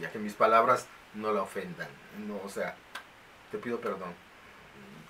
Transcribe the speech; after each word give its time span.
Ya 0.00 0.10
que 0.12 0.18
mis 0.18 0.34
palabras 0.34 0.86
no 1.14 1.32
la 1.32 1.42
ofendan. 1.42 1.88
No, 2.26 2.40
o 2.44 2.48
sea, 2.48 2.74
te 3.50 3.58
pido 3.58 3.80
perdón. 3.80 4.14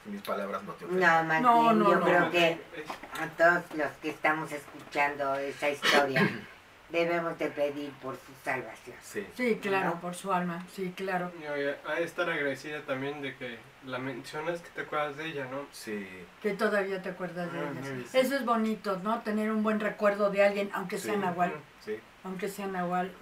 Que 0.04 0.10
mis 0.10 0.22
palabras 0.22 0.62
no 0.62 0.72
te 0.74 0.84
ofendan. 0.86 1.22
No, 1.24 1.28
más 1.28 1.42
No, 1.42 1.72
no, 1.72 1.90
yo 1.90 1.96
no. 1.96 2.04
creo 2.06 2.30
que 2.30 2.60
a 3.20 3.28
todos 3.36 3.64
los 3.76 3.90
que 4.00 4.10
estamos 4.10 4.50
escuchando 4.52 5.34
esa 5.34 5.68
historia 5.68 6.22
debemos 6.90 7.38
de 7.38 7.48
pedir 7.48 7.90
por 8.02 8.14
su 8.16 8.32
salvación. 8.44 8.96
Sí. 9.02 9.26
Sí, 9.36 9.58
claro, 9.60 9.90
¿No? 9.90 10.00
por 10.00 10.14
su 10.14 10.32
alma, 10.32 10.64
sí, 10.74 10.92
claro. 10.96 11.30
Y 11.42 11.46
oye, 11.46 11.76
ha 11.86 11.94
de 11.94 12.04
estar 12.04 12.28
agradecida 12.30 12.80
también 12.82 13.20
de 13.22 13.36
que 13.36 13.58
la 13.84 13.98
mencionas, 13.98 14.60
que 14.60 14.70
te 14.70 14.80
acuerdas 14.82 15.16
de 15.16 15.26
ella, 15.26 15.46
¿no? 15.50 15.66
Sí. 15.72 16.08
Que 16.42 16.52
todavía 16.54 17.02
te 17.02 17.10
acuerdas 17.10 17.52
de 17.52 17.58
Ah, 17.60 17.70
muy 17.72 17.82
bien. 17.82 18.06
Eso 18.12 18.36
es 18.36 18.44
bonito, 18.44 18.98
¿no? 19.02 19.20
Tener 19.22 19.50
un 19.50 19.62
buen 19.62 19.80
recuerdo 19.80 20.30
de 20.30 20.44
alguien, 20.44 20.70
aunque 20.72 20.98
sea 20.98 21.14
Sí. 21.14 21.20
Nahual. 21.20 21.52
Sí. 21.84 21.98
Aunque 22.24 22.48
sea 22.48 22.66
Nahual. 22.66 23.12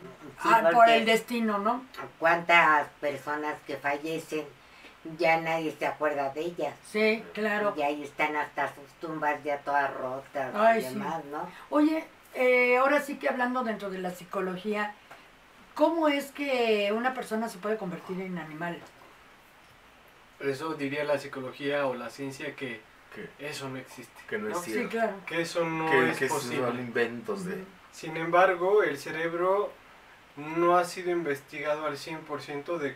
Sí, 0.43 0.49
Ah, 0.53 0.71
por 0.73 0.89
el 0.89 1.05
destino, 1.05 1.59
¿no? 1.59 1.85
cuántas 2.19 2.89
personas 3.01 3.57
que 3.67 3.77
fallecen 3.77 4.45
ya 5.19 5.41
nadie 5.41 5.71
se 5.79 5.87
acuerda 5.87 6.31
de 6.31 6.41
ellas. 6.41 6.75
Sí, 6.91 7.23
claro. 7.33 7.75
Y 7.77 7.83
ahí 7.83 8.03
están 8.03 8.35
hasta 8.37 8.69
sus 8.75 8.89
tumbas 9.01 9.43
ya 9.45 9.59
todas 9.59 9.93
rotas 9.95 10.53
Ay, 10.55 10.81
y 10.81 10.83
sí. 10.83 10.89
demás, 10.95 11.25
¿no? 11.27 11.49
Oye, 11.71 12.05
eh, 12.37 12.77
ahora 12.79 13.01
sí 13.01 13.17
que 13.17 13.29
hablando 13.29 13.65
dentro 13.65 13.91
de 13.91 13.99
la 13.99 14.11
psicología, 14.11 14.95
¿cómo 15.75 16.09
es 16.09 16.31
que 16.33 16.93
una 16.93 17.15
persona 17.15 17.49
se 17.49 17.59
puede 17.59 17.77
convertir 17.77 18.21
en 18.21 18.39
animal? 18.39 18.79
Eso 20.41 20.75
diría 20.75 21.05
la 21.05 21.19
psicología 21.19 21.87
o 21.87 21.95
la 21.95 22.11
ciencia 22.11 22.55
que 22.55 22.81
eso 23.39 23.69
no 23.69 23.79
existe. 23.79 24.23
que 24.29 24.39
no 24.39 24.49
es 24.49 24.55
¿no? 24.55 24.63
Sí, 24.63 24.73
cierto. 24.73 24.91
claro. 24.91 25.15
Que 25.27 25.41
eso 25.41 25.65
no 25.65 25.91
que, 25.91 26.11
es 26.11 26.19
que 26.19 26.27
posible. 26.27 26.67
son 26.67 26.79
inventos 26.79 27.45
de... 27.45 27.65
Sin 27.93 28.17
embargo, 28.17 28.83
el 28.83 28.99
cerebro 28.99 29.73
no 30.37 30.77
ha 30.77 30.85
sido 30.85 31.11
investigado 31.11 31.87
al 31.87 31.97
100% 31.97 32.77
de 32.77 32.95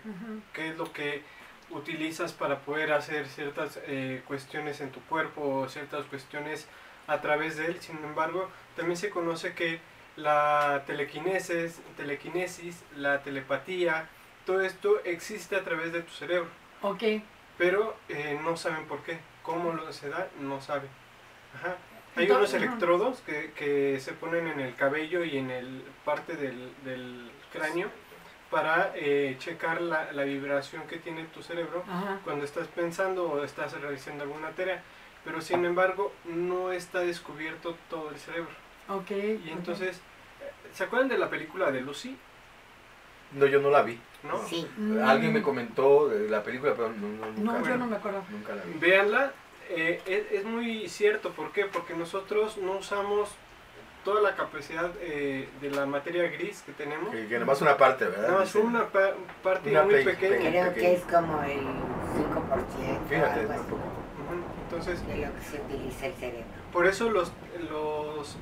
qué 0.52 0.69
es 0.69 0.77
lo 0.77 0.92
que 0.92 1.22
utilizas 1.70 2.32
para 2.34 2.58
poder 2.58 2.92
hacer 2.92 3.27
ciertas 3.27 3.80
eh, 3.86 4.22
cuestiones 4.27 4.80
en 4.82 4.91
tu 4.91 5.00
cuerpo 5.02 5.42
o 5.42 5.69
ciertas 5.69 6.04
cuestiones 6.06 6.66
a 7.11 7.20
través 7.20 7.56
de 7.56 7.66
él. 7.66 7.80
Sin 7.80 7.97
embargo, 7.98 8.48
también 8.77 8.97
se 8.97 9.11
conoce 9.11 9.55
que 9.55 9.80
la 10.16 10.84
telequinesis, 10.86 11.80
telequinesis, 11.97 12.83
la 12.97 13.22
telepatía, 13.22 14.08
todo 14.47 14.62
esto 14.62 15.03
existe 15.05 15.56
a 15.56 15.64
través 15.64 15.92
de 15.92 16.03
tu 16.03 16.12
cerebro, 16.12 16.48
Ok, 16.83 17.03
pero 17.58 17.97
eh, 18.08 18.38
no 18.42 18.56
saben 18.56 18.86
por 18.86 19.03
qué. 19.03 19.19
¿Cómo 19.42 19.72
lo 19.72 19.92
se 19.92 20.08
da? 20.08 20.28
No 20.41 20.61
saben. 20.61 20.88
Ajá. 21.56 21.77
Hay 22.16 22.25
Entonces, 22.25 22.55
unos 22.55 22.62
electrodos 22.62 23.20
que, 23.20 23.53
que 23.53 23.98
se 24.00 24.12
ponen 24.12 24.47
en 24.47 24.61
el 24.61 24.75
cabello 24.77 25.25
y 25.25 25.36
en 25.36 25.50
el 25.50 25.83
parte 26.05 26.36
del, 26.36 26.72
del 26.84 27.31
cráneo 27.53 27.88
para 28.50 28.92
eh, 28.97 29.36
checar 29.38 29.81
la, 29.81 30.12
la 30.12 30.25
vibración 30.25 30.83
que 30.88 30.97
tiene 30.98 31.25
tu 31.25 31.42
cerebro 31.42 31.84
ajá. 31.88 32.19
cuando 32.25 32.44
estás 32.44 32.66
pensando 32.69 33.31
o 33.31 33.44
estás 33.44 33.72
realizando 33.81 34.25
alguna 34.25 34.50
tarea. 34.50 34.83
Pero 35.24 35.40
sin 35.40 35.64
embargo, 35.64 36.12
no 36.24 36.72
está 36.72 37.00
descubierto 37.00 37.76
todo 37.90 38.10
el 38.10 38.16
cerebro. 38.18 38.50
Ok. 38.88 39.10
Y 39.10 39.50
entonces, 39.50 39.96
eh, 40.40 40.50
¿se 40.74 40.84
acuerdan 40.84 41.08
de 41.08 41.18
la 41.18 41.28
película 41.28 41.70
de 41.70 41.80
Lucy? 41.82 42.16
No, 43.32 43.46
yo 43.46 43.60
no 43.60 43.70
la 43.70 43.82
vi. 43.82 43.98
¿No? 44.22 44.38
Sí. 44.46 44.66
Mm. 44.76 45.02
Alguien 45.02 45.32
me 45.32 45.42
comentó 45.42 46.08
de 46.08 46.28
la 46.28 46.42
película, 46.42 46.74
pero 46.74 46.88
no, 46.91 47.08
no, 47.08 47.26
nunca, 47.32 47.58
No, 47.58 47.66
yo 47.66 47.76
no 47.76 47.86
me 47.86 47.96
acuerdo. 47.96 48.22
nunca 48.30 48.54
la 48.54 48.62
vi. 48.64 48.72
Véanla, 48.78 49.32
eh, 49.70 50.02
es, 50.06 50.32
es 50.41 50.44
muy 50.44 50.88
cierto. 50.88 51.30
¿Por 51.32 51.52
qué? 51.52 51.64
Porque 51.66 51.94
nosotros 51.94 52.56
no 52.58 52.72
usamos 52.78 53.30
toda 54.04 54.20
la 54.22 54.34
capacidad 54.34 54.91
eh, 55.00 55.48
de 55.60 55.70
la 55.70 55.86
materia 55.86 56.28
gris 56.30 56.62
que 56.66 56.72
tenemos. 56.72 57.14
Que, 57.14 57.26
que 57.28 57.38
nomás 57.38 57.60
una 57.62 57.76
parte, 57.76 58.06
¿verdad? 58.06 58.28
Nada 58.28 58.38
más 58.41 58.54
una 58.54 58.86
pa- 58.88 59.14
parte 59.42 59.70
Una 59.70 59.82
muy 59.84 59.94
pe- 59.96 60.04
pequeña. 60.14 60.50
Creo 60.50 60.75
que 60.75 60.92
es 60.94 61.02
como 61.04 61.42
el 61.42 61.60
5%. 61.60 63.08
Fíjate, 63.08 63.41
algo 63.41 63.52
así, 63.52 63.62
Entonces, 64.70 65.04
de 65.06 65.16
lo 65.16 65.34
que 65.34 65.42
se 65.42 65.60
utiliza 65.60 66.06
el 66.06 66.14
cerebro. 66.14 66.44
Por 66.72 66.86
eso 66.86 67.10
los, 67.10 67.32
los 67.70 68.36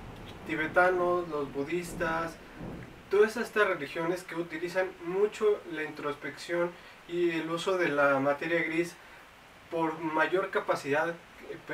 tibetanos, 0.47 1.27
los 1.29 1.51
budistas, 1.55 2.35
todas 3.11 3.37
estas 3.39 3.67
religiones 3.67 4.25
que 4.25 4.35
utilizan 4.35 4.89
mucho 5.07 5.61
la 5.73 5.83
introspección 5.85 6.71
y 7.09 7.31
el 7.31 7.51
uso 7.51 7.79
de 7.79 7.89
la 7.89 8.19
materia 8.21 8.63
gris 8.63 8.95
por 9.71 9.99
mayor 10.01 10.51
capacidad, 10.51 11.15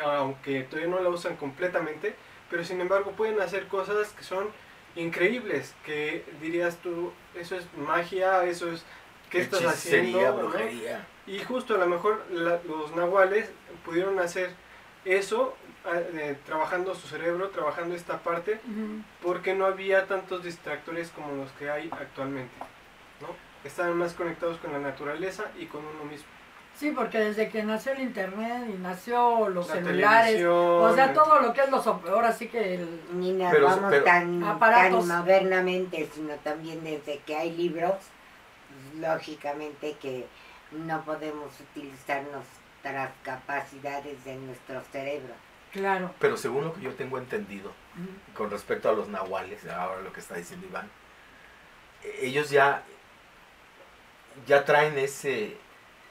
aunque 0.05 0.63
todavía 0.63 0.91
no 0.91 1.01
la 1.01 1.09
usan 1.09 1.35
completamente, 1.37 2.15
pero 2.49 2.65
sin 2.65 2.81
embargo 2.81 3.11
pueden 3.13 3.41
hacer 3.41 3.67
cosas 3.67 4.13
que 4.13 4.23
son 4.23 4.47
increíbles, 4.95 5.75
que 5.85 6.25
dirías 6.41 6.77
tú, 6.77 7.13
eso 7.35 7.57
es 7.57 7.67
magia, 7.77 8.45
eso 8.45 8.71
es... 8.71 8.85
¿Qué 9.31 9.41
estás 9.41 9.63
haciendo? 9.67 10.19
Y 11.27 11.41
justo 11.41 11.75
a 11.75 11.79
lo 11.79 11.87
mejor 11.89 12.25
la- 12.31 12.61
los 12.69 12.95
nahuales 12.95 13.51
pudieron 13.85 14.19
hacer 14.21 14.51
eso, 15.05 15.55
ah, 15.85 15.99
eh, 15.99 16.37
trabajando 16.47 16.95
su 16.95 17.07
cerebro, 17.09 17.51
trabajando 17.51 17.95
esta 17.95 18.19
parte, 18.19 18.61
porque 19.23 19.55
no 19.55 19.67
había 19.67 20.07
tantos 20.07 20.43
distractores 20.45 21.11
como 21.11 21.33
los 21.35 21.51
que 21.53 21.71
hay 21.71 21.91
actualmente. 21.93 22.55
¿no? 23.21 23.29
Estaban 23.65 23.97
más 23.97 24.13
conectados 24.15 24.59
con 24.59 24.73
la 24.73 24.79
naturaleza 24.79 25.45
y 25.59 25.67
con 25.67 25.81
uno 25.85 26.05
mismo. 26.05 26.27
Sí, 26.77 26.91
porque 26.91 27.19
desde 27.21 27.51
que 27.51 27.63
nació 27.63 27.93
el 27.93 28.01
internet 28.01 28.65
y 28.69 28.73
nació 28.79 29.49
los 29.49 29.69
La 29.69 29.75
celulares, 29.77 30.45
o 30.45 30.93
sea, 30.95 31.13
todo 31.13 31.39
lo 31.41 31.53
que 31.53 31.61
es 31.61 31.71
los, 31.71 31.87
ahora 31.87 32.33
sí 32.33 32.49
que 32.49 32.75
el, 32.75 33.01
Ni 33.13 33.33
nos 33.33 33.53
Pero- 33.53 33.67
vamos 33.67 33.91
pero- 33.91 34.05
tan, 34.05 34.43
Aparatos. 34.43 35.07
tan 35.07 35.19
modernamente, 35.21 36.09
sino 36.13 36.35
también 36.43 36.83
desde 36.83 37.19
que 37.21 37.37
hay 37.37 37.53
libros, 37.53 37.95
lógicamente 38.99 39.97
que 40.01 40.27
no 40.73 41.03
podemos 41.05 41.53
utilizar 41.61 42.23
nuestras 42.85 43.11
capacidades 43.23 44.25
de 44.25 44.37
nuestro 44.37 44.83
cerebro. 44.93 45.35
claro. 45.73 46.11
Pero 46.21 46.37
según 46.37 46.65
lo 46.65 46.75
que 46.75 46.83
yo 46.83 46.95
tengo 46.95 47.19
entendido, 47.19 47.73
con 48.37 48.51
respecto 48.51 48.89
a 48.89 48.93
los 48.93 49.09
nahuales, 49.09 49.67
ahora 49.69 50.03
lo 50.03 50.13
que 50.13 50.21
está 50.21 50.35
diciendo 50.35 50.67
Iván, 50.67 50.91
eh, 52.03 52.19
ellos 52.23 52.51
ya, 52.51 52.83
ya 54.47 54.65
traen 54.65 54.99
ese, 54.99 55.57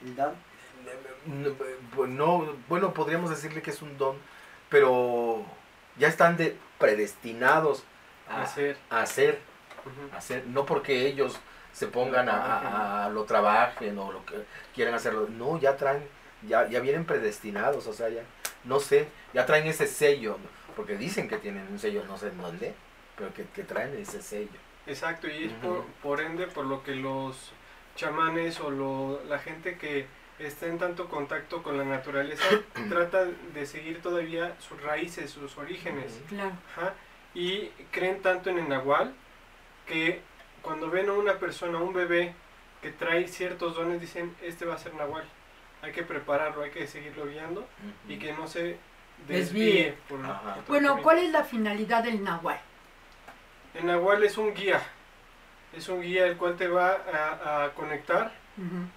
¿no? 0.02 0.32
no, 1.26 2.08
no- 2.08 2.54
bueno, 2.68 2.94
podríamos 2.94 3.30
decirle 3.30 3.62
que 3.62 3.72
es 3.72 3.82
un 3.82 3.98
don, 3.98 4.18
pero 4.70 5.46
ya 5.98 6.08
están 6.08 6.38
de, 6.38 6.58
predestinados 6.80 7.84
a, 8.30 8.42
Hacer. 8.44 8.78
a 8.90 9.02
hacer, 9.02 9.40
a 10.14 10.18
hacer, 10.18 10.46
no 10.48 10.66
porque 10.66 11.06
ellos 11.08 11.40
se 11.72 11.88
pongan 11.88 12.30
a, 12.30 12.36
a- 12.36 13.06
a 13.06 13.10
lo 13.10 13.24
trabajen 13.26 13.98
o 14.00 14.12
lo 14.12 14.26
que 14.26 14.44
quieran 14.74 14.94
hacerlo, 14.96 15.28
no, 15.30 15.60
ya 15.60 15.76
traen, 15.78 16.08
ya, 16.48 16.68
ya 16.68 16.80
vienen 16.80 17.06
predestinados, 17.06 17.88
o 17.88 17.94
sea, 17.94 18.10
ya, 18.10 18.24
no 18.64 18.80
sé, 18.80 19.08
ya 19.34 19.46
traen 19.46 19.68
ese 19.68 19.88
sello, 19.88 20.38
porque 20.76 20.98
dicen 20.98 21.28
que 21.28 21.38
tienen 21.38 21.68
un 21.72 21.80
sello, 21.80 22.04
no 22.06 22.18
sé 22.18 22.28
en 22.28 22.38
dónde, 22.42 22.74
pero 23.18 23.34
que, 23.34 23.46
que 23.54 23.64
traen 23.64 23.96
ese 23.98 24.22
sello. 24.22 24.60
Exacto, 24.88 25.28
y 25.28 25.46
es 25.46 25.54
por, 25.54 25.84
por 26.02 26.20
ende 26.22 26.48
por 26.48 26.66
lo 26.66 26.84
que 26.84 26.96
los 26.96 27.52
chamanes 27.96 28.60
o 28.60 28.70
lo- 28.72 29.22
la 29.30 29.40
gente 29.40 29.78
que 29.78 30.06
está 30.40 30.66
en 30.66 30.78
tanto 30.80 31.08
contacto 31.08 31.62
con 31.64 31.78
la 31.78 31.86
naturaleza 31.86 32.44
trata 32.90 33.26
de 33.54 33.66
seguir 33.66 34.02
todavía 34.02 34.56
sus 34.60 34.82
raíces, 34.82 35.30
sus 35.32 35.58
orígenes. 35.58 36.20
Claro. 36.28 36.52
Ajá, 36.76 36.94
Y 37.36 37.68
creen 37.92 38.22
tanto 38.22 38.50
en 38.50 38.58
el 38.60 38.68
nahual 38.68 39.14
que 39.88 40.22
cuando 40.62 40.90
ven 40.90 41.10
a 41.10 41.14
una 41.14 41.40
persona, 41.40 41.78
un 41.78 41.94
bebé 41.94 42.34
que 42.82 42.90
trae 42.92 43.28
ciertos 43.28 43.76
dones, 43.76 44.02
dicen, 44.02 44.36
este 44.42 44.66
va 44.66 44.76
a 44.76 44.78
ser 44.80 44.94
nahual. 44.96 45.24
Hay 45.84 45.92
que 45.92 46.02
prepararlo, 46.04 46.64
hay 46.64 46.72
que 46.72 46.88
seguirlo 46.88 47.28
guiando 47.28 47.68
y 48.08 48.18
que 48.18 48.34
no 48.34 48.48
se 48.48 48.78
desvíe. 49.28 49.84
Desvíe. 49.86 49.92
por- 50.08 50.20
por 50.22 50.66
Bueno, 50.68 50.88
camino. 50.90 51.04
¿cuál 51.04 51.18
es 51.20 51.32
la 51.32 51.44
finalidad 51.44 52.04
del 52.04 52.24
nahual? 52.24 52.60
El 53.76 53.86
nahual 53.86 54.24
es 54.24 54.38
un 54.38 54.54
guía. 54.56 54.82
Es 55.76 55.90
un 55.90 56.02
guía 56.02 56.26
el 56.28 56.38
cual 56.38 56.56
te 56.56 56.68
va 56.68 56.98
a, 57.14 57.66
a 57.66 57.70
conectar 57.74 58.32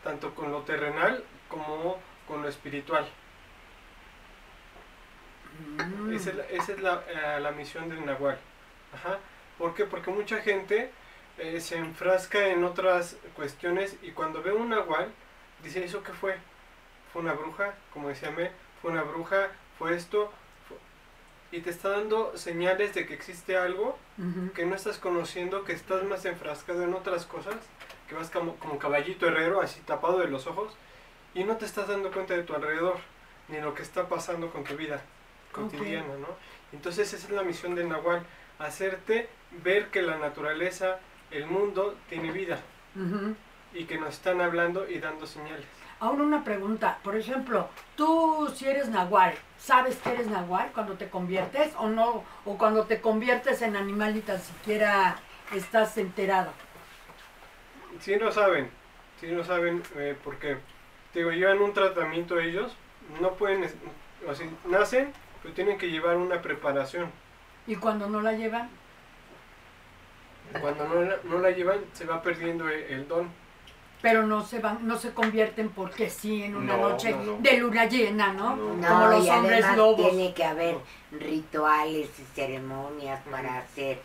tanto 0.05 0.35
con 0.35 0.53
lo 0.53 0.61
terrenal 0.63 1.25
como 1.49 1.99
con 2.29 2.43
lo 2.43 2.49
espiritual. 2.49 3.07
Mm. 5.79 6.13
Esa 6.13 6.31
es 6.31 6.37
la, 6.37 6.45
esa 6.45 6.73
es 6.73 6.81
la, 6.81 7.03
eh, 7.09 7.41
la 7.41 7.51
misión 7.53 7.89
del 7.89 8.05
Nahual. 8.05 8.39
Ajá. 8.95 9.19
¿Por 9.59 9.75
qué? 9.75 9.85
Porque 9.87 10.11
mucha 10.11 10.39
gente 10.43 10.91
eh, 11.39 11.61
se 11.61 11.79
enfrasca 11.79 12.49
en 12.49 12.63
otras 12.65 13.17
cuestiones 13.35 13.97
y 14.03 14.11
cuando 14.11 14.43
ve 14.43 14.53
un 14.53 14.69
Nahual, 14.69 15.09
dice, 15.63 15.83
¿eso 15.85 16.03
qué 16.03 16.13
fue? 16.13 16.37
¿Fue 17.17 17.23
una 17.23 17.33
bruja? 17.33 17.73
Como 17.95 18.11
decía 18.11 18.31
Me, 18.31 18.51
¿fue 18.83 18.91
una 18.91 19.03
bruja? 19.03 19.49
¿Fue 19.79 19.97
esto? 19.97 20.31
Fue-". 20.69 20.77
Y 21.51 21.63
te 21.63 21.71
está 21.71 21.89
dando 21.89 22.37
señales 22.37 22.93
de 22.93 23.07
que 23.07 23.15
existe 23.15 23.57
algo 23.57 23.99
que 24.55 24.67
no 24.67 24.75
estás 24.75 24.99
conociendo, 24.99 25.65
que 25.65 25.73
estás 25.73 26.05
más 26.05 26.27
enfrascado 26.27 26.83
en 26.83 26.93
otras 26.93 27.25
cosas, 27.25 27.55
que 28.07 28.15
vas 28.15 28.29
como, 28.29 28.57
como 28.57 28.79
caballito 28.79 29.27
herrero, 29.29 29.63
así 29.63 29.81
tapado 29.81 30.19
de 30.19 30.29
los 30.29 30.47
ojos, 30.47 30.77
y 31.33 31.45
no 31.45 31.57
te 31.57 31.65
estás 31.65 31.89
dando 31.89 32.11
cuenta 32.11 32.35
de 32.35 32.43
tu 32.43 32.53
alrededor, 32.55 32.99
ni 33.49 33.63
lo 33.63 33.73
que 33.73 33.81
está 33.81 34.11
pasando 34.11 34.51
con 34.51 34.65
tu 34.65 34.77
vida 34.77 35.01
cotidiana, 35.53 36.19
¿no? 36.21 36.29
Entonces 36.75 37.15
esa 37.15 37.29
es 37.29 37.33
la 37.33 37.45
misión 37.45 37.75
del 37.75 37.89
Nahual, 37.89 38.27
hacerte 38.59 39.31
ver 39.65 39.89
que 39.89 40.03
la 40.03 40.19
naturaleza, 40.19 40.99
el 41.31 41.47
mundo 41.47 41.97
tiene 42.11 42.31
vida 42.31 42.61
y 43.73 43.85
que 43.85 43.97
nos 43.97 44.13
están 44.13 44.43
hablando 44.43 44.87
y 44.87 44.99
dando 44.99 45.27
señales. 45.27 45.65
Ahora 45.99 46.23
una 46.23 46.45
pregunta, 46.45 46.99
por 47.03 47.17
ejemplo, 47.17 47.71
tú 47.97 48.53
si 48.55 48.67
eres 48.69 48.89
nahual, 48.89 49.35
¿sabes 49.59 49.97
que 49.97 50.11
eres 50.11 50.27
nahual 50.29 50.71
cuando 50.73 50.95
te 50.97 51.09
conviertes 51.09 51.75
o 51.77 51.89
no? 51.89 52.25
O 52.45 52.59
cuando 52.59 52.85
te 52.87 53.01
conviertes 53.01 53.63
en 53.63 53.77
animal 53.77 54.17
y 54.17 54.21
tan 54.21 54.41
siquiera 54.41 55.23
estás 55.51 55.97
enterado. 55.99 56.53
Si 58.01 58.17
no 58.17 58.31
saben, 58.33 58.71
si 59.21 59.27
no 59.29 59.45
saben, 59.45 59.83
eh, 59.97 60.17
porque 60.23 60.59
te 61.13 61.21
digo, 61.21 61.31
llevan 61.33 61.61
un 61.63 61.73
tratamiento 61.73 62.39
ellos, 62.39 62.77
no 63.21 63.35
pueden, 63.35 63.65
o 64.27 64.35
sea, 64.35 64.47
nacen, 64.65 65.13
pero 65.43 65.55
tienen 65.55 65.79
que 65.79 65.91
llevar 65.91 66.17
una 66.17 66.43
preparación. 66.43 67.13
Y 67.67 67.77
cuando 67.77 68.09
no 68.09 68.21
la 68.21 68.33
llevan, 68.33 68.71
Cuando 70.61 70.87
no 70.89 71.03
la, 71.03 71.17
no 71.25 71.39
la 71.41 71.51
llevan, 71.51 71.85
se 71.93 72.05
va 72.07 72.23
perdiendo 72.23 72.69
el, 72.69 72.81
el 72.85 73.09
don. 73.09 73.31
Pero 74.03 74.27
no 74.27 74.45
se 74.45 74.61
van, 74.61 74.87
no 74.87 74.97
se 74.99 75.13
convierten 75.13 75.71
porque 75.71 76.11
sí 76.11 76.43
en 76.45 76.57
una 76.57 76.77
No, 76.77 76.91
noche 76.91 77.11
no, 77.13 77.23
no. 77.25 77.39
de 77.39 77.57
luna 77.59 77.87
llena, 77.87 78.33
¿no? 78.33 78.55
No. 78.57 78.75
No, 78.75 78.89
Como 78.89 79.07
los 79.09 79.27
y 79.27 79.31
hombres 79.31 79.59
además 79.65 79.77
lobos. 79.77 80.11
tiene 80.11 80.35
que 80.35 80.45
haber 80.45 80.77
rituales 81.13 82.09
y 82.19 82.23
ceremonias 82.35 83.21
para 83.31 83.59
hacer 83.59 84.01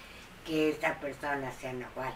que 0.45 0.69
esa 0.69 0.93
persona 0.95 1.51
sea 1.51 1.73
nahual. 1.73 2.13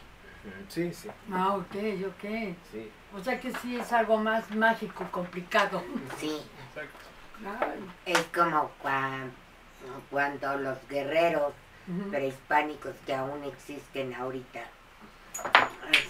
Sí, 0.70 0.94
sí, 0.94 1.10
Ah, 1.32 1.56
ok, 1.56 1.76
ok. 2.08 2.56
sí. 2.72 2.92
O 3.16 3.24
sea 3.24 3.40
que 3.40 3.52
sí 3.62 3.78
es 3.78 3.92
algo 3.92 4.18
más 4.18 4.50
mágico, 4.52 5.06
complicado. 5.12 5.82
Sí, 6.20 6.40
Exacto. 6.70 7.06
Ay, 7.66 7.80
es 8.06 8.20
como 8.34 8.72
cuan- 8.82 9.32
cuando 10.10 10.58
los 10.58 10.78
guerreros 10.90 11.54
prehispánicos 12.10 12.94
que 13.06 13.14
aún 13.14 13.44
existen 13.44 14.14
ahorita 14.14 14.62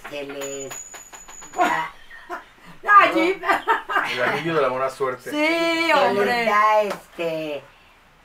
se 0.09 0.23
les 0.23 0.73
El 4.13 4.23
anillo 4.23 4.55
de 4.55 4.61
la 4.61 4.67
buena 4.69 4.89
suerte. 4.89 5.31
sí, 5.31 5.91
hombre. 5.93 6.45
da 6.45 6.81
este 6.83 7.61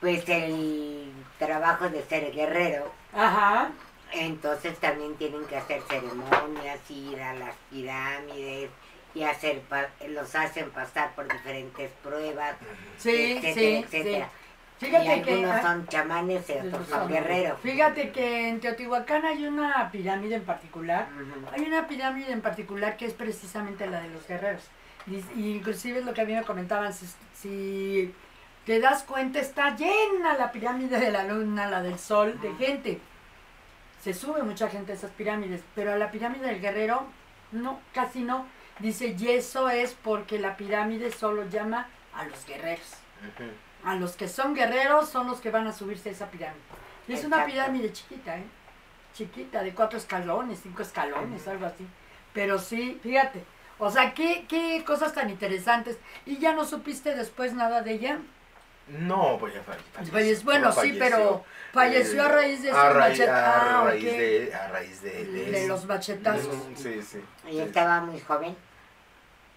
pues 0.01 0.27
el 0.29 1.13
trabajo 1.39 1.89
de 1.91 2.03
ser 2.05 2.33
guerrero 2.33 2.91
Ajá. 3.15 3.71
entonces 4.13 4.79
también 4.79 5.15
tienen 5.17 5.45
que 5.47 5.57
hacer 5.57 5.83
ceremonias 5.89 6.79
ir 6.91 7.21
a 7.21 7.35
las 7.35 7.55
pirámides 7.71 8.71
y 9.15 9.23
hacer 9.25 9.61
pa- 9.63 9.89
los 10.09 10.35
hacen 10.35 10.71
pasar 10.71 11.15
por 11.15 11.31
diferentes 11.31 11.91
pruebas 12.03 12.55
Sí, 12.99 13.39
etcétera 13.43 13.55
sí, 13.55 13.77
etcétera 13.85 14.27
sí. 14.27 14.33
Fíjate 14.81 15.23
que 15.23 15.31
algunos 15.33 15.57
ah, 15.57 15.63
son 15.63 15.87
chamanes 15.89 16.49
y 16.49 16.67
otros 16.67 16.89
son 16.89 17.07
guerreros 17.07 17.61
Fíjate 17.61 18.13
que 18.13 18.49
en 18.49 18.61
Teotihuacán 18.61 19.27
hay 19.27 19.47
una 19.47 19.91
pirámide 19.91 20.37
en 20.37 20.45
particular. 20.45 21.07
Hay 21.53 21.61
una 21.67 21.87
pirámide 21.87 22.33
en 22.33 22.41
particular 22.41 22.97
que 22.97 23.05
es 23.05 23.13
precisamente 23.13 23.87
la 23.87 24.01
de 24.01 24.09
los 24.09 24.27
guerreros. 24.27 24.63
Y, 25.07 25.17
y 25.39 25.57
inclusive 25.57 26.03
lo 26.03 26.15
que 26.15 26.23
a 26.23 26.25
mí 26.25 26.35
me 26.35 26.45
comentaban, 26.45 26.95
si, 26.95 27.07
si 27.35 28.15
te 28.65 28.81
das 28.81 29.03
cuenta 29.03 29.39
está 29.39 29.77
llena 29.77 30.35
la 30.39 30.51
pirámide 30.51 30.99
de 30.99 31.11
la 31.11 31.25
luna, 31.25 31.67
la 31.67 31.83
del 31.83 31.99
sol, 31.99 32.41
de 32.41 32.55
gente. 32.55 33.01
Se 34.03 34.15
sube 34.15 34.43
mucha 34.43 34.69
gente 34.71 34.93
a 34.93 34.95
esas 34.95 35.11
pirámides, 35.11 35.63
pero 35.75 35.93
a 35.93 35.97
la 35.97 36.11
pirámide 36.11 36.47
del 36.47 36.61
guerrero 36.61 37.07
no, 37.53 37.81
casi 37.93 38.23
no. 38.23 38.47
Dice, 38.79 39.15
y 39.19 39.29
eso 39.29 39.69
es 39.69 39.93
porque 39.93 40.39
la 40.39 40.57
pirámide 40.57 41.13
solo 41.13 41.47
llama 41.49 41.87
a 42.15 42.25
los 42.25 42.47
guerreros. 42.47 42.95
A 43.85 43.95
los 43.97 44.13
que 44.17 44.29
son 44.29 44.55
guerreros 44.55 45.09
son 45.09 45.27
los 45.27 45.41
que 45.41 45.51
van 45.51 45.67
a 45.67 45.73
subirse 45.73 46.11
a 46.11 46.13
esa 46.13 46.31
pirámide. 46.31 46.61
Y 47.09 47.15
es 47.15 47.25
una 47.25 47.45
pirámide 47.47 47.93
chiquita, 47.93 48.37
¿eh? 48.37 48.45
Chiquita, 49.15 49.63
de 49.63 49.75
cuatro 49.75 49.99
escalones, 49.99 50.61
cinco 50.63 50.83
escalones, 50.83 51.47
algo 51.49 51.67
así. 51.67 51.87
Pero 52.33 52.59
sí, 52.59 53.01
fíjate. 53.03 53.43
O 53.79 53.91
sea, 53.91 54.13
qué, 54.15 54.45
qué 54.49 54.85
cosas 54.87 55.15
tan 55.15 55.31
interesantes. 55.31 55.99
¿Y 56.27 56.39
ya 56.39 56.53
no 56.53 56.65
supiste 56.65 57.15
después 57.15 57.55
nada 57.55 57.81
de 57.83 57.93
ella? 57.93 58.19
No, 58.89 59.37
pues 59.41 59.55
ya 59.55 59.63
falleció. 59.63 60.13
Falleció- 60.13 60.45
bueno, 60.45 60.73
sí, 60.73 60.97
pero 60.99 61.45
falleció 61.73 62.25
a 62.25 62.29
raíz 62.29 62.63
de 62.63 62.71
a 62.71 62.75
su 62.75 62.95
raíz, 62.99 63.21
a 63.21 63.83
raíz 63.85 64.05
de, 64.05 64.55
a 64.55 64.69
raíz 64.69 65.03
de, 65.03 65.11
de, 65.25 65.45
de 65.51 65.59
eso. 65.61 65.69
los 65.69 65.85
machetazos. 65.87 66.47
Ujú, 66.47 66.73
Sí, 66.77 67.01
sí. 67.03 67.23
y 67.49 67.53
sí. 67.53 67.59
estaba 67.61 68.01
muy 68.01 68.21
joven 68.21 68.57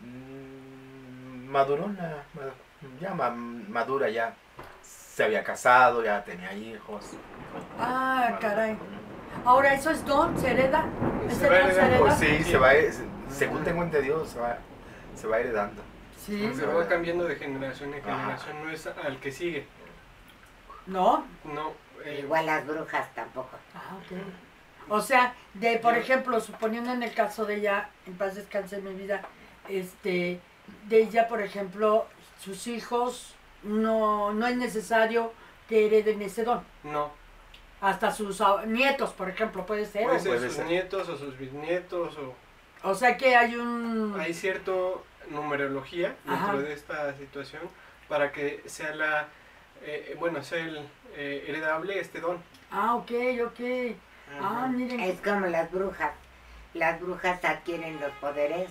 Mm, 0.01 1.47
Madurona, 1.49 2.23
ma- 2.33 2.53
ya 2.99 3.13
ma- 3.13 3.29
madura 3.31 4.09
ya. 4.09 4.33
Se 4.81 5.23
había 5.23 5.43
casado, 5.43 6.03
ya 6.03 6.23
tenía 6.23 6.53
hijos. 6.53 7.05
Ah, 7.79 8.29
Madura. 8.31 8.39
caray. 8.39 8.77
Ahora, 9.45 9.73
¿eso 9.73 9.91
es 9.91 10.03
don? 10.05 10.37
¿Se 10.39 10.51
hereda? 10.51 10.85
Se 11.27 11.33
¿Ese 11.33 11.49
va 11.49 11.59
don 11.59 11.65
se 11.67 11.71
heredando. 11.71 11.81
hereda? 11.95 11.99
Pues 11.99 12.15
sí, 12.15 12.43
se 12.43 12.57
va, 12.57 12.71
se- 12.71 13.05
según 13.29 13.63
tengo 13.63 13.83
entendido, 13.83 14.25
se 14.25 14.39
va, 14.39 14.57
se 15.15 15.27
va 15.27 15.39
heredando. 15.39 15.81
Sí. 16.17 16.51
Se 16.55 16.65
va 16.65 16.87
cambiando 16.87 17.25
de 17.25 17.35
generación 17.35 17.93
en 17.93 18.01
Ajá. 18.03 18.17
generación, 18.21 18.63
no 18.63 18.69
es 18.71 18.87
al 18.87 19.19
que 19.19 19.31
sigue. 19.31 19.67
¿No? 20.85 21.25
No, 21.45 21.73
eh, 22.05 22.21
igual 22.23 22.45
las 22.45 22.65
brujas 22.65 23.07
tampoco 23.15 23.49
Ah, 23.75 23.95
ok. 23.97 24.17
O 24.89 24.99
sea, 25.01 25.33
de 25.53 25.77
por 25.79 25.97
ejemplo, 25.97 26.39
suponiendo 26.41 26.91
en 26.91 27.03
el 27.03 27.13
caso 27.13 27.45
de 27.45 27.55
ella, 27.55 27.89
en 28.05 28.15
paz 28.17 28.35
descanse 28.35 28.81
mi 28.81 28.93
vida, 28.93 29.21
este, 29.69 30.39
de 30.87 31.01
ella, 31.03 31.27
por 31.27 31.41
ejemplo, 31.41 32.05
sus 32.43 32.67
hijos, 32.67 33.35
no, 33.63 34.33
no 34.33 34.47
es 34.47 34.55
necesario 34.57 35.31
que 35.69 35.85
hereden 35.87 36.21
ese 36.21 36.43
don. 36.43 36.63
no. 36.83 37.11
Hasta 37.81 38.11
sus 38.13 38.41
nietos, 38.65 39.11
por 39.11 39.29
ejemplo, 39.29 39.65
puede 39.65 39.85
ser. 39.85 40.05
Puede 40.05 40.19
ser 40.21 40.39
sus 40.39 40.53
ser. 40.53 40.65
nietos 40.67 41.09
o 41.09 41.17
sus 41.17 41.37
bisnietos 41.37 42.17
o 42.17 42.33
O 42.89 42.95
sea 42.95 43.17
que 43.17 43.35
hay 43.35 43.55
un... 43.57 44.15
hay 44.17 44.33
cierto 44.33 45.03
numerología 45.29 46.15
dentro 46.23 46.33
Ajá. 46.33 46.57
de 46.59 46.71
esta 46.71 47.13
situación 47.17 47.61
para 48.07 48.31
que 48.31 48.63
sea 48.67 48.95
la 48.95 49.27
eh, 49.81 50.15
bueno 50.17 50.41
sea 50.43 50.59
el 50.63 50.77
eh, 51.15 51.43
heredable 51.47 51.99
este 51.99 52.21
don 52.21 52.41
Ah, 52.71 52.95
ok, 52.95 53.11
ok. 53.47 53.59
Ah, 54.41 54.67
miren. 54.71 55.01
Es 55.01 55.19
como 55.19 55.45
las 55.47 55.69
brujas. 55.69 56.11
Las 56.73 57.01
brujas 57.01 57.43
adquieren 57.43 57.99
los 57.99 58.11
poderes. 58.13 58.69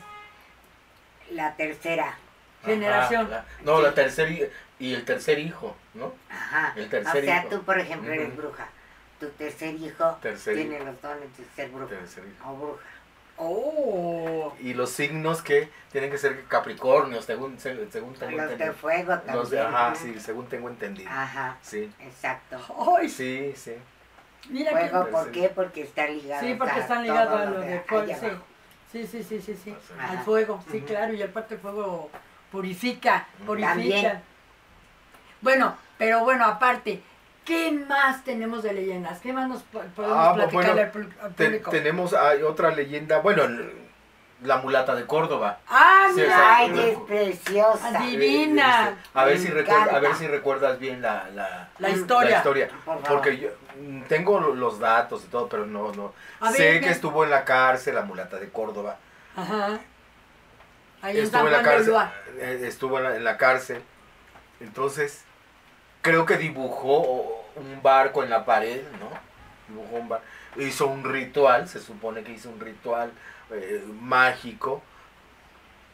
La 1.33 1.55
tercera. 1.57 2.17
Generación. 2.65 3.27
Ajá, 3.27 3.45
la- 3.65 3.65
no, 3.65 3.81
la 3.83 3.95
tercer 3.95 4.53
y 4.79 4.95
el 4.95 5.05
tercer 5.05 5.39
hijo, 5.39 5.77
¿no? 5.95 6.13
Ajá. 6.31 6.73
El 6.77 6.89
tercer 6.89 7.23
o 7.23 7.27
sea, 7.27 7.41
hijo. 7.41 7.49
tú, 7.49 7.63
por 7.63 7.79
ejemplo, 7.79 8.13
eres 8.13 8.37
bruja. 8.37 8.67
Tu 9.21 9.29
tercer 9.31 9.75
hijo 9.77 10.19
Tercer 10.21 10.55
tiene 10.57 10.77
hijo. 10.77 10.85
los 10.87 11.01
dones 11.01 11.37
de 11.39 11.45
ser 11.55 11.71
bruja 11.71 11.91
Tercer 11.91 12.25
hijo. 12.27 12.51
o 12.51 12.57
bruja. 12.57 12.83
Oh. 13.39 14.55
Y 14.61 14.75
los 14.75 14.91
signos 14.91 15.43
que 15.43 15.69
tienen 15.91 16.11
que 16.11 16.19
ser 16.19 16.45
Capricornios, 16.45 17.25
según, 17.25 17.59
se- 17.59 17.91
según 17.91 18.15
tengo 18.15 18.33
Los 18.33 18.47
de 18.47 18.53
entendido. 18.53 18.75
fuego 18.75 19.15
también. 19.15 19.37
Los 19.37 19.51
de, 19.51 19.61
ajá, 19.61 19.91
¿no? 19.91 19.97
sí, 19.97 20.21
según 20.21 20.47
tengo 20.49 20.69
entendido. 20.69 21.11
Ajá, 21.11 21.57
Sí, 21.63 21.91
exacto. 22.01 22.59
Ay, 22.99 23.09
sí, 23.09 23.53
sí. 23.57 23.75
mira 24.51 24.71
que... 24.73 24.89
Fuego, 24.89 25.09
¿por 25.09 25.25
Sí. 25.27 25.31
qué? 25.33 25.49
Porque 25.49 25.83
está 25.83 26.07
ligado 26.07 26.47
Sí, 26.47 26.55
porque 26.55 26.75
a 26.75 26.79
están 26.79 27.03
ligados 27.03 27.41
a 27.41 27.45
lo 27.47 27.61
de 27.61 27.81
fuego, 27.81 28.13
sí. 28.93 29.07
Sí, 29.07 29.23
sí, 29.25 29.41
sí, 29.41 29.57
sí. 29.65 29.77
Al 29.99 30.19
fuego, 30.25 30.63
sí, 30.71 30.79
Ujú. 30.79 30.87
claro, 30.87 31.15
y 31.15 31.23
aparte 31.23 31.55
el 31.55 31.61
fuego 31.61 32.11
purifica, 32.53 33.27
purifica. 33.47 33.71
También. 33.75 34.23
Bueno, 35.41 35.77
pero 35.99 36.21
bueno, 36.25 36.45
aparte, 36.45 37.03
¿qué 37.45 37.73
más 37.73 38.23
tenemos 38.25 38.63
de 38.63 38.73
leyendas? 38.75 39.19
¿Qué 39.21 39.33
más 39.33 39.49
nos 39.49 39.63
po- 39.63 39.81
podemos 39.97 40.17
Ah, 40.19 40.35
platicar 40.35 40.65
bueno, 40.75 40.81
al, 40.83 40.93
pu- 40.93 41.21
al 41.23 41.35
Te- 41.35 41.45
público? 41.47 41.71
tenemos 41.71 42.15
hay 42.15 42.43
otra 42.43 42.71
leyenda, 42.71 43.19
bueno, 43.19 43.43
la 44.43 44.57
mulata 44.59 44.95
de 44.97 45.07
Córdoba. 45.07 45.59
ah, 45.69 46.09
Sí, 46.15 46.21
mira, 46.21 46.57
Ay, 46.57 46.79
es 46.81 46.99
preciosa. 46.99 48.01
Divina. 48.01 48.89
Eh, 48.89 48.93
este, 48.93 49.19
a 49.19 49.25
ver 49.25 49.39
si 49.39 49.49
recuerda, 49.49 49.97
a 49.97 49.99
ver 50.01 50.15
si 50.17 50.27
recuerdas 50.27 50.79
bien 50.81 51.01
la, 51.01 51.29
la, 51.35 51.69
la 51.79 51.91
historia. 51.91 52.31
la 52.31 52.37
historia. 52.39 52.69
Por. 52.85 52.99
Porque 53.03 53.39
yo 53.39 53.49
mm, 53.81 54.03
tengo 54.03 54.41
lo- 54.41 54.55
los 54.55 54.79
datos 54.81 55.25
y 55.25 55.29
todo, 55.29 55.49
pero 55.49 55.65
no, 55.67 55.93
no. 55.93 56.13
A 56.41 56.51
sé 56.53 56.63
ver, 56.73 56.81
que 56.81 56.87
me- 56.87 56.93
estuvo 56.93 57.23
en 57.25 57.31
la 57.31 57.45
cárcel 57.45 57.95
la 57.95 58.03
mulata 58.03 58.37
de 58.39 58.49
Córdoba. 58.51 58.97
Ajá. 59.37 59.79
Ahí 61.03 61.19
en 61.19 61.25
estuvo 61.25 61.47
en 61.47 61.53
la 61.53 61.63
cárcel. 61.63 61.95
Eh, 62.39 62.61
Estuvo 62.65 62.99
en 62.99 63.05
la, 63.05 63.17
en 63.17 63.25
la 63.25 63.37
cárcel. 63.37 63.83
Entonces, 64.61 65.25
creo 66.01 66.25
que 66.25 66.37
dibujó 66.39 67.45
un 67.57 67.81
barco 67.83 68.23
en 68.23 68.31
la 68.31 68.45
pared, 68.45 68.83
¿no? 69.01 69.09
Dibujó 69.69 69.97
un 69.97 70.09
bar- 70.09 70.23
Hizo 70.57 70.87
un 70.87 71.03
ritual, 71.05 71.69
se 71.69 71.81
supone 71.81 72.23
que 72.23 72.33
hizo 72.33 72.49
un 72.51 72.61
ritual 72.61 73.11
eh, 73.51 73.85
mágico. 74.01 74.83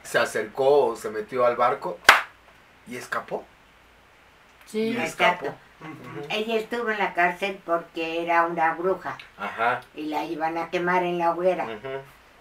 Se 0.02 0.18
acercó, 0.18 0.96
se 0.96 1.10
metió 1.10 1.46
al 1.46 1.56
barco 1.56 1.98
y 2.86 2.96
escapó. 2.96 3.44
Sí, 4.66 4.90
Y 4.90 4.96
escapó. 4.98 5.54
Ella 6.28 6.56
estuvo 6.56 6.90
en 6.90 6.98
la 6.98 7.14
cárcel 7.14 7.60
porque 7.64 8.22
era 8.22 8.44
una 8.46 8.74
bruja 8.74 9.16
Ajá. 9.38 9.80
y 9.94 10.04
la 10.06 10.24
iban 10.24 10.58
a 10.58 10.70
quemar 10.70 11.04
en 11.04 11.18
la 11.18 11.30
hoguera. 11.30 11.66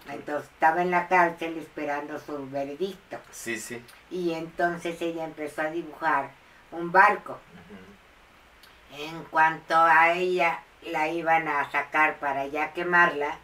Entonces 0.08 0.50
estaba 0.50 0.82
en 0.82 0.90
la 0.90 1.08
cárcel 1.08 1.58
esperando 1.58 2.18
su 2.18 2.48
veredicto. 2.50 3.18
Sí, 3.30 3.58
sí. 3.58 3.82
Y 4.10 4.32
entonces 4.32 5.00
ella 5.02 5.24
empezó 5.24 5.62
a 5.62 5.70
dibujar 5.70 6.30
un 6.72 6.90
barco. 6.90 7.38
En 8.96 9.22
cuanto 9.24 9.76
a 9.76 10.12
ella 10.12 10.62
la 10.82 11.08
iban 11.08 11.46
a 11.46 11.70
sacar 11.70 12.18
para 12.18 12.46
ya 12.46 12.72
quemarla, 12.72 13.36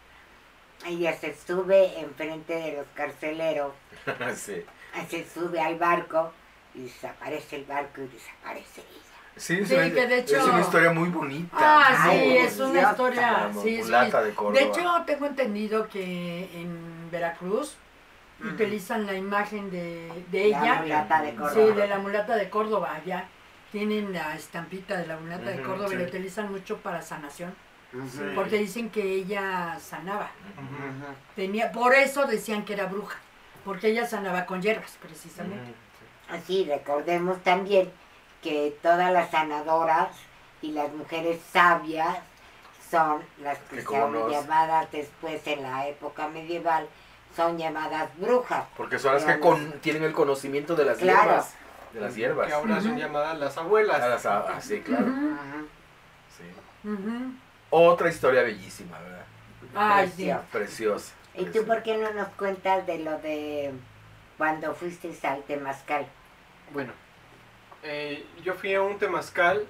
ella 0.85 1.15
se 1.17 1.35
sube 1.35 1.99
enfrente 1.99 2.53
de 2.53 2.77
los 2.77 2.87
carceleros, 2.93 3.73
sí. 4.35 4.65
se 5.09 5.29
sube 5.29 5.59
al 5.59 5.77
barco 5.77 6.33
y 6.73 6.83
desaparece 6.83 7.57
el 7.57 7.65
barco 7.65 8.01
y 8.01 8.07
desaparece 8.07 8.81
ella. 8.81 9.14
Sí, 9.37 9.59
es, 9.59 9.67
Sí, 9.67 9.73
una, 9.75 9.83
que 9.93 10.07
de 10.07 10.19
hecho- 10.19 10.37
es 10.37 10.43
una 10.45 10.61
historia 10.61 10.91
muy 10.91 11.09
bonita. 11.09 11.49
Ah, 11.59 12.05
muy 12.05 12.13
sí, 12.15 12.19
bonita. 12.25 12.43
es 12.45 12.59
una 12.59 12.81
historia. 12.91 13.31
la 13.31 13.61
Sí, 13.61 13.75
es 13.75 13.85
mulata 13.85 14.17
una- 14.17 14.21
de 14.27 14.33
Córdoba. 14.33 14.59
de 14.59 14.65
hecho, 14.65 15.03
tengo 15.05 15.25
entendido 15.25 15.89
que 15.89 16.49
en 16.61 17.09
Veracruz 17.11 17.75
Ujú. 18.39 18.49
utilizan 18.49 19.05
la 19.05 19.13
imagen 19.13 19.69
de, 19.71 20.09
de 20.31 20.47
La 20.49 20.61
ella. 20.61 20.75
mulata 20.81 21.21
de 21.21 21.31
Sí, 21.31 21.35
Córdoba. 21.37 21.75
de 21.75 21.87
la 21.87 21.97
mulata 21.99 22.35
de 22.37 22.49
Córdoba. 22.49 23.01
Ya 23.05 23.27
tienen 23.71 24.13
la 24.13 24.35
estampita 24.35 24.95
de 24.97 25.07
la 25.07 25.17
mulata 25.17 25.49
de 25.49 25.61
Córdoba 25.61 25.87
y 25.87 25.91
sí. 25.91 25.97
la 25.97 26.03
utilizan 26.03 26.49
mucho 26.51 26.77
para 26.77 27.01
sanación. 27.01 27.53
Sí. 28.11 28.19
Porque 28.35 28.57
dicen 28.57 28.89
que 28.89 29.01
ella 29.03 29.77
sanaba. 29.81 30.31
Ujú. 30.55 30.63
Ujú. 30.63 31.13
Tenía, 31.35 31.71
por 31.73 31.93
eso 31.93 32.25
decían 32.25 32.63
que 32.63 32.73
era 32.73 32.85
bruja. 32.85 33.17
Porque 33.65 33.87
ella 33.89 34.05
sanaba 34.05 34.45
con 34.45 34.61
hierbas, 34.61 34.97
precisamente. 35.01 35.73
Así, 36.29 36.65
recordemos 36.69 37.41
también 37.43 37.89
que 38.45 38.77
todas 38.83 39.11
las 39.11 39.31
sanadoras 39.31 40.09
y 40.61 40.71
las 40.71 40.93
mujeres 40.93 41.41
sabias 41.51 42.15
son 42.91 43.23
las 43.41 43.57
que 43.57 43.77
Que 43.77 43.81
son 43.81 44.13
nos- 44.13 44.31
llamadas 44.31 44.91
después 44.91 45.45
en 45.47 45.63
la 45.63 45.87
época 45.87 46.27
medieval, 46.27 46.87
son 47.35 47.57
llamadas 47.57 48.07
brujas. 48.19 48.65
Porque 48.77 48.99
son 48.99 49.15
las 49.15 49.25
que 49.25 49.39
con- 49.39 49.71
tienen 49.81 50.03
el 50.03 50.13
conocimiento 50.13 50.75
de 50.75 50.85
las 50.85 50.97
Claro. 50.99 51.23
hierbas. 51.23 51.53
De 51.91 51.99
las 52.01 52.15
hierbas. 52.15 52.47
Que 52.47 52.53
ahora 52.53 52.79
son 52.81 52.97
llamadas 52.97 53.39
las 53.39 53.57
abuelas. 53.57 53.99
Las- 53.99 54.25
ah, 54.27 54.45
sí, 54.61 54.79
claro. 54.81 55.07
Sí. 56.37 56.43
Otra 57.71 58.09
historia 58.09 58.43
bellísima, 58.43 58.99
¿verdad? 58.99 59.25
Ay, 59.75 60.07
sí. 60.15 60.25
Precioso. 60.25 60.45
Preciosa. 60.51 61.13
¿Y 61.33 61.37
tú 61.37 61.43
preciosa. 61.45 61.67
por 61.67 61.83
qué 61.83 61.97
no 61.97 62.11
nos 62.13 62.27
cuentas 62.29 62.85
de 62.85 62.99
lo 62.99 63.17
de 63.19 63.73
cuando 64.37 64.75
fuiste 64.75 65.11
al 65.27 65.41
Temazcal? 65.43 66.05
Bueno, 66.73 66.93
eh, 67.85 68.25
yo 68.43 68.53
fui 68.55 68.73
a 68.73 68.81
un 68.81 68.97
temazcal 68.97 69.65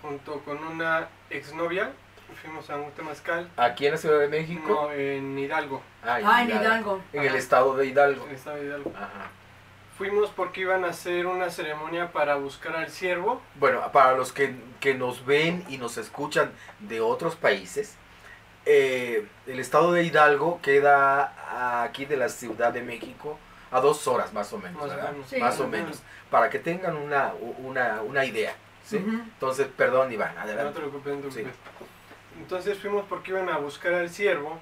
junto 0.00 0.40
con 0.40 0.58
una 0.64 1.08
exnovia. 1.30 1.92
Fuimos 2.40 2.70
a 2.70 2.76
un 2.76 2.90
temazcal 2.92 3.46
Aquí 3.58 3.84
en 3.84 3.92
la 3.92 3.98
Ciudad 3.98 4.18
de 4.18 4.28
México. 4.28 4.66
no, 4.88 4.90
en 4.92 5.38
Hidalgo, 5.38 5.82
Ah, 6.02 6.18
Ah, 6.24 6.42
en 6.42 6.48
Hidalgo. 6.48 7.00
En 7.12 7.24
el 7.24 7.34
estado 7.34 7.76
de 7.76 7.86
Hidalgo. 7.86 8.24
en 8.24 8.30
el 8.30 8.36
estado 8.36 8.56
de 8.56 8.64
Hidalgo. 8.66 8.92
Ajá. 8.96 9.30
Fuimos 9.98 10.30
porque 10.30 10.62
iban 10.62 10.84
a 10.84 10.88
hacer 10.88 11.26
una 11.26 11.50
ceremonia 11.50 12.10
para 12.10 12.36
buscar 12.36 12.74
al 12.74 12.88
ciervo. 12.90 13.42
Bueno, 13.56 13.82
para 13.92 14.16
los 14.16 14.32
que, 14.32 14.54
que 14.80 14.94
nos 14.94 15.26
ven 15.26 15.62
y 15.68 15.76
nos 15.76 15.98
escuchan 15.98 16.50
de 16.80 17.02
otros 17.02 17.36
países, 17.36 17.96
eh, 18.64 19.26
el 19.46 19.60
estado 19.60 19.92
de 19.92 20.02
Hidalgo 20.04 20.58
queda 20.62 21.82
aquí 21.84 22.06
de 22.06 22.16
la 22.16 22.30
Ciudad 22.30 22.72
de 22.72 22.80
México 22.82 23.38
a 23.72 23.80
dos 23.80 24.06
horas 24.06 24.32
más 24.32 24.52
o 24.52 24.58
menos, 24.58 24.74
Más 24.80 24.84
o 24.92 24.94
¿verdad? 24.94 25.12
menos. 25.12 25.28
Sí. 25.28 25.36
Más 25.38 25.58
o 25.60 25.66
menos, 25.68 26.02
para 26.30 26.48
que 26.50 26.58
tengan 26.58 26.96
una, 26.96 27.32
una, 27.58 28.02
una 28.02 28.24
idea. 28.24 28.54
¿sí? 28.86 28.96
Entonces, 28.98 29.66
perdón 29.76 30.12
Iván, 30.12 30.34
No 30.34 30.42
adelante. 30.42 30.72
te 30.74 30.78
preocupes, 30.80 31.14
no 31.16 31.20
te 31.22 31.30
Sí. 31.30 31.44
Entonces 32.38 32.78
fuimos 32.78 33.04
porque 33.08 33.30
iban 33.32 33.48
a 33.48 33.56
buscar 33.58 33.94
al 33.94 34.10
ciervo. 34.10 34.60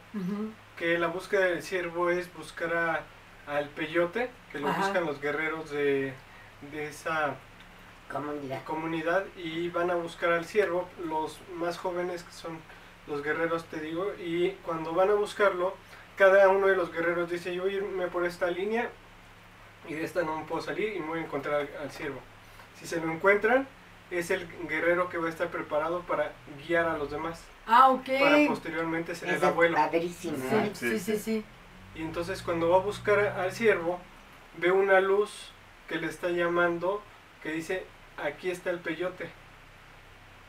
Que 0.77 0.99
la 0.99 1.09
búsqueda 1.09 1.45
del 1.47 1.63
ciervo 1.63 2.11
es 2.11 2.33
buscar 2.35 2.75
a- 2.75 3.03
al 3.47 3.69
peyote, 3.71 4.31
que 4.53 4.59
lo 4.61 4.69
Ajá. 4.69 4.81
buscan 4.81 5.05
los 5.07 5.21
guerreros 5.21 5.71
de, 5.71 6.15
de 6.73 6.87
esa 6.87 7.35
Comunidad. 8.11 8.65
comunidad 8.65 9.25
y 9.37 9.69
van 9.69 9.91
a 9.91 9.95
buscar 9.95 10.33
al 10.33 10.45
ciervo, 10.45 10.89
los 11.05 11.39
más 11.55 11.79
jóvenes 11.79 12.23
que 12.25 12.33
son 12.33 12.59
los 13.07 13.23
guerreros, 13.23 13.65
te 13.67 13.81
digo, 13.81 14.13
y 14.19 14.51
cuando 14.65 14.93
van 14.95 15.11
a 15.11 15.15
buscarlo, 15.15 15.75
cada 16.17 16.49
uno 16.49 16.67
de 16.67 16.77
los 16.77 16.93
guerreros 16.93 17.31
dice, 17.31 17.55
yo 17.55 17.63
voy 17.63 17.75
a 17.75 17.77
irme 17.77 18.07
por 18.09 18.25
esta 18.27 18.49
línea 18.49 18.91
y 19.89 19.95
de 19.95 20.05
esta 20.05 20.23
no 20.23 20.39
me 20.39 20.45
puedo 20.45 20.61
salir 20.63 20.95
y 20.97 21.01
me 21.01 21.07
voy 21.07 21.19
a 21.21 21.23
encontrar 21.25 21.55
al, 21.61 21.69
al 21.83 21.91
ciervo. 21.91 22.21
Si 22.79 22.87
se 22.87 23.01
lo 23.01 23.11
encuentran, 23.11 23.67
es 24.11 24.31
el 24.31 24.47
guerrero 24.69 25.09
que 25.09 25.19
va 25.19 25.27
a 25.27 25.31
estar 25.31 25.49
preparado 25.49 26.01
para 26.03 26.33
guiar 26.67 26.87
a 26.89 26.97
los 26.99 27.11
demás, 27.11 27.43
Ah, 27.67 27.91
ok. 27.91 28.07
para 28.21 28.47
posteriormente 28.49 29.15
ser 29.15 29.31
el 29.31 29.45
abuelo. 29.45 29.77
padrísimo. 29.77 30.37
Sí, 30.51 30.71
sí, 30.75 30.99
sí, 30.99 31.19
sí. 31.19 31.45
Y 31.95 32.03
entonces 32.03 32.43
cuando 32.43 32.69
va 32.71 32.77
a 32.77 32.81
buscar 32.81 33.19
al 33.21 33.53
ciervo, 33.53 34.01
ve 34.59 34.71
una 34.73 35.01
luz 35.01 35.53
que 35.89 35.97
le 35.97 36.07
está 36.09 36.29
llamando, 36.31 37.03
que 37.43 37.53
dice, 37.53 37.85
aquí 38.23 38.51
está 38.51 38.71
el 38.71 38.79
peyote. 38.81 39.29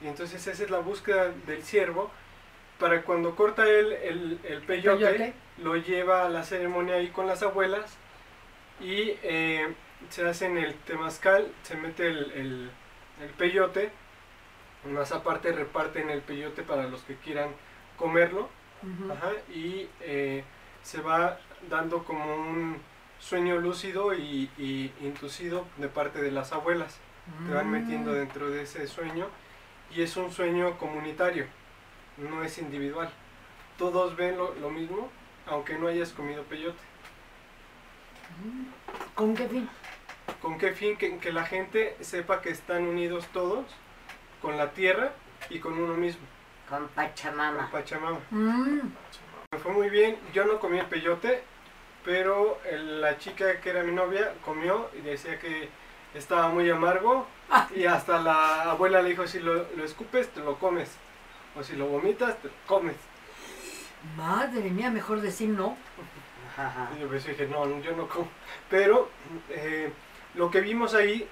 Y 0.01 0.07
entonces 0.07 0.45
esa 0.47 0.63
es 0.63 0.69
la 0.71 0.79
búsqueda 0.79 1.29
del 1.45 1.63
ciervo. 1.63 2.09
Para 2.79 3.03
cuando 3.03 3.35
corta 3.35 3.63
él 3.67 3.91
el, 3.93 4.39
el 4.43 4.61
peyote, 4.63 5.05
Peyote. 5.05 5.33
lo 5.59 5.75
lleva 5.75 6.25
a 6.25 6.29
la 6.29 6.43
ceremonia 6.43 6.95
ahí 6.95 7.09
con 7.09 7.27
las 7.27 7.43
abuelas 7.43 7.95
y 8.81 9.17
eh, 9.23 9.73
se 10.09 10.27
hace 10.27 10.45
en 10.47 10.57
el 10.57 10.75
temazcal, 10.75 11.47
se 11.63 11.75
mete 11.77 12.07
el, 12.07 12.31
el, 12.31 12.71
el 13.21 13.29
peyote, 13.31 13.91
más 14.85 15.11
aparte 15.11 15.51
reparten 15.51 16.09
el 16.09 16.21
peyote 16.21 16.63
para 16.63 16.87
los 16.87 17.03
que 17.03 17.15
quieran 17.17 17.49
comerlo. 17.97 18.49
Ajá, 19.09 19.31
y 19.53 19.87
eh, 20.01 20.43
se 20.81 21.01
va 21.01 21.39
dando 21.69 22.03
como 22.03 22.35
un 22.35 22.81
sueño 23.19 23.57
lúcido 23.57 24.13
y, 24.15 24.49
y 24.57 24.91
inducido 25.01 25.67
de 25.77 25.87
parte 25.87 26.21
de 26.21 26.31
las 26.31 26.51
abuelas. 26.51 26.99
Te 27.45 27.51
van 27.51 27.69
metiendo 27.69 28.11
Mm. 28.11 28.15
dentro 28.15 28.49
de 28.49 28.63
ese 28.63 28.87
sueño 28.87 29.27
y 29.91 30.01
es 30.01 30.17
un 30.17 30.31
sueño 30.31 30.77
comunitario, 30.79 31.45
no 32.17 32.43
es 32.43 32.57
individual. 32.57 33.11
Todos 33.77 34.15
ven 34.15 34.37
lo, 34.37 34.53
lo 34.55 34.69
mismo, 34.71 35.11
aunque 35.45 35.77
no 35.77 35.87
hayas 35.87 36.11
comido 36.13 36.43
peyote. 36.43 36.79
¿Con 39.15 39.35
qué 39.35 39.47
fin? 39.47 39.69
¿Con 40.41 40.57
qué 40.57 40.71
fin? 40.73 40.97
Que, 40.97 41.17
que 41.17 41.31
la 41.31 41.45
gente 41.45 41.95
sepa 42.01 42.41
que 42.41 42.49
están 42.49 42.83
unidos 42.87 43.27
todos 43.33 43.65
con 44.41 44.57
la 44.57 44.71
tierra 44.71 45.11
y 45.49 45.59
con 45.59 45.73
uno 45.73 45.93
mismo, 45.95 46.21
Con 46.69 46.79
con 46.79 46.87
Pachamama. 46.89 47.69
Pachamama. 47.71 48.19
Mm. 48.31 48.91
Me 49.51 49.59
fue 49.59 49.71
muy 49.73 49.89
bien, 49.89 50.17
yo 50.33 50.45
no 50.45 50.59
comí 50.59 50.79
el 50.79 50.85
peyote, 50.85 51.43
pero 52.05 52.59
el- 52.69 53.01
la 53.01 53.17
chica 53.17 53.59
que 53.61 53.69
era 53.69 53.83
mi 53.83 53.91
novia 53.91 54.33
comió 54.45 54.89
y 54.97 55.01
decía 55.01 55.37
que 55.39 55.69
estaba 56.15 56.49
muy 56.49 56.69
amargo 56.69 57.27
Ah. 57.49 57.67
y 57.75 57.85
hasta 57.85 58.19
la 58.21 58.63
abuela 58.71 59.01
le 59.01 59.09
dijo 59.09 59.27
si 59.27 59.39
lo, 59.39 59.53
lo 59.75 59.83
escupes 59.83 60.29
te 60.29 60.39
lo 60.39 60.57
comes 60.57 60.89
o 61.55 61.63
si 61.63 61.75
lo 61.75 61.85
vomitas 61.87 62.37
te 62.37 62.47
lo 62.47 62.53
comes. 62.65 62.95
Madre 64.17 64.69
mía, 64.71 64.89
mejor 64.89 65.21
decir 65.21 65.49
no. 65.49 65.77
Ajá. 66.57 66.89
Y 66.95 67.01
yo 67.01 67.07
pues 67.07 67.25
dije 67.25 67.47
no, 67.47 67.65
no, 67.65 67.79
yo 67.81 67.95
no 67.95 68.07
como. 68.07 68.27
Pero 68.69 69.09
eh, 69.49 69.91
lo 70.35 70.49
que 70.51 70.61
vimos 70.61 70.93
ahí 70.93 71.27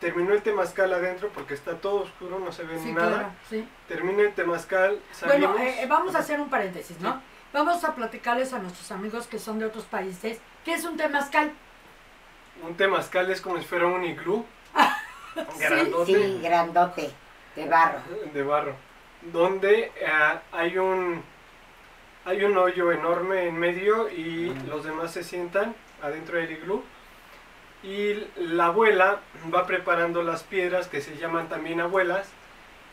terminó 0.00 0.32
el 0.32 0.42
temazcal 0.42 0.92
adentro 0.92 1.28
porque 1.32 1.54
está 1.54 1.76
todo 1.78 2.02
oscuro, 2.02 2.38
no 2.38 2.50
se 2.52 2.64
ve 2.64 2.78
Sí, 2.78 2.92
nada. 2.92 3.08
claro, 3.08 3.28
sí. 3.48 3.68
Termina 3.88 4.22
el 4.22 4.34
temazcal, 4.34 5.00
salimos. 5.12 5.52
Bueno, 5.56 5.64
eh, 5.70 5.82
eh, 5.82 5.86
vamos 5.86 6.14
a 6.14 6.18
hacer 6.18 6.40
un 6.40 6.50
paréntesis, 6.50 6.98
¿no? 7.00 7.22
Vamos 7.52 7.82
a 7.84 7.94
platicarles 7.94 8.52
a 8.52 8.58
nuestros 8.58 8.90
amigos 8.90 9.26
que 9.26 9.38
son 9.38 9.58
de 9.58 9.64
otros 9.66 9.84
países 9.84 10.38
qué 10.64 10.74
es 10.74 10.84
un 10.84 10.96
temazcal. 10.96 11.52
Un 12.62 12.76
temazcal 12.76 13.30
es 13.30 13.40
como 13.40 13.58
si 13.58 13.64
fuera 13.64 13.86
un 13.86 14.04
iglú. 14.04 14.44
Sí, 15.36 15.64
grandote. 15.68 16.14
Sí, 16.14 16.40
grandote, 16.42 17.10
de 17.56 17.66
barro. 17.68 17.98
de 18.32 18.42
barro, 18.42 18.74
donde 19.20 19.92
eh, 19.94 20.38
hay 20.50 20.78
un 20.78 21.22
hay 22.26 22.44
un 22.44 22.58
hoyo 22.58 22.92
enorme 22.92 23.46
en 23.48 23.56
medio 23.58 24.10
y 24.10 24.52
los 24.68 24.84
demás 24.84 25.12
se 25.12 25.24
sientan 25.24 25.74
adentro 26.02 26.36
del 26.36 26.50
iglú 26.50 26.82
y 27.82 28.14
la 28.36 28.66
abuela 28.66 29.20
va 29.54 29.66
preparando 29.66 30.22
las 30.22 30.42
piedras 30.42 30.88
que 30.88 31.00
se 31.00 31.16
llaman 31.16 31.48
también 31.48 31.80
abuelas 31.80 32.28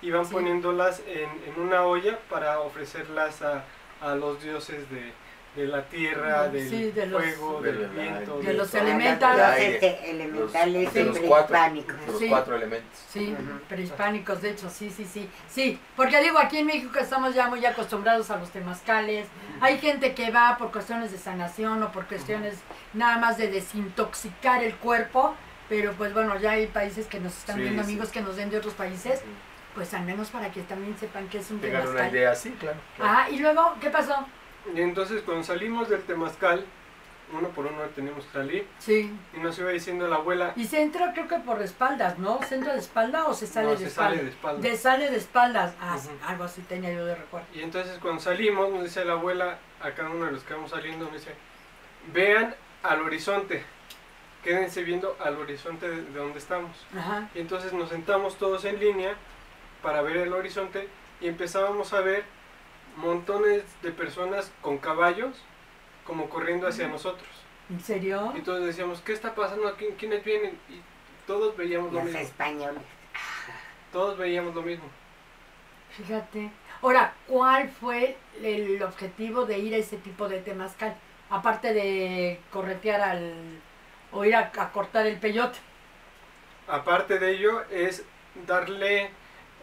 y 0.02 0.12
van 0.12 0.26
Sí. 0.26 0.34
poniéndolas 0.34 1.02
en, 1.08 1.30
en 1.48 1.60
una 1.60 1.84
olla 1.84 2.20
para 2.30 2.60
ofrecerlas 2.60 3.42
a, 3.42 3.64
a 4.02 4.16
los 4.16 4.42
dioses 4.44 4.90
de, 4.90 5.12
de 5.56 5.68
la 5.68 5.84
tierra, 5.84 6.48
del 6.48 6.68
Sí, 6.70 6.92
de 6.92 7.06
los- 7.06 7.22
fuego, 7.22 7.62
de 7.62 7.72
del 7.74 7.82
la- 7.84 7.88
viento, 8.04 8.40
de 8.40 8.54
los 8.54 8.74
elementales. 8.74 9.60
Los 9.60 9.74
este, 9.76 10.10
elementales 10.10 10.84
Los- 10.86 10.94
de 10.94 11.04
los 11.04 11.14
siempre 11.14 11.22
cuatro. 11.30 11.56
hispánicos. 11.56 12.00
De 12.00 12.08
los 12.08 12.20
Sí. 12.20 12.28
cuatro 12.28 12.56
elementos. 12.56 13.00
Sí, 13.10 13.36
prehispánicos, 13.70 14.42
de 14.42 14.50
hecho, 14.50 14.70
sí, 14.70 14.90
sí, 14.90 15.06
sí. 15.06 15.30
Sí, 15.48 15.80
porque 15.96 16.22
digo, 16.22 16.40
aquí 16.40 16.58
en 16.58 16.66
México 16.66 16.98
estamos 17.00 17.36
ya 17.36 17.48
muy 17.50 17.64
acostumbrados 17.66 18.32
a 18.32 18.38
los 18.38 18.50
temazcales. 18.50 19.28
Hay 19.62 19.78
gente 19.78 20.16
que 20.16 20.32
va 20.32 20.58
por 20.58 20.72
cuestiones 20.72 21.12
de 21.12 21.18
sanación 21.20 21.84
o 21.84 21.92
por 21.92 22.06
cuestiones 22.08 22.56
nada 22.94 23.18
más 23.18 23.38
de 23.38 23.50
desintoxicar 23.50 24.64
el 24.64 24.76
cuerpo. 24.76 25.36
Pero 25.70 25.94
pues 25.94 26.14
bueno, 26.14 26.38
ya 26.40 26.52
hay 26.52 26.68
países 26.68 27.08
que 27.08 27.20
nos 27.20 27.36
están 27.38 27.56
Sí, 27.56 27.62
viendo, 27.62 27.84
sí. 27.84 27.92
amigos 27.92 28.10
que 28.10 28.22
nos 28.22 28.36
den 28.36 28.50
de 28.50 28.58
otros 28.58 28.74
países. 28.74 29.22
Pues 29.76 29.94
al 29.94 30.04
menos 30.04 30.30
para 30.30 30.52
que 30.52 30.62
también 30.62 30.96
sepan 31.00 31.28
que 31.30 31.40
es 31.40 31.50
un 31.50 31.60
Tengan 31.60 31.82
una 31.82 31.90
temazcal. 31.92 32.16
idea, 32.16 32.36
sí, 32.36 32.52
claro. 32.60 32.78
claro. 32.98 33.12
Ah, 33.18 33.30
y 33.30 33.38
luego, 33.40 33.76
¿qué 33.82 33.90
pasó? 33.90 34.28
Y 34.76 34.82
entonces 34.82 35.22
cuando 35.24 35.44
salimos 35.44 35.90
del 35.90 36.02
temazcal, 36.04 36.66
uno 37.32 37.50
por 37.50 37.66
uno 37.66 37.82
teníamos 37.96 38.26
que 38.26 38.32
salir 38.34 38.68
Sí. 38.80 39.12
y 39.36 39.40
nos 39.40 39.58
iba 39.58 39.72
diciendo 39.72 40.08
la 40.08 40.18
abuela, 40.18 40.54
Y 40.56 40.66
se 40.66 40.82
entra 40.82 41.14
creo 41.14 41.28
que 41.28 41.38
por 41.38 41.62
espaldas, 41.62 42.20
¿no? 42.20 42.40
¿Se 42.44 42.56
entra 42.56 42.74
de 42.74 42.80
espalda 42.80 43.26
o 43.26 43.34
se 43.34 43.48
sale 43.48 43.68
no, 43.68 43.72
de 43.72 43.78
se 43.78 43.86
espalda? 43.88 44.12
sale 44.12 44.24
de 44.24 44.30
espalda. 44.30 44.62
De 44.62 44.78
sale 44.78 45.10
de 45.10 45.18
espaldas. 45.18 45.76
Ah, 45.82 45.98
sí, 45.98 46.10
Ujú. 46.10 46.30
algo 46.30 46.44
así 46.44 46.62
tenía 46.62 46.92
yo 46.94 47.06
de 47.06 47.16
recuerdo. 47.16 47.48
Y 47.54 47.62
entonces 47.62 47.98
cuando 48.00 48.22
salimos, 48.22 48.70
nos 48.72 48.84
dice 48.84 49.04
la 49.04 49.14
abuela, 49.14 49.58
a 49.82 49.92
cada 49.92 50.10
uno 50.12 50.26
de 50.26 50.32
los 50.34 50.44
que 50.44 50.54
vamos 50.54 50.70
saliendo, 50.72 51.06
nos 51.06 51.14
dice, 51.14 51.34
vean 52.14 52.54
al 52.84 53.02
horizonte, 53.02 53.64
quédense 54.44 54.84
viendo 54.84 55.18
al 55.24 55.38
horizonte 55.38 55.90
de 55.90 56.04
donde 56.20 56.38
estamos. 56.40 56.86
Ajá. 56.98 57.30
Y 57.34 57.40
entonces 57.40 57.74
nos 57.74 57.90
sentamos 57.90 58.38
todos 58.38 58.64
en 58.66 58.80
línea 58.80 59.16
para 59.82 60.02
ver 60.02 60.18
el 60.18 60.34
horizonte 60.34 60.88
y 61.20 61.28
empezábamos 61.30 61.94
a 61.94 62.02
ver 62.02 62.24
montones 62.98 63.64
de 63.82 63.92
personas 63.92 64.52
con 64.62 64.78
caballos 64.78 65.36
como 66.06 66.30
corriendo 66.30 66.68
hacia 66.68 66.88
nosotros. 66.88 67.28
¿En 67.70 67.80
serio? 67.80 68.34
Y 68.36 68.42
todos 68.42 68.66
decíamos, 68.66 69.02
¿qué 69.02 69.14
está 69.14 69.34
pasando? 69.36 69.76
¿Qui- 69.78 69.96
¿Quiénes 69.98 70.24
vienen? 70.24 70.58
Y 70.70 70.82
todos 71.26 71.56
veíamos 71.56 71.92
lo 71.94 72.00
Los 72.00 72.06
mismo. 72.06 72.20
españoles. 72.20 72.82
Todos 73.92 74.18
veíamos 74.18 74.54
lo 74.54 74.62
mismo. 74.64 74.86
Fíjate. 75.92 76.50
Ahora, 76.82 77.14
¿cuál 77.28 77.70
fue 77.70 78.18
el 78.42 78.82
objetivo 78.84 79.46
de 79.46 79.60
ir 79.60 79.74
a 79.74 79.78
ese 79.78 79.98
tipo 79.98 80.28
de 80.28 80.42
temazcal? 80.42 80.96
Aparte 81.30 81.74
de 81.74 82.40
corretear 82.52 83.02
al... 83.02 83.34
o 84.12 84.26
ir 84.26 84.36
a, 84.36 84.52
a 84.58 84.72
cortar 84.72 85.06
el 85.08 85.18
peyote. 85.18 85.60
Aparte 86.68 87.20
de 87.20 87.32
ello, 87.32 87.64
es 87.70 88.04
darle 88.48 89.12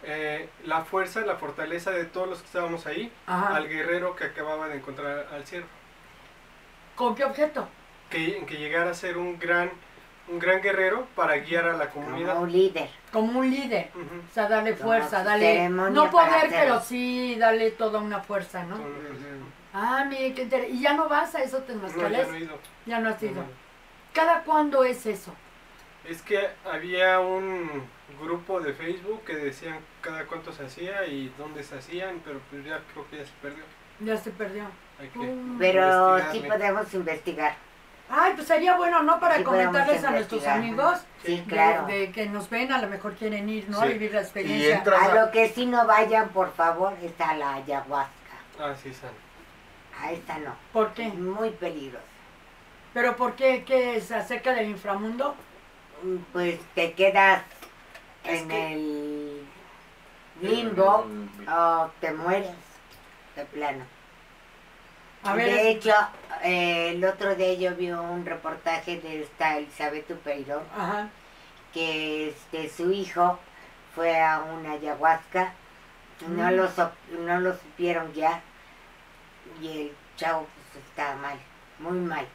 eh, 0.05 0.49
la 0.65 0.83
fuerza, 0.85 1.21
la 1.21 1.37
fortaleza 1.37 1.91
de 1.91 2.05
todos 2.05 2.29
los 2.29 2.39
que 2.41 2.47
estábamos 2.47 2.87
ahí 2.87 3.13
Ajá. 3.27 3.55
al 3.57 3.69
guerrero 3.69 4.17
que 4.17 4.25
acababa 4.25 4.69
de 4.69 4.77
encontrar 4.77 5.29
al 5.33 5.45
ciervo. 5.47 5.69
¿Con 6.97 7.15
qué 7.15 7.25
objeto? 7.25 7.69
Que, 8.11 8.45
que 8.47 8.57
llegara 8.57 8.91
a 8.91 8.95
ser 8.95 9.17
un 9.19 9.39
gran, 9.39 9.71
un 10.29 10.39
gran 10.39 10.61
guerrero 10.61 11.07
para 11.15 11.37
guiar 11.39 11.67
a 11.67 11.73
la 11.75 11.89
comunidad. 11.91 12.33
Como 12.35 12.41
un 12.43 12.53
líder. 12.53 12.89
Como 13.13 13.39
un 13.41 13.51
líder. 13.51 13.91
O 13.95 14.35
sea, 14.35 14.49
darle 14.49 14.73
Como 14.75 14.85
fuerza, 14.91 15.23
darle... 15.25 15.69
No 15.69 16.11
poder, 16.11 16.29
hacerlo. 16.35 16.57
pero 16.59 16.81
sí 16.81 17.37
darle 17.39 17.71
toda 17.73 18.01
una 18.01 18.21
fuerza, 18.21 18.65
¿no? 18.65 18.77
Ah, 19.73 20.05
mire, 20.09 20.35
qué 20.35 20.43
interesante. 20.43 20.77
¿Y 20.77 20.81
ya 20.83 20.95
no 20.95 21.09
vas 21.09 21.35
a 21.35 21.43
esos 21.43 21.61
No, 21.61 21.67
ya 21.67 21.73
temazcales? 21.75 22.29
no 22.29 22.35
he 22.35 22.41
ido. 22.41 22.59
ya 22.87 22.99
no 22.99 23.09
has 23.09 23.23
ido. 23.23 23.45
¿Cada 24.13 24.43
cuándo 24.43 24.83
es 24.85 25.07
eso? 25.07 25.33
Es 26.09 26.23
que 26.23 26.49
había 26.71 27.21
un 27.21 27.69
grupo 28.21 28.61
de 28.61 28.73
Facebook 28.73 29.23
que 29.25 29.37
decían 29.37 29.79
cada 30.01 30.25
cuánto 30.27 30.53
se 30.53 30.65
hacía 30.65 31.07
y 31.07 31.33
dónde 31.39 31.63
se 31.63 31.79
hacían, 31.79 32.21
pero 32.25 32.41
pues 32.51 32.65
ya 32.65 32.81
creo 32.93 33.09
que 33.11 33.19
ya 33.19 33.25
se 33.25 33.33
perdió. 33.43 33.65
Ya 34.01 34.17
se 34.17 34.31
perdió. 34.31 34.65
Hay 34.99 35.09
que 35.09 35.19
Mm. 35.19 35.59
Pero 35.59 36.19
sí 36.33 36.41
podemos 36.41 36.93
investigar. 36.95 37.55
Ay, 38.13 38.33
pues 38.35 38.49
sería 38.49 38.77
bueno, 38.77 39.03
¿no? 39.05 39.21
Para 39.21 39.37
Sí, 39.37 39.45
comentarles 39.45 40.03
a 40.03 40.11
nuestros 40.11 40.45
amigos 40.47 40.99
Sí, 41.25 41.37
de- 41.37 41.45
claro. 41.45 41.87
de, 41.87 42.11
que 42.11 42.27
nos 42.27 42.51
ven, 42.51 42.73
a 42.73 42.81
lo 42.83 42.89
mejor 42.89 43.15
quieren 43.15 43.49
ir, 43.49 43.69
¿no? 43.69 43.81
A 43.81 43.87
vivir 43.87 44.13
la 44.13 44.23
experiencia. 44.23 44.83
A 45.01 45.15
lo 45.15 45.31
que 45.31 45.49
sí 45.51 45.67
no 45.67 45.87
vayan, 45.87 46.31
por 46.31 46.53
favor, 46.53 46.95
es 47.03 47.13
a 47.21 47.35
la 47.37 47.55
ayahuasca. 47.55 48.11
Ah, 48.59 48.75
sí, 48.83 48.93
San. 48.93 49.11
A 50.03 50.11
esta 50.13 50.39
no. 50.39 50.55
¿Por 50.73 50.89
Es 50.89 50.93
qué? 50.95 51.09
muy 51.09 51.51
peligrosa. 51.51 52.05
¿Pero 52.95 53.15
por 53.17 53.37
qué? 53.37 53.63
¿Qué 53.65 53.97
es 53.97 54.11
acerca 54.11 54.55
del 54.55 54.71
inframundo? 54.71 55.37
Pues 56.33 56.59
te 56.75 56.93
quedas 56.95 57.43
Es 58.25 58.43
en 58.43 58.49
que- 58.49 58.73
el 58.75 59.47
limbo 60.41 61.07
o 61.49 61.91
te 62.01 62.13
mueres 62.13 62.51
de 63.37 63.45
plano. 63.47 63.85
A 65.23 65.35
ver, 65.35 65.47
de 65.47 65.71
hecho, 65.71 65.93
eh, 66.43 66.93
el 66.95 67.05
otro 67.05 67.35
día 67.35 67.53
yo 67.55 67.77
vi 67.77 67.91
un 67.91 68.25
reportaje 68.25 69.01
de 69.01 69.23
esta 69.23 69.59
Elizabeth 69.59 70.11
Upeirón 70.11 70.63
ajá, 70.75 71.11
que 71.75 72.29
este, 72.31 72.71
su 72.71 72.91
hijo 72.91 73.39
fue 73.95 74.19
a 74.19 74.39
una 74.41 74.73
ayahuasca, 74.73 75.53
no, 76.27 76.45
Mm. 76.51 76.55
lo, 76.57 76.71
so- 76.71 76.93
no 77.19 77.41
lo 77.41 77.53
supieron 77.53 78.13
ya 78.15 78.41
y 79.61 79.69
el 79.69 79.93
chavo 80.17 80.47
pues, 80.73 80.85
está 80.87 81.15
mal, 81.17 81.39
muy 81.79 81.99
mal. 81.99 82.27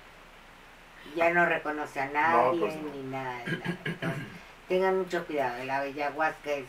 Ya 1.16 1.30
no 1.32 1.46
reconoce 1.46 2.00
a 2.00 2.10
nadie 2.10 2.60
pues 2.60 2.76
no. 2.76 2.92
ni 2.94 3.04
nada, 3.04 3.38
de 3.46 3.52
nada. 3.58 3.78
Entonces, 3.86 4.20
tengan 4.68 4.98
mucho 4.98 5.26
cuidado, 5.26 5.64
la 5.64 5.80
ayahuasca 5.80 6.52
es, 6.52 6.66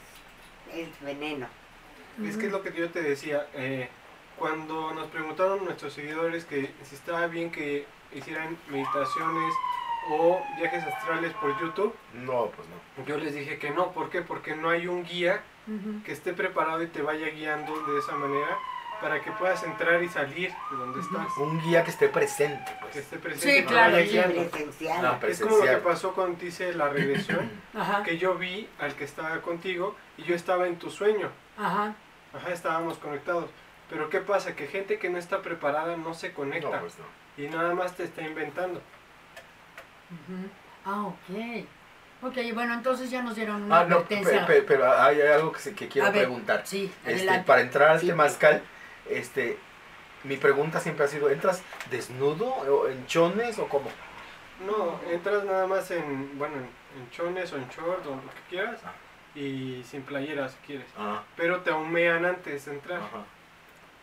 es 0.73 0.89
veneno. 1.01 1.47
Es 2.25 2.37
que 2.37 2.47
es 2.47 2.53
lo 2.53 2.63
que 2.63 2.73
yo 2.73 2.91
te 2.91 3.03
decía, 3.03 3.47
eh, 3.55 3.89
cuando 4.39 4.93
nos 4.95 5.07
preguntaron 5.09 5.65
nuestros 5.65 5.93
seguidores 5.93 6.45
que 6.45 6.71
si 6.85 6.95
estaba 6.95 7.27
bien 7.27 7.51
que 7.51 7.87
hicieran 8.15 8.57
meditaciones 8.69 9.55
o 10.11 10.41
viajes 10.59 10.85
astrales 10.85 11.33
por 11.35 11.59
YouTube, 11.61 11.95
No, 12.15 12.47
pues 12.55 12.69
no. 12.69 13.05
yo 13.05 13.19
les 13.19 13.35
dije 13.35 13.59
que 13.59 13.71
no, 13.71 13.91
¿por 13.93 14.09
qué? 14.11 14.23
Porque 14.23 14.55
no 14.55 14.69
hay 14.71 14.87
un 14.87 15.05
guía 15.05 15.41
que 16.05 16.13
esté 16.13 16.33
preparado 16.33 16.81
y 16.83 16.87
te 16.87 17.03
vaya 17.03 17.29
guiando 17.31 17.75
de 17.93 17.99
esa 17.99 18.13
manera 18.13 18.57
para 19.01 19.21
que 19.21 19.31
puedas 19.33 19.63
entrar 19.63 20.03
y 20.03 20.09
salir 20.09 20.51
de 20.71 20.77
donde 20.77 21.01
estás. 21.01 21.37
Un 21.39 21.61
guía 21.63 21.85
que 21.85 21.91
esté 21.91 22.09
presente, 22.09 22.65
Que 22.73 22.79
pues. 22.81 22.97
esté 22.97 23.19
presente 23.19 23.59
Sí, 23.61 23.65
claro, 23.65 23.97
sí, 23.99 24.05
guiando. 24.09 24.49
presencial. 24.51 25.19
Es 25.29 25.41
como 25.41 25.57
lo 25.57 25.63
que 25.63 25.67
presencial. 25.69 25.81
pasó 25.81 26.15
cuando 26.15 26.39
te 26.39 26.47
hice 26.47 26.73
la 26.75 26.89
regresión, 26.89 27.51
Ajá, 27.75 28.03
que 28.03 28.19
yo 28.19 28.35
vi 28.37 28.69
al 28.79 28.95
que 28.95 29.05
estaba 29.05 29.41
contigo 29.43 29.95
y 30.17 30.23
yo 30.25 30.35
estaba 30.35 30.67
en 30.67 30.77
tu 30.79 30.91
sueño. 30.91 31.31
ajá. 31.59 31.95
Ajá, 32.35 32.51
estábamos 32.53 32.99
conectados. 32.99 33.49
Pero 33.89 34.11
¿qué 34.11 34.21
pasa? 34.21 34.55
Que 34.57 34.67
gente 34.67 34.99
que 34.99 35.09
no 35.09 35.17
está 35.17 35.41
preparada 35.43 35.97
no 35.97 36.13
se 36.13 36.33
conecta 36.33 36.69
No, 36.71 36.81
pues 36.81 36.95
no. 36.99 37.43
y 37.43 37.49
nada 37.49 37.75
más 37.75 37.95
te 37.97 38.05
está 38.05 38.21
inventando. 38.23 38.83
ujú. 40.11 40.49
Ah, 40.85 41.03
ok. 41.07 41.65
Ok, 42.23 42.37
bueno, 42.55 42.75
entonces 42.75 43.11
ya 43.11 43.23
nos 43.23 43.37
dieron 43.37 43.63
una 43.63 43.81
Ah, 43.81 43.85
no, 43.85 43.97
advertencia. 43.97 44.47
pe- 44.47 44.63
pero 44.63 44.91
hay 44.91 45.21
algo 45.21 45.53
que, 45.53 45.61
se- 45.61 45.75
que 45.75 45.87
quiero 45.89 46.09
A 46.09 46.11
ver, 46.11 46.23
preguntar. 46.23 46.63
Sí, 46.65 46.93
Este, 47.05 47.39
para 47.41 47.61
entrar 47.61 47.91
al 47.91 48.01
Sí. 48.01 48.07
temazcal, 48.07 48.63
este, 49.11 49.59
mi 50.25 50.37
pregunta 50.37 50.81
siempre 50.81 51.05
ha 51.05 51.09
sido, 51.09 51.31
¿entras 51.31 51.63
desnudo 51.91 52.47
o 52.47 52.89
en 52.89 53.07
chones 53.07 53.59
o 53.59 53.69
cómo? 53.69 53.91
No, 54.67 55.01
entras 55.11 55.45
nada 55.45 55.67
más 55.67 55.91
en, 55.91 56.39
bueno, 56.39 56.55
en, 56.57 57.11
chones 57.11 57.53
o 57.53 57.57
en 57.57 57.69
short 57.69 58.07
o 58.07 58.11
lo 58.11 58.21
que 58.23 58.41
quieras 58.49 58.81
y 59.35 59.83
sin 59.85 60.03
playera 60.03 60.49
si 60.49 60.57
quieres. 60.67 60.87
Ah, 60.97 61.23
Pero 61.37 61.61
te 61.61 61.71
humean 61.71 62.25
antes 62.25 62.65
de 62.65 62.73
entrar. 62.73 62.99
ajá. 62.99 63.25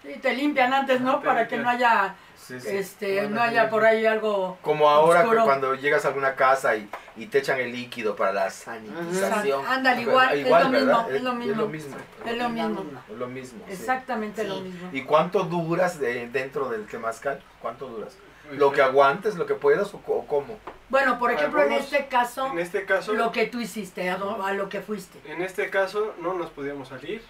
Sí, 0.04 0.13
te 0.22 0.34
limpian 0.34 0.74
antes, 0.74 1.02
¿no? 1.02 1.20
Te 1.20 1.26
Para 1.26 1.48
que 1.48 1.58
no 1.58 1.70
haya, 1.70 2.13
Sí, 2.36 2.60
sí. 2.60 2.68
este, 2.76 3.22
Bueno, 3.22 3.38
no 3.38 3.42
haya 3.42 3.70
por 3.70 3.86
ahí 3.86 4.06
algo... 4.06 4.58
Como 4.62 4.89
ahora 4.89 5.24
que 5.24 5.36
cuando 5.38 5.76
llegas 5.76 6.04
a 6.04 6.10
alguna 6.10 6.36
casa 6.36 6.76
y, 6.76 6.89
y 7.16 7.28
te 7.28 7.38
echan 7.38 7.58
el 7.60 7.72
líquido 7.72 8.16
para 8.18 8.34
la 8.34 8.50
sanitización. 8.50 9.66
Ándale, 9.66 10.02
Pero 10.02 10.12
igual, 10.12 10.38
es 10.38 10.46
lo 10.46 10.52
¿verdad? 10.52 10.70
mismo, 10.70 11.08
es 11.16 11.22
lo 11.24 11.32
es 11.32 11.38
mismo. 11.38 11.62
lo 11.62 11.68
mismo. 11.70 11.98
Es 12.26 12.38
lo 12.38 12.50
mismo. 12.50 12.86
Es 13.10 13.18
lo 13.18 13.28
mismo, 13.28 13.63
sí. 13.68 13.72
Exactamente 13.74 14.44
lo 14.44 14.60
mismo. 14.60 14.89
¿Y 14.92 15.04
cuánto 15.04 15.44
duras 15.44 16.00
de- 16.00 16.28
dentro 16.28 16.70
del 16.70 16.86
temazcal? 16.86 17.42
¿Cuánto 17.62 17.88
duras? 17.88 18.18
¿Lo 18.52 18.74
que 18.74 18.82
aguantes, 18.82 19.36
lo 19.36 19.46
que 19.46 19.56
puedas 19.56 19.94
o, 19.94 20.00
cómo? 20.28 20.60
Bueno, 20.89 21.18
por 21.18 21.32
ejemplo, 21.32 21.63
en 21.63 21.72
este 21.72 22.08
caso, 22.08 22.48
En 22.48 22.60
este 22.60 22.86
caso, 22.86 23.13
lo 23.13 23.32
que 23.32 23.48
tú 23.48 23.62
hiciste, 23.62 24.10
a, 24.10 24.16
a 24.16 24.52
lo 24.54 24.68
que 24.68 24.82
fuiste, 24.82 25.20
en 25.32 25.42
este 25.42 25.70
caso 25.70 26.13
no 26.20 26.34
nos 26.34 26.50
podíamos 26.50 26.89
salir. 26.89 27.24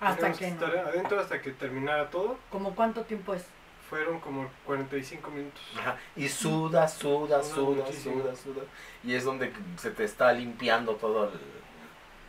Hasta 0.00 0.32
que 0.32 0.46
no. 0.50 0.54
estar 0.66 0.78
adentro 0.78 1.20
hasta 1.20 1.40
que 1.42 1.50
terminara 1.52 2.08
todo. 2.10 2.38
¿Como 2.50 2.74
cuánto 2.74 3.02
tiempo 3.02 3.34
es? 3.34 3.44
Fueron 3.88 4.20
como 4.20 4.48
45 4.66 5.30
minutos. 5.30 5.62
Ajá. 5.78 5.96
Y 6.16 6.28
Sudas 6.28 6.94
sudas, 6.94 7.44
muchísimo. 7.56 8.22
sudas, 8.22 8.38
sudas. 8.38 8.64
Y 9.02 9.14
es 9.14 9.24
donde 9.24 9.52
se 9.76 9.90
te 9.90 10.04
está 10.04 10.32
limpiando 10.32 10.94
todo 10.94 11.24
el, 11.24 11.30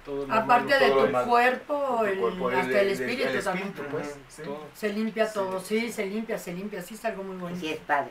Todo 0.03 0.25
lo 0.25 0.33
Aparte 0.33 0.73
malo, 0.73 0.79
de 0.79 0.89
todo 0.89 0.99
tu 1.01 1.05
demás. 1.05 1.27
cuerpo, 1.27 1.95
tu 1.99 2.05
el- 2.05 2.19
cuerpo, 2.19 2.49
hasta 2.49 2.81
el, 2.81 2.89
espíritu 2.89 3.29
el 3.29 3.43
también. 3.43 3.67
espíritu, 3.67 3.91
pues. 3.91 4.07
Ujú, 4.07 4.19
sí. 4.29 4.41
todo. 4.41 4.67
Se 4.73 4.89
limpia 4.89 5.27
Sí. 5.27 5.33
todo, 5.35 5.59
sí, 5.59 5.91
se 5.91 6.05
limpia, 6.07 6.37
se 6.39 6.53
limpia, 6.53 6.81
sí 6.81 6.95
es 6.95 7.05
algo 7.05 7.23
muy 7.23 7.35
bueno. 7.37 7.55
Sí, 7.55 7.69
es 7.69 7.77
padre. 7.81 8.09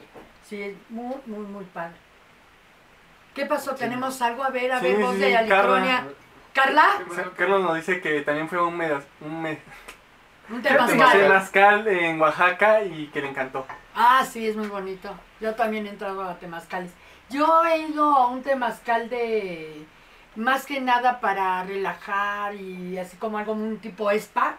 Sí, 0.49 0.63
es 0.63 0.77
muy, 0.89 1.17
muy, 1.27 1.45
muy 1.47 1.65
padre. 1.65 1.97
¿Qué 3.35 3.47
pasó? 3.47 3.73
Sí. 3.73 3.79
¿Tenemos 3.81 4.23
algo? 4.23 4.45
A 4.45 4.51
ver, 4.51 4.71
a 4.71 4.79
Sí, 4.79 4.87
ver, 4.87 5.01
voz 5.01 5.15
sí, 5.15 5.21
de 5.21 5.37
Alicornia. 5.37 6.07
¿Carla? 6.53 6.89
Carlos 7.37 7.63
nos 7.63 7.77
dice 7.77 8.01
que 8.01 8.21
también 8.23 8.49
fue 8.49 8.63
un, 8.65 8.77
medas- 8.77 9.05
un 9.21 9.41
me- 9.43 9.59
Un 10.51 10.63
Temazcal. 10.63 11.87
en 11.89 12.21
Oaxaca 12.21 12.83
y 12.83 13.07
que 13.09 13.21
le 13.21 13.29
encantó. 13.29 13.67
Ah, 13.95 14.25
sí, 14.29 14.49
es 14.49 14.57
muy 14.57 14.67
bonito. 14.67 15.15
Yo 15.41 15.55
también 15.55 15.87
he 15.87 15.91
entrado 15.91 16.23
a 16.25 16.39
temazcales. 16.39 16.91
Yo 17.29 17.65
he 17.65 17.79
ido 17.79 18.05
a 18.17 18.27
un 18.27 18.43
temazcal 18.43 19.09
de 19.09 19.87
más 20.35 20.67
que 20.67 20.81
nada 20.81 21.21
para 21.21 21.63
relajar 21.65 22.55
y 22.57 22.99
así 22.99 23.17
como 23.17 23.39
algo 23.39 23.53
un 23.53 23.79
tipo 23.79 24.11
spa, 24.11 24.57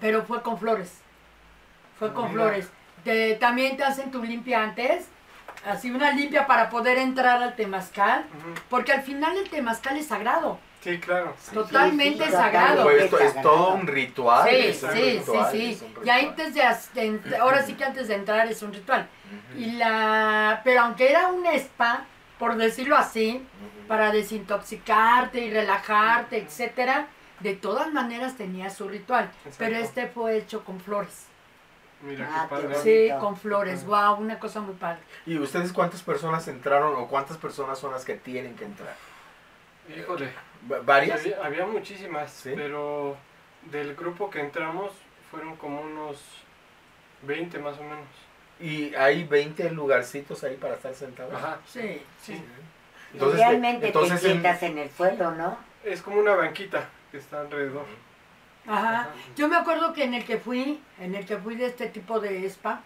pero 0.00 0.24
fue 0.24 0.42
con 0.42 0.58
flores. 0.58 1.00
Fue 1.98 2.12
con 2.12 2.30
Mira. 2.32 2.42
flores. 2.44 2.68
Te- 3.04 3.34
también 3.36 3.76
te 3.76 3.84
hacen 3.84 4.10
tu 4.10 4.22
limpia 4.24 4.64
antes, 4.64 5.08
así 5.66 5.90
una 5.92 6.10
limpia 6.10 6.46
para 6.48 6.70
poder 6.70 6.98
entrar 6.98 7.40
al 7.42 7.54
temazcal, 7.54 8.24
porque 8.68 8.92
al 8.92 9.02
final 9.02 9.36
el 9.36 9.48
temazcal 9.48 9.96
es 9.96 10.06
sagrado. 10.08 10.58
Sí, 10.84 10.98
claro. 10.98 11.34
Totalmente 11.54 12.26
sí, 12.26 12.30
sagrado. 12.30 12.82
Pues 12.82 13.04
esto 13.04 13.18
es 13.18 13.32
sagrado. 13.32 13.50
todo 13.50 13.74
un 13.74 13.86
ritual. 13.86 14.46
Sí, 14.46 14.56
es 14.56 14.82
un 14.82 14.90
sí, 14.90 14.98
sí, 14.98 15.18
ritual, 15.18 15.50
sí. 15.50 15.78
Y 16.04 16.10
antes 16.10 16.54
de, 16.54 17.36
ahora 17.38 17.62
sí 17.62 17.72
que 17.72 17.84
antes 17.84 18.08
de 18.08 18.14
entrar 18.16 18.46
es 18.46 18.62
un 18.62 18.74
ritual. 18.74 19.08
Y 19.56 19.72
la, 19.72 20.60
pero 20.62 20.82
aunque 20.82 21.10
era 21.10 21.28
un 21.28 21.46
spa, 21.46 22.04
por 22.38 22.54
decirlo 22.56 22.96
así, 22.98 23.42
para 23.88 24.12
desintoxicarte 24.12 25.40
y 25.40 25.50
relajarte, 25.50 26.36
etcétera, 26.36 27.06
de 27.40 27.54
todas 27.54 27.90
maneras 27.90 28.36
tenía 28.36 28.68
su 28.68 28.86
ritual. 28.86 29.30
Pero 29.56 29.76
este 29.76 30.06
fue 30.08 30.36
hecho 30.36 30.64
con 30.64 30.80
flores. 30.80 31.28
Mira 32.02 32.28
Ah, 32.30 32.46
qué 32.50 32.56
qué 32.56 32.62
padre. 32.68 32.82
Sí, 32.82 33.14
con 33.18 33.38
flores. 33.38 33.86
Wow, 33.86 34.16
una 34.16 34.38
cosa 34.38 34.60
muy 34.60 34.74
padre. 34.74 35.00
¿Y 35.24 35.38
ustedes 35.38 35.72
cuántas 35.72 36.02
personas 36.02 36.46
entraron 36.48 36.94
o 36.96 37.08
cuántas 37.08 37.38
personas 37.38 37.78
son 37.78 37.92
las 37.92 38.04
que 38.04 38.16
tienen 38.16 38.54
que 38.54 38.66
entrar? 38.66 38.94
Híjole. 39.88 40.30
¿Va- 40.70 40.80
¿Varias? 40.80 41.20
Había, 41.20 41.44
había 41.44 41.66
muchísimas, 41.66 42.30
Sí. 42.30 42.52
pero 42.54 43.16
del 43.70 43.94
grupo 43.94 44.30
que 44.30 44.40
entramos 44.40 44.92
fueron 45.30 45.56
como 45.56 45.80
unos 45.80 46.18
20 47.22 47.58
más 47.58 47.78
o 47.78 47.82
menos. 47.82 48.06
Y 48.60 48.94
hay 48.94 49.24
20 49.24 49.70
lugarcitos 49.70 50.44
ahí 50.44 50.56
para 50.56 50.74
estar 50.74 50.94
sentados. 50.94 51.34
Ajá. 51.34 51.58
Sí, 51.66 52.02
sí. 52.22 52.42
Entonces, 53.12 53.40
Realmente 53.40 53.86
entonces 53.88 54.20
te 54.20 54.26
en- 54.26 54.32
sientas 54.32 54.62
en 54.62 54.78
el 54.78 54.90
suelo, 54.90 55.30
¿no? 55.32 55.56
Es 55.84 56.02
como 56.02 56.18
una 56.18 56.34
banquita 56.34 56.88
que 57.10 57.18
está 57.18 57.40
alrededor. 57.40 57.84
Ajá. 58.66 59.08
Yo 59.36 59.48
me 59.48 59.56
acuerdo 59.56 59.92
que 59.92 60.04
en 60.04 60.14
el 60.14 60.24
que 60.24 60.38
fui, 60.38 60.80
en 60.98 61.14
el 61.14 61.26
que 61.26 61.36
fui 61.36 61.54
de 61.56 61.66
este 61.66 61.88
tipo 61.88 62.18
de 62.20 62.44
spa, 62.46 62.80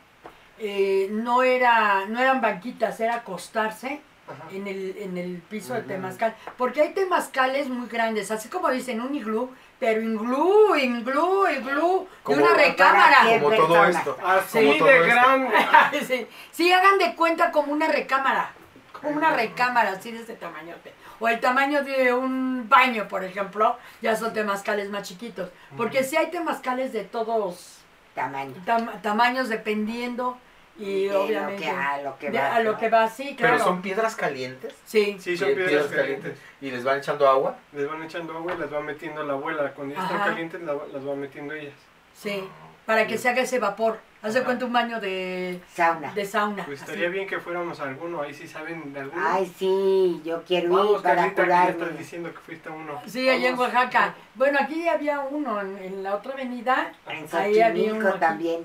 eh, 0.58 1.08
no 1.10 1.42
era, 1.44 2.06
no 2.06 2.18
eran 2.20 2.40
banquitas, 2.40 2.98
era 3.00 3.16
acostarse 3.16 4.00
Ajá. 4.28 4.44
en 4.50 4.66
el, 4.66 4.96
en 4.98 5.16
el 5.18 5.38
piso 5.48 5.72
de 5.74 5.80
Ujú. 5.80 5.88
temazcal. 5.88 6.34
Porque 6.56 6.82
hay 6.82 6.92
temazcales 6.92 7.68
muy 7.68 7.88
grandes, 7.88 8.30
así 8.30 8.48
como 8.48 8.68
dicen 8.70 9.00
un 9.00 9.14
iglú, 9.14 9.50
pero 9.80 10.00
iglú, 10.02 10.74
iglú, 10.76 11.46
iglú, 11.48 12.08
de 12.26 12.34
una 12.34 12.54
recámara. 12.54 13.22
cien 13.26 13.40
como 13.42 13.56
todo 13.56 13.84
esto. 13.86 14.16
Así 14.24 14.58
Como 14.58 14.78
todo 14.78 14.88
de 14.88 14.94
esto. 14.98 15.08
grande. 15.08 15.56
sí. 16.06 16.26
sí, 16.50 16.72
hagan 16.72 16.98
de 16.98 17.14
cuenta 17.14 17.50
como 17.52 17.72
una 17.72 17.88
recámara, 17.88 18.50
como 18.92 19.10
una 19.16 19.30
recámara 19.34 19.90
así 19.92 20.10
de 20.12 20.20
este 20.20 20.34
tamañote. 20.34 20.92
O 21.20 21.28
el 21.28 21.40
tamaño 21.40 21.82
de 21.82 22.12
un 22.12 22.68
baño, 22.68 23.08
por 23.08 23.24
ejemplo, 23.24 23.76
ya 24.00 24.14
son 24.14 24.32
temazcales 24.32 24.88
más 24.88 25.02
chiquitos. 25.08 25.50
Porque 25.76 26.04
sí 26.04 26.16
hay 26.16 26.30
temazcales 26.30 26.92
de 26.92 27.02
todos 27.04 27.78
Tamaño. 28.14 28.54
tam- 28.64 29.00
tamaños 29.02 29.48
dependiendo 29.48 30.38
y 30.78 31.06
De 31.06 31.12
lo 31.12 31.24
obviamente 31.24 31.62
que- 31.64 31.70
a 31.70 32.02
lo 32.02 32.18
que 32.18 32.30
de- 32.30 32.38
va, 32.38 32.54
a 32.56 32.60
lo 32.60 32.76
que 32.78 32.88
va, 32.88 33.08
sí, 33.08 33.34
claro. 33.36 33.54
Pero 33.54 33.64
son 33.64 33.82
piedras 33.82 34.14
calientes. 34.16 34.74
Sí, 34.84 35.16
Sí, 35.18 35.36
son 35.36 35.48
Pie- 35.48 35.66
piedras 35.66 35.86
calientes. 35.88 36.38
Y 36.60 36.70
les 36.70 36.84
van 36.84 36.98
echando 36.98 37.28
agua. 37.28 37.56
Les 37.72 37.88
van 37.88 38.02
echando 38.02 38.36
agua 38.36 38.54
y 38.54 38.58
las 38.58 38.72
va 38.72 38.80
metiendo 38.80 39.22
la 39.24 39.32
abuela. 39.34 39.72
Cuando 39.74 39.94
ya 39.94 40.02
están 40.02 40.18
calientes 40.18 40.60
la- 40.62 40.74
las 40.92 41.06
va 41.06 41.14
metiendo 41.14 41.54
ellas. 41.54 41.74
sí, 42.14 42.44
para 42.86 43.06
que 43.06 43.18
se 43.18 43.28
haga 43.28 43.42
ese 43.42 43.58
vapor. 43.58 43.98
Hace 44.20 44.42
cuenta 44.42 44.64
un 44.64 44.72
baño 44.72 44.98
de, 45.00 45.60
Sauna. 45.72 46.12
de 46.12 46.24
sauna. 46.24 46.64
Pues 46.64 46.82
así. 46.82 46.90
estaría 46.90 47.08
bien 47.08 47.28
que 47.28 47.38
fuéramos 47.38 47.78
a 47.78 47.84
alguno. 47.84 48.20
Ahí 48.22 48.34
sí 48.34 48.48
saben 48.48 48.92
de 48.92 48.98
alguno. 49.00 49.22
Ay, 49.24 49.46
sí, 49.56 50.20
yo 50.24 50.42
quiero 50.42 50.74
Vamos, 50.74 50.96
ir 50.96 51.02
para 51.02 51.14
Carlita, 51.16 51.42
que 51.44 51.48
ya 51.48 51.68
estás 51.68 51.98
diciendo 51.98 52.32
que 52.32 52.38
fuiste 52.38 52.68
a 52.68 52.72
uno. 52.72 53.00
Sí, 53.06 53.28
allá 53.28 53.50
en 53.50 53.56
Vamos. 53.56 53.72
Oaxaca. 53.72 54.14
Bueno, 54.34 54.58
aquí 54.60 54.88
había 54.88 55.20
uno 55.20 55.60
en, 55.60 55.78
en 55.78 56.02
la 56.02 56.16
otra 56.16 56.32
avenida. 56.32 56.92
En 57.08 57.26
Ahí 57.30 57.60
había 57.60 57.68
uno 57.68 57.76
Xochimilco 57.84 58.08
aquí. 58.08 58.18
también. 58.18 58.60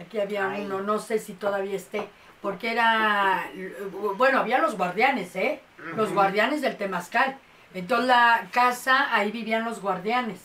Aquí 0.00 0.20
había 0.20 0.50
Ay. 0.50 0.64
uno, 0.64 0.80
no 0.80 0.98
sé 0.98 1.18
si 1.18 1.34
todavía 1.34 1.76
esté, 1.76 2.08
porque 2.42 2.72
era, 2.72 3.48
bueno, 4.16 4.40
había 4.40 4.58
los 4.58 4.76
guardianes, 4.76 5.34
¿eh? 5.36 5.60
Los 5.96 6.12
guardianes 6.12 6.62
del 6.62 6.76
Temazcal. 6.76 7.38
Entonces 7.74 8.06
la 8.06 8.48
casa, 8.52 9.14
ahí 9.14 9.30
vivían 9.30 9.64
los 9.64 9.80
guardianes 9.80 10.40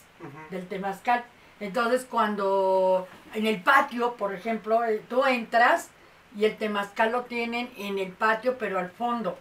del 0.49 0.67
Temazcal. 0.67 1.23
Entonces 1.59 2.05
cuando 2.09 3.07
en 3.33 3.45
el 3.47 3.61
patio, 3.61 4.15
por 4.15 4.33
ejemplo, 4.33 4.83
eh, 4.83 5.01
tú 5.09 5.25
entras 5.25 5.89
y 6.37 6.45
el 6.45 6.57
Temazcal 6.57 7.11
lo 7.11 7.23
tienen 7.23 7.69
en 7.77 7.99
el 7.99 8.11
patio, 8.11 8.57
pero 8.57 8.79
al 8.79 8.89
fondo. 8.89 9.37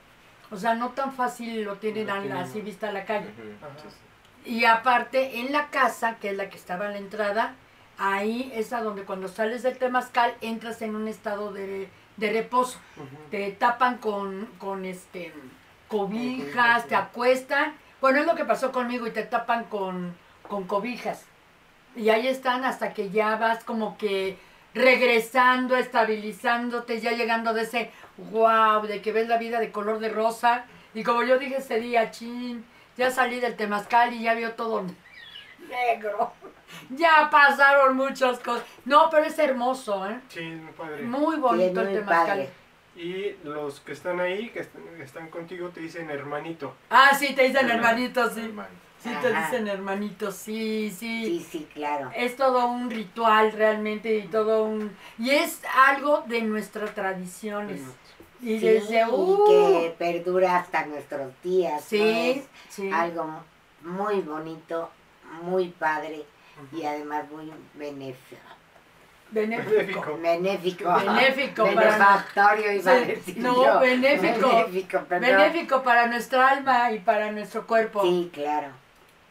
O 0.51 0.57
sea, 0.57 0.75
no 0.75 0.90
tan 0.90 1.12
fácil 1.12 1.62
lo 1.62 1.77
tienen 1.77 2.09
a 2.09 2.40
así 2.40 2.61
vista 2.61 2.88
a 2.88 2.92
la 2.92 3.05
calle. 3.05 3.29
Y 4.44 4.64
aparte, 4.64 5.40
en 5.40 5.53
la 5.53 5.68
casa, 5.68 6.16
que 6.16 6.31
es 6.31 6.37
la 6.37 6.49
que 6.49 6.57
estaba 6.57 6.87
en 6.87 6.92
la 6.92 6.99
entrada, 6.99 7.55
ahí 7.99 8.51
es 8.55 8.73
a 8.73 8.83
donde 8.83 9.03
cuando 9.03 9.29
sales 9.29 9.63
del 9.63 9.77
temazcal 9.77 10.35
entras 10.41 10.81
en 10.83 10.95
un 10.95 11.09
estado 11.09 11.53
de, 11.53 11.89
de 12.17 12.33
reposo. 12.33 12.79
Te 13.31 13.51
tapan 13.53 13.99
con, 13.99 14.47
con 14.59 14.85
este 14.85 15.33
cobijas, 15.89 16.87
te 16.87 16.95
acuestan. 16.95 17.75
Bueno, 18.01 18.21
es 18.21 18.27
lo 18.27 18.35
que 18.35 18.45
pasó 18.45 18.73
conmigo 18.73 19.07
y 19.07 19.11
te 19.11 19.25
tapan 19.25 19.65
con, 19.65 20.17
con 20.43 20.65
cobijas. 20.65 21.25
Y 21.97 22.11
ahí 22.11 22.29
están 22.29 22.65
hasta 22.65 22.95
que 22.95 23.11
ya 23.11 23.37
vas 23.37 23.65
como 23.65 23.99
que 23.99 24.39
regresando, 24.75 25.77
estabilizándote, 25.77 27.01
ya 27.01 27.13
llegando 27.13 27.55
de 27.55 27.63
ese 27.63 27.91
wow, 28.31 28.87
de 28.87 29.03
que 29.03 29.13
ves 29.13 29.29
la 29.29 29.39
vida 29.39 29.59
de 29.59 29.73
color 29.73 29.99
de 29.99 30.11
rosa. 30.11 30.65
Y 30.95 31.03
como 31.03 31.23
yo 31.23 31.39
dije 31.39 31.57
ese 31.57 31.81
día, 31.81 32.11
chin, 32.11 32.65
ya 32.97 33.11
salí 33.11 33.41
del 33.41 33.57
temazcal 33.57 34.13
y 34.13 34.23
ya 34.23 34.35
vio 34.35 34.53
todo 34.53 34.85
negro. 35.69 36.33
Ya 36.91 37.29
pasaron 37.31 37.97
muchas 37.97 38.39
cosas. 38.41 38.65
No, 38.85 39.09
pero 39.11 39.25
es 39.25 39.39
hermoso, 39.39 40.09
¿eh? 40.09 40.21
Sí, 40.29 40.41
muy 40.41 40.73
padre. 40.73 41.03
Muy 41.03 41.35
Sí, 41.37 41.41
bonito 41.41 41.81
el 41.81 41.95
temazcal. 41.95 42.27
padre. 42.27 42.51
Y 42.97 43.37
los 43.45 43.81
que 43.81 43.93
están 43.93 44.19
ahí, 44.21 44.51
que 44.51 44.67
están, 45.03 45.29
contigo, 45.31 45.69
te 45.69 45.81
dicen 45.81 46.11
hermanito. 46.11 46.75
Ah, 46.91 47.11
sí, 47.17 47.33
te 47.35 47.45
dicen 47.45 47.71
hermanito, 47.71 48.29
sí. 48.29 48.53
Sí, 49.01 49.11
te 49.23 49.33
dicen 49.33 49.69
hermanito, 49.69 50.33
sí, 50.33 50.91
Sí, 50.91 51.47
sí, 51.49 51.69
claro. 51.73 52.11
Es 52.17 52.35
todo 52.35 52.67
un 52.67 52.91
ritual 52.91 53.53
realmente 53.53 54.17
y 54.17 54.27
todo 54.27 54.65
un... 54.65 54.91
Y 55.19 55.31
es 55.31 55.63
algo 55.87 56.25
de 56.27 56.43
nuestras 56.43 56.93
tradiciones. 56.95 57.81
Y 58.41 58.59
Sí, 58.59 58.67
desde... 58.67 59.03
y 59.03 59.05
¡uh! 59.11 59.45
que 59.47 59.95
perdura 59.97 60.57
hasta 60.57 60.85
nuestros 60.87 61.33
días. 61.45 61.81
¿no? 61.81 61.89
sí, 61.89 62.31
Es 62.31 62.49
sí. 62.71 62.91
algo 62.93 63.45
muy 63.83 64.21
bonito, 64.23 64.91
muy 65.43 65.69
padre 65.69 66.25
y 66.73 66.85
además 66.85 67.25
muy 67.31 67.53
benéfico. 67.75 68.40
Benéfico. 69.31 69.71
Benéfico. 69.71 70.18
Benéfico. 70.23 70.94
Benéfico 70.94 71.64
para- 71.66 71.81
Benefactorio 71.90 72.73
iba 72.73 72.92
a 72.92 72.99
Sí, 73.01 73.05
decir 73.05 73.38
no, 73.38 73.64
yo. 73.64 73.81
benéfico. 73.81 74.66
Benéfico, 75.09 75.83
para 75.83 76.07
nuestra 76.07 76.49
alma 76.49 76.90
y 76.92 76.99
para 77.01 77.31
nuestro 77.31 77.66
cuerpo. 77.66 78.03
Sí, 78.03 78.31
claro. 78.33 78.68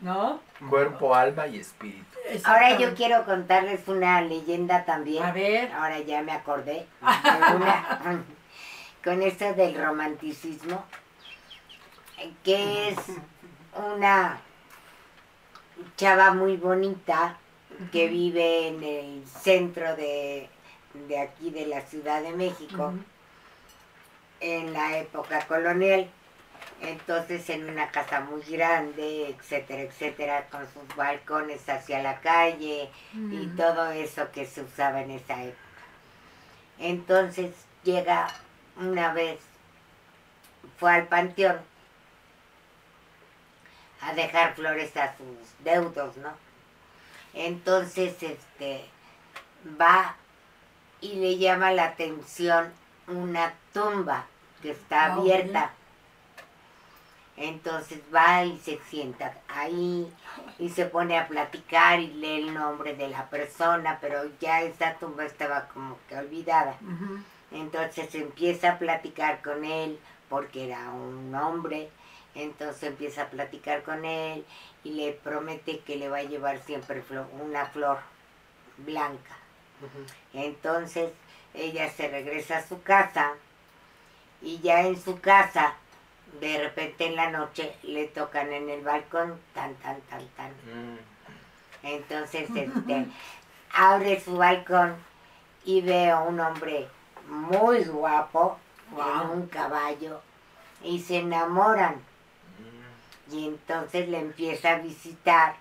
¿No? 0.01 0.39
Cuerpo, 0.69 1.15
alma 1.15 1.47
y 1.47 1.57
espíritu. 1.59 2.05
Ahora 2.43 2.77
yo 2.77 2.93
quiero 2.93 3.25
contarles 3.25 3.87
una 3.87 4.21
leyenda 4.21 4.85
también. 4.85 5.23
A 5.23 5.31
ver. 5.31 5.71
Ahora 5.71 5.99
ya 5.99 6.21
me 6.21 6.31
acordé. 6.33 6.85
una- 7.01 8.23
con 9.03 9.21
esto 9.23 9.53
del 9.53 9.75
romanticismo, 9.81 10.83
que 12.43 12.89
es 12.89 12.97
una 13.95 14.39
chava 15.95 16.33
muy 16.33 16.57
bonita 16.57 17.37
que 17.91 18.07
vive 18.07 18.67
en 18.67 18.83
el 18.83 19.27
centro 19.27 19.95
de, 19.95 20.49
de 21.07 21.19
aquí 21.19 21.51
de 21.51 21.67
la 21.67 21.81
Ciudad 21.81 22.21
de 22.21 22.31
México 22.31 22.93
en 24.39 24.73
la 24.73 24.97
época 24.97 25.45
colonial. 25.47 26.09
Entonces 26.81 27.49
en 27.49 27.69
una 27.69 27.89
casa 27.89 28.19
muy 28.19 28.41
grande, 28.41 29.29
etcétera, 29.29 29.81
etcétera, 29.81 30.47
con 30.49 30.61
sus 30.71 30.95
balcones 30.95 31.67
hacia 31.67 32.03
la 32.03 32.19
calle, 32.21 32.89
y 33.13 33.47
todo 33.55 33.89
eso 33.91 34.31
que 34.31 34.45
se 34.45 34.61
usaba 34.61 35.01
en 35.01 35.11
esa 35.11 35.43
época. 35.43 35.57
Entonces 36.77 37.51
llega 37.83 38.27
una 38.79 39.11
vez, 39.11 39.39
fue 40.77 40.91
al 40.91 41.07
panteón 41.07 41.57
a 44.01 44.13
dejar 44.13 44.55
flores 44.55 44.95
a 44.97 45.15
sus 45.17 45.63
deudos, 45.63 46.15
¿no? 46.17 46.29
Entonces, 47.33 48.21
este, 48.21 48.85
va 49.79 50.15
y 51.01 51.13
le 51.15 51.37
llama 51.37 51.71
la 51.71 51.85
atención 51.85 52.71
una 53.07 53.53
tumba 53.73 54.25
que 54.61 54.71
está 54.71 55.05
Ah, 55.05 55.13
abierta. 55.13 55.71
Entonces 57.35 57.99
va 58.13 58.43
y 58.45 58.57
se 58.57 58.79
sienta 58.89 59.31
ahí 59.47 60.11
y 60.57 60.69
se 60.69 60.85
pone 60.85 61.19
a 61.19 61.27
platicar 61.27 61.99
y 61.99 62.07
lee 62.07 62.41
el 62.47 62.53
nombre 62.55 62.95
de 62.95 63.09
la 63.09 63.29
persona, 63.29 63.99
pero 64.01 64.23
ya 64.39 64.61
esa 64.63 64.95
tumba 64.95 65.23
estaba 65.23 65.67
como 65.67 65.99
que 66.09 66.17
olvidada. 66.17 66.75
Ujú. 66.81 67.19
Entonces 67.51 68.13
empieza 68.15 68.71
a 68.71 68.79
platicar 68.79 69.43
con 69.43 69.63
él 69.63 69.99
porque 70.29 70.65
era 70.65 70.89
un 70.89 71.33
hombre. 71.35 71.89
Entonces 72.37 72.83
empieza 72.83 73.23
a 73.23 73.29
platicar 73.29 73.81
con 73.83 74.05
él 74.05 74.45
y 74.83 74.91
le 74.91 75.11
promete 75.11 75.79
que 75.79 75.95
le 75.95 76.07
va 76.07 76.17
a 76.17 76.23
llevar 76.23 76.59
siempre 76.63 77.01
una 77.41 77.65
flor 77.65 77.97
blanca. 78.77 79.35
Entonces 80.33 81.11
ella 81.53 81.89
se 81.91 82.07
regresa 82.09 82.57
a 82.59 82.67
su 82.67 82.81
casa 82.83 83.33
y 84.41 84.59
ya 84.59 84.81
en 84.81 85.01
su 85.01 85.19
casa 85.19 85.73
de 86.39 86.59
repente 86.59 87.07
en 87.07 87.15
la 87.15 87.31
noche 87.31 87.75
le 87.83 88.05
tocan 88.07 88.51
en 88.53 88.69
el 88.69 88.81
balcón, 88.81 89.39
tan, 89.55 89.73
tan, 89.75 89.99
tan, 90.01 90.27
tan. 90.29 90.51
Mm. 90.51 90.97
Entonces, 91.83 92.49
este, 92.53 93.05
abre 93.73 94.19
su 94.19 94.37
balcón 94.37 94.95
y 95.65 95.81
ve 95.81 96.11
a 96.11 96.19
un 96.19 96.39
hombre 96.39 96.87
muy 97.27 97.83
guapo, 97.83 98.57
Wow. 98.91 99.21
en 99.21 99.29
un 99.31 99.47
caballo, 99.47 100.21
y 100.81 100.99
se 101.01 101.17
enamoran. 101.17 101.95
Y 103.31 103.45
entonces 103.47 104.07
le 104.09 104.19
empieza 104.19 104.71
a 104.71 104.79
visitar 104.79 105.55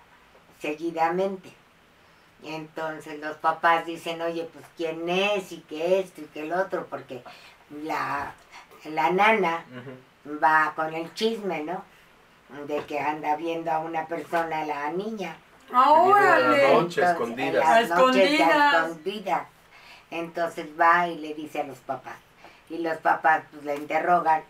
seguidamente. 0.61 1.51
Y 2.43 2.53
entonces 2.53 3.19
los 3.19 3.35
papás 3.37 3.85
dicen, 3.85 4.21
oye, 4.21 4.47
pues 4.53 4.65
quién 4.77 5.07
es 5.09 5.51
y 5.51 5.59
qué 5.61 5.99
esto 5.99 6.21
y 6.21 6.25
qué 6.25 6.41
el 6.41 6.53
otro, 6.53 6.85
porque 6.87 7.23
la, 7.83 8.31
la 8.85 9.09
nana 9.09 9.65
va 10.43 10.73
con 10.75 10.93
el 10.93 11.13
chisme, 11.13 11.63
¿no? 11.63 11.83
De 12.67 12.83
que 12.85 12.99
anda 12.99 13.35
viendo 13.35 13.71
a 13.71 13.79
una 13.79 14.05
persona, 14.05 14.65
la 14.65 14.89
niña. 14.91 15.35
¡Órale! 15.73 16.73
noche. 16.73 17.01
Entonces, 17.01 17.09
escondidas. 17.09 17.47
en 17.47 17.53
las 17.53 17.91
A 17.91 17.95
noches 17.95 18.21
a 18.21 18.33
escondidas. 18.33 18.85
escondidas. 18.89 19.47
Entonces 20.11 20.67
va 20.79 21.07
y 21.09 21.17
le 21.17 21.33
dice 21.33 21.59
a 21.61 21.63
los 21.65 21.79
papás. 21.79 22.15
Y 22.69 22.77
los 22.77 22.97
papás 22.97 23.43
pues 23.51 23.65
la 23.65 23.75
interrogan 23.75 24.43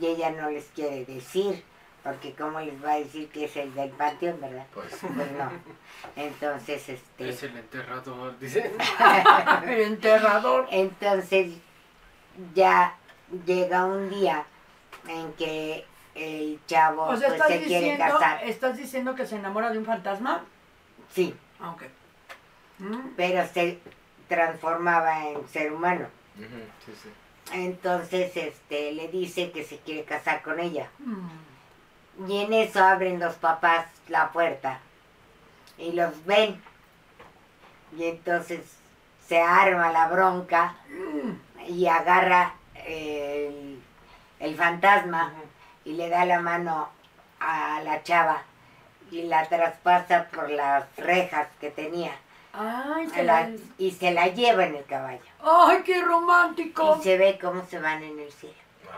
y 0.00 0.06
ella 0.06 0.30
no 0.30 0.50
les 0.50 0.64
quiere 0.66 1.04
decir, 1.04 1.62
porque 2.04 2.34
cómo 2.34 2.60
les 2.60 2.84
va 2.84 2.92
a 2.92 2.96
decir 2.98 3.28
que 3.30 3.46
es 3.46 3.56
el 3.56 3.74
del 3.74 3.90
panteón, 3.90 4.38
¿verdad? 4.40 4.66
Pues, 4.74 4.94
Pues 5.00 5.32
no. 5.32 5.50
Entonces, 6.16 6.86
este... 6.90 7.28
Es 7.30 7.42
el 7.42 7.56
enterrador, 7.56 8.38
dice. 8.38 8.70
El 9.66 9.80
enterrador. 9.80 10.68
Entonces 10.70 11.52
ya 12.54 12.94
llega 13.46 13.86
un 13.86 14.10
día 14.10 14.44
en 15.08 15.32
que 15.32 15.86
el 16.14 16.60
chavo 16.66 17.04
O 17.06 17.16
sea, 17.16 17.28
pues, 17.30 17.42
se 17.48 17.62
quiere 17.62 17.86
diciendo, 17.86 18.04
casar. 18.18 18.44
¿estás 18.44 18.76
diciendo 18.76 19.14
que 19.14 19.26
se 19.26 19.36
enamora 19.36 19.70
de 19.70 19.78
un 19.78 19.84
fantasma? 19.86 20.44
Sí, 21.10 21.34
Ah, 21.58 21.70
ok. 21.70 21.82
Mm. 22.80 23.08
pero 23.16 23.46
se 23.48 23.78
transformaba 24.28 25.28
en 25.28 25.48
ser 25.48 25.72
humano. 25.72 26.06
ujú, 26.36 26.46
sí, 26.84 26.92
sí. 27.02 27.08
Entonces 27.52 28.36
este 28.36 28.92
le 28.92 29.08
dice 29.08 29.50
que 29.52 29.64
se 29.64 29.78
quiere 29.78 30.04
casar 30.04 30.42
con 30.42 30.60
ella. 30.60 30.90
Mm. 30.98 31.28
Y 32.28 32.42
en 32.42 32.52
eso 32.52 32.82
abren 32.82 33.18
los 33.20 33.34
papás 33.34 33.86
la 34.08 34.30
puerta 34.32 34.78
y 35.78 35.92
los 35.92 36.24
ven. 36.26 36.62
Y 37.96 38.04
entonces 38.04 38.60
se 39.26 39.40
arma 39.40 39.90
la 39.92 40.08
bronca 40.08 40.74
y 41.66 41.86
agarra 41.86 42.54
el, 42.86 43.80
el 44.40 44.56
fantasma 44.56 45.32
y 45.84 45.92
le 45.94 46.08
da 46.08 46.24
la 46.24 46.40
mano 46.40 46.88
a 47.40 47.80
la 47.82 48.02
chava 48.02 48.42
y 49.10 49.22
la 49.22 49.46
traspasa 49.48 50.28
por 50.28 50.50
las 50.50 50.84
rejas 50.96 51.46
que 51.60 51.70
tenía 51.70 52.12
Ay, 52.52 53.08
la- 53.24 53.50
y 53.78 53.90
se 53.90 54.12
la 54.12 54.28
lleva 54.28 54.64
en 54.64 54.76
el 54.76 54.84
caballo. 54.84 55.20
Ay, 55.42 55.82
qué 55.84 56.00
romántico. 56.02 56.96
Y 57.00 57.02
se 57.02 57.18
ve 57.18 57.38
cómo 57.40 57.64
se 57.66 57.78
van 57.80 58.02
en 58.02 58.18
el 58.20 58.32
cielo. 58.32 58.54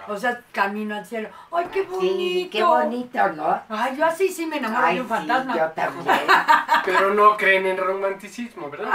O 0.09 0.17
sea, 0.17 0.41
camino 0.53 0.95
al 0.97 1.05
cielo. 1.07 1.29
Ay, 1.53 1.67
qué 1.73 1.83
bonito. 1.83 2.01
Sí, 2.13 2.49
qué 2.53 2.63
bonito, 2.63 3.29
¿no? 3.33 3.61
Ay, 3.69 3.97
yo 3.97 4.05
así 4.07 4.29
sí 4.29 4.47
me 4.47 4.59
enamoro 4.59 4.87
Ay, 4.87 4.95
de 4.97 5.01
un 5.03 5.09
sí, 5.09 5.15
fantasma. 5.15 5.57
yo 5.57 5.67
también. 5.73 6.17
Pero 6.85 7.15
no 7.15 7.37
creen 7.37 7.67
en 7.67 7.77
romanticismo, 7.77 8.71
¿verdad? 8.71 8.91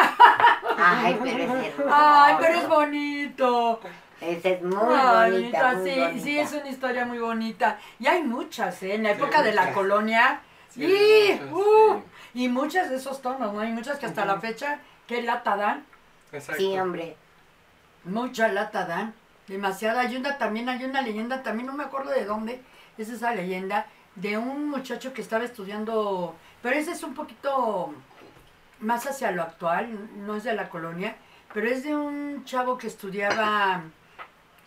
Ay, 0.77 1.19
pero 1.21 1.37
es 1.55 1.67
hermoso. 1.67 1.89
Ay, 1.93 2.35
pero 2.39 2.53
es 2.59 2.67
bonito. 2.69 3.79
Esa 4.21 4.49
es 4.49 4.61
muy 4.61 4.77
Ay, 4.95 5.31
bonita, 5.31 5.73
muy 5.73 5.89
sí, 5.91 5.99
bonita. 5.99 6.23
sí, 6.23 6.39
es 6.39 6.51
una 6.53 6.69
historia 6.69 7.05
muy 7.05 7.17
bonita. 7.19 7.77
Y 7.99 8.07
hay 8.07 8.23
muchas, 8.23 8.81
¿eh? 8.83 8.95
En 8.95 9.03
la 9.03 9.11
época 9.11 9.41
de 9.43 9.53
la 9.53 9.73
colonia. 9.73 10.39
Sí, 10.69 10.85
Sí, 10.87 11.39
muchas, 11.49 11.51
uh, 11.51 12.01
y 12.33 12.47
muchas 12.47 12.89
de 12.89 12.95
esos 12.95 13.21
tonos, 13.21 13.51
¿no? 13.53 13.59
Hay 13.59 13.71
muchas 13.73 13.99
que 13.99 14.05
hasta 14.05 14.23
la 14.23 14.39
fecha, 14.39 14.79
¿qué 15.07 15.21
lata 15.21 15.57
dan? 15.57 15.85
Exacto. 16.31 16.61
Sí, 16.61 16.77
hombre. 16.79 17.17
Mucha 18.05 18.47
lata 18.47 18.85
dan. 18.85 19.13
Demasiada. 19.51 20.01
Hay 20.01 20.15
una 20.15 20.37
también, 20.37 20.69
hay 20.69 20.85
una 20.85 21.01
leyenda, 21.01 21.43
también 21.43 21.67
no 21.67 21.73
me 21.73 21.83
acuerdo 21.83 22.11
de 22.11 22.23
dónde 22.23 22.61
es 22.97 23.09
esa 23.09 23.35
leyenda, 23.35 23.85
de 24.15 24.37
un 24.37 24.69
muchacho 24.69 25.13
que 25.13 25.21
estaba 25.21 25.43
estudiando, 25.43 26.35
pero 26.61 26.77
ese 26.77 26.91
es 26.91 27.03
un 27.03 27.13
poquito 27.13 27.93
más 28.79 29.05
hacia 29.07 29.31
lo 29.31 29.41
actual, 29.41 30.09
no 30.25 30.37
es 30.37 30.45
de 30.45 30.53
la 30.53 30.69
colonia, 30.69 31.17
pero 31.53 31.67
es 31.67 31.83
de 31.83 31.93
un 31.93 32.45
chavo 32.45 32.77
que 32.77 32.87
estudiaba 32.87 33.81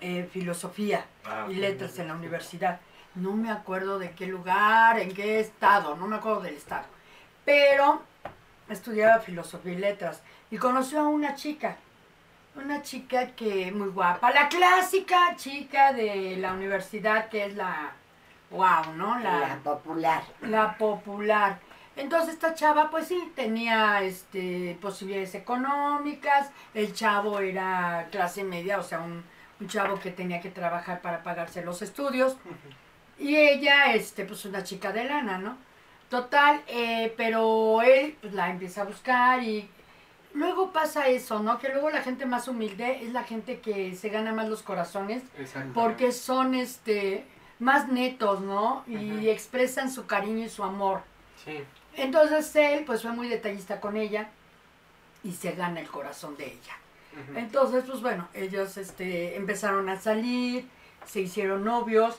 eh, 0.02 0.28
filosofía 0.30 1.06
Ah, 1.24 1.46
y 1.48 1.54
letras 1.54 1.98
en 1.98 2.08
la 2.08 2.14
universidad. 2.14 2.78
No 3.14 3.32
me 3.32 3.50
acuerdo 3.50 3.98
de 3.98 4.10
qué 4.10 4.26
lugar, 4.26 4.98
en 4.98 5.14
qué 5.14 5.40
estado, 5.40 5.96
no 5.96 6.06
me 6.06 6.16
acuerdo 6.16 6.42
del 6.42 6.56
estado. 6.56 6.84
Pero 7.46 8.02
estudiaba 8.68 9.20
filosofía 9.20 9.72
y 9.72 9.76
letras 9.76 10.22
y 10.50 10.58
conoció 10.58 11.00
a 11.00 11.08
una 11.08 11.34
chica, 11.34 11.76
una 12.56 12.82
chica 12.82 13.28
que 13.32 13.72
muy 13.72 13.88
guapa, 13.88 14.32
la 14.32 14.48
clásica 14.48 15.34
chica 15.36 15.92
de 15.92 16.36
la 16.36 16.52
universidad 16.52 17.28
que 17.28 17.46
es 17.46 17.54
la 17.54 17.92
wow, 18.50 18.94
¿no? 18.96 19.18
La 19.18 19.58
popular. 19.62 20.22
la 20.42 20.76
popular. 20.78 21.58
Entonces 21.96 22.34
esta 22.34 22.54
chava 22.54 22.90
pues 22.90 23.08
sí 23.08 23.32
tenía 23.34 24.02
este 24.02 24.76
posibilidades 24.80 25.34
económicas, 25.34 26.50
el 26.74 26.92
chavo 26.92 27.38
era 27.40 28.08
clase 28.10 28.44
media, 28.44 28.78
o 28.78 28.82
sea, 28.82 29.00
un, 29.00 29.24
un 29.60 29.68
chavo 29.68 29.98
que 30.00 30.10
tenía 30.10 30.40
que 30.40 30.50
trabajar 30.50 31.00
para 31.00 31.22
pagarse 31.22 31.64
los 31.64 31.82
estudios 31.82 32.36
y 33.18 33.36
ella 33.36 33.94
este 33.94 34.24
pues 34.24 34.44
una 34.44 34.64
chica 34.64 34.92
de 34.92 35.04
lana, 35.04 35.38
¿no? 35.38 35.56
Total, 36.08 36.62
eh, 36.68 37.12
pero 37.16 37.82
él 37.82 38.16
pues, 38.20 38.32
la 38.34 38.50
empieza 38.50 38.82
a 38.82 38.84
buscar 38.84 39.42
y 39.42 39.68
luego 40.34 40.72
pasa 40.72 41.08
eso, 41.08 41.40
¿no? 41.40 41.58
Que 41.58 41.70
luego 41.70 41.90
la 41.90 42.02
gente 42.02 42.26
más 42.26 42.48
humilde 42.48 43.02
es 43.02 43.12
la 43.12 43.24
gente 43.24 43.60
que 43.60 43.94
se 43.96 44.10
gana 44.10 44.32
más 44.32 44.48
los 44.48 44.62
corazones 44.62 45.22
porque 45.72 46.12
son 46.12 46.54
este 46.54 47.24
más 47.58 47.88
netos, 47.88 48.40
¿no? 48.40 48.84
Y 48.86 49.28
expresan 49.28 49.90
su 49.90 50.06
cariño 50.06 50.44
y 50.44 50.48
su 50.48 50.62
amor. 50.62 51.02
Sí. 51.44 51.64
Entonces 51.96 52.54
él 52.56 52.84
pues 52.84 53.02
fue 53.02 53.12
muy 53.12 53.28
detallista 53.28 53.80
con 53.80 53.96
ella 53.96 54.28
y 55.22 55.32
se 55.32 55.52
gana 55.52 55.80
el 55.80 55.88
corazón 55.88 56.36
de 56.36 56.46
ella. 56.46 56.76
Entonces, 57.36 57.84
pues 57.86 58.00
bueno, 58.02 58.28
ellos 58.34 58.76
este 58.76 59.36
empezaron 59.36 59.88
a 59.88 60.00
salir, 60.00 60.68
se 61.06 61.20
hicieron 61.20 61.64
novios 61.64 62.18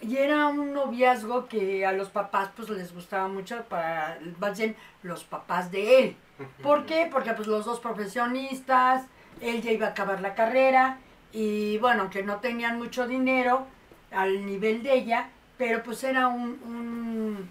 y 0.00 0.16
era 0.16 0.46
un 0.46 0.72
noviazgo 0.72 1.46
que 1.46 1.84
a 1.84 1.92
los 1.92 2.08
papás 2.08 2.50
pues 2.56 2.70
les 2.70 2.94
gustaba 2.94 3.28
mucho 3.28 3.62
para 3.64 4.18
más 4.38 4.58
bien 4.58 4.76
los 5.02 5.24
papás 5.24 5.70
de 5.70 6.00
él. 6.00 6.16
¿Por 6.62 6.86
qué? 6.86 7.08
Porque 7.10 7.32
pues 7.32 7.46
los 7.48 7.64
dos 7.64 7.80
profesionistas, 7.80 9.04
él 9.40 9.62
ya 9.62 9.70
iba 9.72 9.86
a 9.86 9.90
acabar 9.90 10.20
la 10.20 10.34
carrera 10.34 10.98
y 11.32 11.78
bueno, 11.78 12.02
aunque 12.02 12.22
no 12.22 12.36
tenían 12.36 12.78
mucho 12.78 13.06
dinero 13.06 13.66
al 14.12 14.44
nivel 14.46 14.82
de 14.82 14.94
ella, 14.94 15.28
pero 15.58 15.82
pues 15.82 16.02
era 16.04 16.28
un, 16.28 16.58
un- 16.64 17.50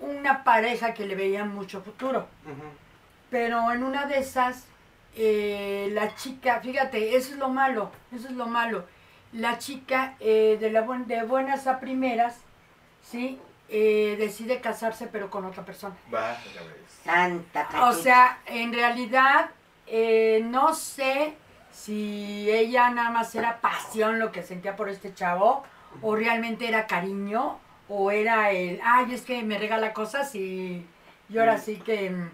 una 0.00 0.44
pareja 0.44 0.92
que 0.94 1.06
le 1.06 1.14
veían 1.14 1.54
mucho 1.54 1.80
futuro. 1.82 2.26
Pero 3.30 3.72
en 3.72 3.82
una 3.82 4.06
de 4.06 4.18
esas, 4.18 4.66
eh, 5.16 5.88
la 5.92 6.14
chica, 6.14 6.60
fíjate, 6.60 7.16
eso 7.16 7.32
es 7.32 7.38
lo 7.38 7.48
malo, 7.48 7.90
eso 8.14 8.28
es 8.28 8.34
lo 8.34 8.46
malo. 8.46 8.84
La 9.32 9.58
chica 9.58 10.14
eh, 10.20 10.56
de, 10.60 10.70
la 10.70 10.82
buen- 10.82 11.06
de 11.06 11.22
buenas 11.24 11.66
a 11.66 11.80
primeras, 11.80 12.38
¿sí? 13.02 13.38
Eh, 13.68 14.16
decide 14.18 14.60
casarse 14.60 15.08
pero 15.08 15.28
con 15.30 15.44
otra 15.44 15.64
persona. 15.64 15.96
Santa 17.04 17.62
O 17.62 17.70
Cachucha. 17.70 17.92
sea, 18.02 18.38
en 18.46 18.72
realidad, 18.72 19.50
eh, 19.86 20.40
no 20.44 20.74
sé 20.74 21.34
si 21.72 22.48
ella 22.50 22.90
nada 22.90 23.10
más 23.10 23.34
era 23.34 23.60
pasión 23.60 24.18
lo 24.18 24.32
que 24.32 24.42
sentía 24.42 24.76
por 24.76 24.88
este 24.88 25.14
chavo, 25.14 25.64
o 26.02 26.14
realmente 26.16 26.68
era 26.68 26.86
cariño, 26.86 27.58
o 27.88 28.10
era 28.10 28.50
el, 28.50 28.80
ay, 28.84 29.14
es 29.14 29.22
que 29.22 29.42
me 29.42 29.58
regala 29.58 29.92
cosas 29.92 30.34
y, 30.34 30.84
y 31.28 31.38
ahora 31.38 31.58
sí 31.58 31.76
que, 31.76 32.10
mm, 32.10 32.30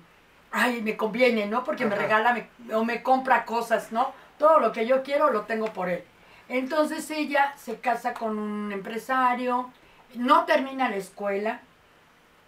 ay, 0.53 0.83
me 0.83 0.97
conviene, 0.97 1.47
¿no? 1.47 1.65
Porque 1.65 1.85
me 1.87 1.95
regala 1.97 2.33
me- 2.35 2.75
o 2.75 2.85
me 2.85 3.03
compra 3.03 3.45
cosas, 3.45 3.91
¿no? 3.93 4.13
Todo 4.39 4.61
lo 4.61 4.73
que 4.73 4.87
yo 4.87 5.03
quiero 5.03 5.31
lo 5.31 5.43
tengo 5.43 5.67
por 5.73 5.89
él. 5.89 6.03
Entonces 6.49 7.11
ella 7.11 7.53
se 7.57 7.79
casa 7.81 8.15
con 8.15 8.39
un 8.39 8.73
empresario, 8.73 9.71
no 10.15 10.45
termina 10.45 10.89
la 10.91 10.97
escuela, 10.97 11.61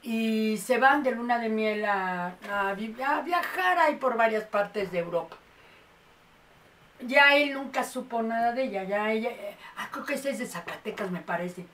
y 0.02 0.58
se 0.58 0.78
van 0.78 1.02
de 1.02 1.12
luna 1.12 1.38
de 1.38 1.48
miel 1.48 1.84
a, 1.86 2.34
a 2.50 2.74
vi- 2.74 2.94
a 3.02 3.20
viajar 3.22 3.78
ahí 3.78 3.96
por 3.96 4.16
varias 4.16 4.44
partes 4.44 4.92
de 4.92 4.98
Europa. 4.98 5.36
Ya 7.00 7.36
él 7.36 7.54
nunca 7.54 7.84
supo 7.84 8.22
nada 8.22 8.52
de 8.52 8.64
ella, 8.64 8.84
ya 8.84 9.10
ella, 9.10 9.30
eh, 9.30 9.56
ah, 9.76 9.88
creo 9.90 10.04
que 10.04 10.14
ese 10.14 10.30
es 10.30 10.38
de 10.38 10.46
Zacatecas 10.46 11.10
me 11.10 11.20
parece. 11.20 11.66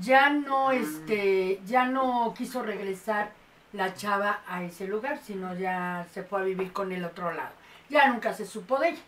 Ya 0.00 0.30
no, 0.30 0.72
este, 0.72 1.60
ya 1.64 1.86
no 1.86 2.34
quiso 2.36 2.62
regresar 2.62 3.30
la 3.72 3.94
chava 3.94 4.40
a 4.48 4.62
ese 4.64 4.86
lugar, 4.86 5.18
sino 5.18 5.54
ya 5.56 6.06
se 6.12 6.22
fue 6.24 6.40
a 6.40 6.44
vivir 6.44 6.72
con 6.72 6.92
el 6.92 7.04
otro 7.04 7.32
lado. 7.32 7.52
Ya 7.88 8.08
nunca 8.08 8.32
se 8.32 8.46
supo 8.46 8.78
de 8.78 8.90
ella. 8.90 9.02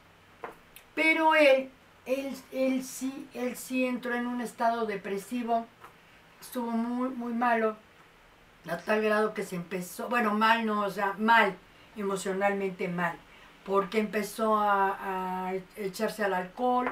Pero 0.94 1.34
él 1.34 1.70
él, 2.06 2.36
él 2.52 2.84
sí, 2.84 3.28
él 3.34 3.56
sí 3.56 3.84
entró 3.84 4.14
en 4.14 4.28
un 4.28 4.40
estado 4.40 4.86
depresivo, 4.86 5.66
estuvo 6.46 6.70
muy, 6.70 7.08
muy 7.10 7.32
malo, 7.32 7.76
a 8.70 8.76
tal 8.78 9.02
grado 9.02 9.34
que 9.34 9.44
se 9.44 9.56
empezó, 9.56 10.08
bueno, 10.08 10.32
mal 10.32 10.64
no, 10.64 10.82
o 10.82 10.90
sea, 10.90 11.14
mal, 11.18 11.54
emocionalmente 11.96 12.88
mal, 12.88 13.16
porque 13.64 13.98
empezó 13.98 14.56
a, 14.56 15.48
a 15.48 15.54
echarse 15.76 16.24
al 16.24 16.34
alcohol, 16.34 16.90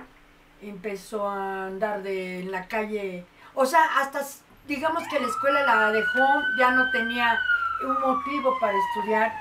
empezó 0.60 1.28
a 1.28 1.66
andar 1.66 2.02
de, 2.02 2.40
en 2.40 2.50
la 2.50 2.66
calle, 2.68 3.26
o 3.54 3.64
sea, 3.64 4.00
hasta 4.00 4.20
digamos 4.66 5.06
que 5.08 5.20
la 5.20 5.26
escuela 5.26 5.64
la 5.64 5.90
dejó, 5.90 6.26
ya 6.58 6.70
no 6.72 6.90
tenía 6.90 7.38
un 7.84 8.00
motivo 8.00 8.58
para 8.60 8.76
estudiar, 8.76 9.32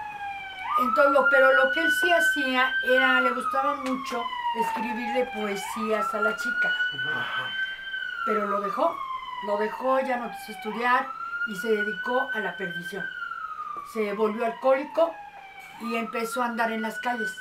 en 0.81 0.93
todo, 0.93 1.27
pero 1.29 1.53
lo 1.53 1.71
que 1.71 1.81
él 1.81 1.91
sí 1.91 2.11
hacía 2.11 2.73
era, 2.83 3.21
le 3.21 3.31
gustaba 3.31 3.75
mucho 3.75 4.23
escribirle 4.61 5.29
poesías 5.33 6.13
a 6.13 6.21
la 6.21 6.35
chica, 6.35 6.71
pero 8.25 8.47
lo 8.47 8.61
dejó, 8.61 8.97
lo 9.45 9.57
dejó, 9.57 9.99
ya 9.99 10.17
no 10.17 10.31
quiso 10.31 10.51
estudiar 10.53 11.07
y 11.47 11.55
se 11.55 11.69
dedicó 11.69 12.29
a 12.33 12.39
la 12.39 12.55
perdición. 12.57 13.05
Se 13.93 14.13
volvió 14.13 14.45
alcohólico 14.45 15.13
y 15.81 15.95
empezó 15.95 16.41
a 16.41 16.47
andar 16.47 16.71
en 16.71 16.81
las 16.81 16.99
calles 16.99 17.31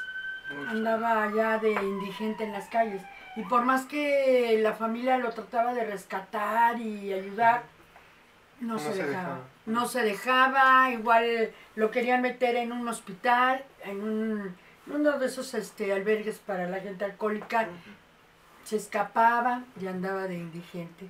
andaba 0.69 1.31
ya 1.35 1.59
de 1.59 1.73
indigente 1.73 2.45
en 2.45 2.53
las 2.53 2.67
calles. 2.69 3.03
Y 3.37 3.43
por 3.45 3.62
más 3.65 3.87
que 3.87 4.59
la 4.62 4.75
familia 4.75 5.19
lo 5.19 5.31
trataba 5.31 5.73
de 5.73 5.85
rescatar 5.85 6.79
y 6.79 7.12
ayudar, 7.12 7.62
no, 8.61 8.75
No 8.75 8.79
se, 8.79 8.93
se 8.93 9.03
dejaba. 9.05 9.19
dejaba. 9.23 9.38
No 9.67 9.87
se 9.87 10.03
dejaba, 10.03 10.91
igual 10.91 11.53
lo 11.77 11.91
querían 11.91 12.23
meter 12.23 12.57
en 12.57 12.73
un 12.73 12.87
hospital, 12.88 13.65
en 13.85 14.03
un, 14.03 14.57
uno 14.87 15.19
de 15.19 15.27
esos 15.27 15.55
este, 15.55 15.93
albergues 15.93 16.38
para 16.38 16.69
la 16.69 16.81
gente 16.81 17.05
alcohólica. 17.05 17.69
Se 18.65 18.77
escapaba 18.77 19.62
y 19.81 19.87
andaba 19.87 20.23
de 20.29 20.35
indigente. 20.35 21.09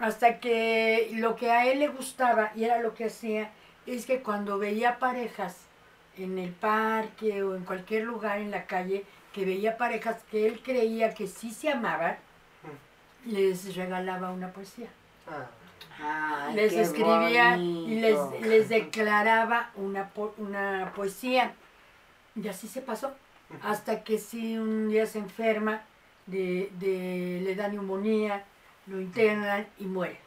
Hasta 0.00 0.40
que 0.40 1.10
lo 1.14 1.36
que 1.36 1.50
a 1.50 1.66
él 1.66 1.78
le 1.80 1.88
gustaba, 1.88 2.52
y 2.56 2.64
era 2.64 2.78
lo 2.78 2.94
que 2.94 3.04
hacía, 3.04 3.50
es 3.86 4.06
que 4.06 4.22
cuando 4.22 4.58
veía 4.58 4.98
parejas 4.98 5.58
en 6.16 6.38
el 6.38 6.50
parque 6.52 7.42
o 7.42 7.54
en 7.54 7.64
cualquier 7.64 8.04
lugar 8.04 8.38
en 8.38 8.50
la 8.50 8.64
calle, 8.66 9.04
que 9.32 9.44
veía 9.44 9.76
parejas 9.76 10.22
que 10.30 10.46
él 10.46 10.60
creía 10.62 11.14
que 11.14 11.26
sí 11.26 11.52
se 11.52 11.70
amaban, 11.70 12.16
les 13.26 13.76
regalaba 13.76 14.30
una 14.30 14.52
poesía. 14.52 14.88
Ah, 15.28 16.46
Ay, 16.48 16.54
les 16.54 16.72
escribía 16.72 17.56
y 17.58 18.00
les, 18.00 18.18
les 18.40 18.68
declaraba 18.70 19.70
una, 19.76 20.08
po- 20.08 20.34
una 20.38 20.92
poesía. 20.96 21.52
Y 22.34 22.48
así 22.48 22.68
se 22.68 22.80
pasó. 22.80 23.12
Hasta 23.62 24.02
que 24.02 24.16
sí 24.18 24.56
un 24.56 24.88
día 24.88 25.04
se 25.06 25.18
enferma, 25.18 25.82
de, 26.26 26.70
de- 26.78 27.40
le 27.44 27.54
da 27.54 27.68
neumonía, 27.68 28.44
lo 28.86 29.00
internan 29.00 29.66
y 29.78 29.84
muere. 29.84 30.18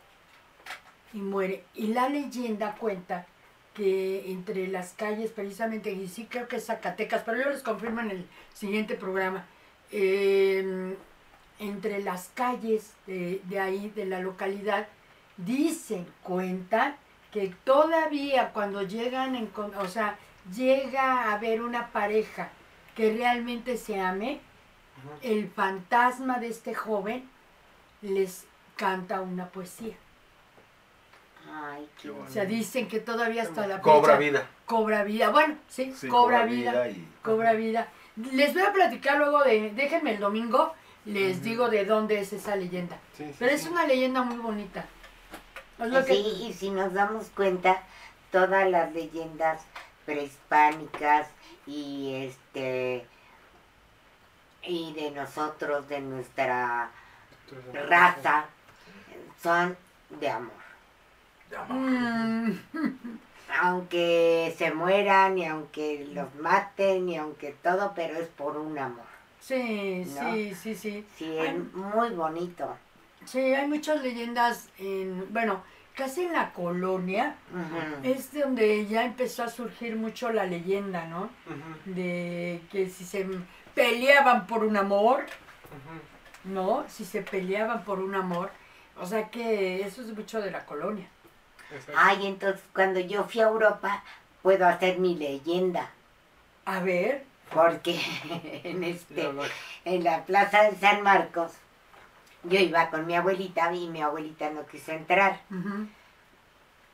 Y 1.13 1.17
muere. 1.17 1.63
Y 1.73 1.87
la 1.87 2.09
leyenda 2.09 2.75
cuenta 2.75 3.25
que 3.73 4.31
entre 4.31 4.67
las 4.67 4.93
calles, 4.93 5.31
precisamente, 5.31 5.91
y 5.91 6.07
sí 6.07 6.27
creo 6.29 6.47
que 6.47 6.57
es 6.57 6.65
Zacatecas, 6.65 7.23
pero 7.23 7.41
yo 7.41 7.49
les 7.49 7.63
confirmo 7.63 8.01
en 8.01 8.11
el 8.11 8.25
siguiente 8.53 8.95
programa, 8.95 9.45
eh, 9.91 10.95
entre 11.59 12.01
las 12.03 12.29
calles 12.33 12.93
de, 13.07 13.41
de 13.45 13.59
ahí, 13.59 13.89
de 13.95 14.05
la 14.05 14.19
localidad, 14.19 14.87
dicen, 15.37 16.05
cuentan, 16.21 16.95
que 17.31 17.53
todavía 17.63 18.51
cuando 18.53 18.83
llegan, 18.83 19.35
en, 19.35 19.49
o 19.55 19.87
sea, 19.87 20.19
llega 20.55 21.23
a 21.23 21.33
haber 21.33 21.61
una 21.61 21.91
pareja 21.91 22.49
que 22.95 23.11
realmente 23.13 23.77
se 23.77 23.99
ame, 23.99 24.39
el 25.21 25.49
fantasma 25.49 26.39
de 26.39 26.47
este 26.47 26.75
joven 26.75 27.27
les 28.03 28.45
canta 28.75 29.21
una 29.21 29.47
poesía. 29.47 29.95
Ay, 31.51 31.87
qué 32.01 32.09
O 32.09 32.27
sea, 32.29 32.45
dicen 32.45 32.87
que 32.87 32.99
todavía 32.99 33.43
hasta 33.43 33.67
la 33.67 33.81
Cobra 33.81 34.13
fecha 34.17 34.19
vida. 34.19 34.47
cobra 34.65 35.03
vida. 35.03 35.29
Bueno, 35.29 35.57
sí, 35.67 35.93
Sí, 35.95 36.07
cobra, 36.07 36.45
vida, 36.45 36.87
y- 36.89 37.07
cobra 37.21 37.53
vida. 37.53 37.87
Les 38.31 38.53
voy 38.53 38.63
a 38.63 38.71
platicar 38.73 39.17
luego 39.17 39.43
de, 39.43 39.71
déjenme 39.71 40.11
el 40.13 40.19
domingo, 40.19 40.73
les 41.05 41.41
digo 41.43 41.69
de 41.69 41.83
dónde 41.85 42.19
es 42.19 42.31
esa 42.33 42.55
leyenda. 42.55 42.97
sí, 43.17 43.25
sí, 43.25 43.35
Pero 43.39 43.51
es 43.51 43.65
una 43.67 43.85
leyenda 43.85 44.21
muy 44.23 44.37
bonita. 44.37 44.85
Es 45.79 45.87
lo 45.89 46.05
que- 46.05 46.13
Sí, 46.13 46.45
y 46.47 46.53
si 46.53 46.69
nos 46.69 46.93
damos 46.93 47.27
cuenta, 47.35 47.83
todas 48.31 48.69
las 48.69 48.93
leyendas 48.93 49.61
prehispánicas 50.05 51.27
y 51.67 52.13
este 52.15 53.05
y 54.65 54.93
de 54.93 55.11
nosotros, 55.11 55.89
de 55.89 55.99
nuestra 55.99 56.89
Raza, 57.87 58.45
son 59.41 59.75
de 60.19 60.29
amor. 60.29 60.51
de 61.49 61.57
amor. 61.57 61.77
Mm, 61.77 62.51
Aunque 63.61 64.53
se 64.57 64.71
mueran 64.71 65.37
y 65.37 65.45
aunque 65.45 66.07
los 66.11 66.33
maten 66.35 67.07
y 67.09 67.17
aunque 67.17 67.51
todo, 67.61 67.93
pero 67.95 68.17
es 68.17 68.27
por 68.29 68.57
un 68.57 68.77
amor. 68.79 69.05
sí, 69.39 70.05
¿No? 70.15 70.33
sí, 70.33 70.55
sí, 70.55 70.73
sí. 70.75 71.05
Sí, 71.17 71.37
es 71.37 71.73
muy 71.73 72.09
bonito. 72.09 72.75
Sí, 73.25 73.39
hay 73.39 73.67
muchas 73.67 74.01
leyendas 74.01 74.69
en, 74.79 75.31
bueno, 75.31 75.61
casi 75.93 76.23
en 76.23 76.33
la 76.33 76.51
colonia, 76.51 77.35
es 78.01 78.33
donde 78.33 78.87
ya 78.87 79.05
empezó 79.05 79.43
a 79.43 79.49
surgir 79.49 79.95
mucho 79.97 80.31
la 80.31 80.45
leyenda, 80.45 81.05
¿no? 81.05 81.29
De 81.85 82.59
que 82.71 82.89
si 82.89 83.05
se 83.05 83.27
peleaban 83.75 84.47
por 84.47 84.63
un 84.63 84.77
amor. 84.77 85.25
¿No? 86.43 86.85
Si 86.89 87.05
se 87.05 87.21
peleaban 87.21 87.83
por 87.83 87.99
un 87.99 88.15
amor. 88.15 88.51
O 88.99 89.05
sea 89.05 89.29
que 89.29 89.81
eso 89.81 90.01
es 90.01 90.07
mucho 90.15 90.41
de 90.41 90.51
la 90.51 90.65
colonia. 90.65 91.07
Exacto. 91.71 91.93
Ay, 91.97 92.27
entonces 92.27 92.61
cuando 92.73 92.99
yo 92.99 93.23
fui 93.23 93.41
a 93.41 93.45
Europa, 93.45 94.03
puedo 94.41 94.67
hacer 94.67 94.99
mi 94.99 95.15
leyenda. 95.15 95.89
A 96.65 96.79
ver. 96.79 97.25
Porque 97.53 97.99
en 98.63 98.83
este, 98.83 99.29
en 99.85 100.03
la 100.03 100.23
plaza 100.25 100.63
de 100.63 100.75
San 100.77 101.03
Marcos, 101.03 101.51
yo 102.43 102.59
iba 102.59 102.89
con 102.89 103.05
mi 103.05 103.15
abuelita 103.15 103.73
y 103.73 103.87
mi 103.87 104.01
abuelita 104.01 104.49
no 104.49 104.65
quiso 104.65 104.91
entrar. 104.91 105.41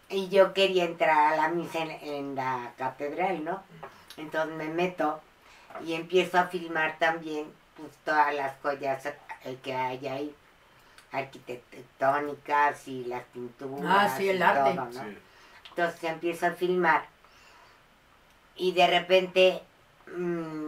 Y 0.09 0.29
yo 0.29 0.53
quería 0.53 0.85
entrar 0.85 1.33
a 1.33 1.38
la 1.38 1.47
misa 1.49 1.79
en, 1.79 1.91
en 1.91 2.35
la 2.35 2.73
catedral, 2.77 3.43
¿no? 3.43 3.62
Entonces 4.17 4.55
me 4.55 4.67
meto 4.67 5.21
y 5.85 5.93
empiezo 5.93 6.39
a 6.39 6.47
filmar 6.47 6.97
también 6.97 7.51
pues, 7.77 7.91
todas 8.03 8.33
las 8.33 8.53
joyas 8.62 9.05
eh, 9.05 9.15
que 9.63 9.73
hay 9.73 10.08
ahí, 10.08 10.36
arquitectónicas 11.12 12.88
y 12.88 13.06
las 13.06 13.23
pinturas. 13.25 13.84
Ah, 13.86 14.15
sí, 14.17 14.30
el 14.30 14.39
y 14.39 14.41
arte. 14.41 14.71
todo, 14.75 14.86
¿no? 14.86 14.91
Sí. 14.91 15.17
Entonces 15.69 16.04
empiezo 16.04 16.47
a 16.47 16.52
filmar 16.52 17.06
y 18.56 18.73
de 18.73 18.88
repente 18.88 19.62
mm, 20.08 20.19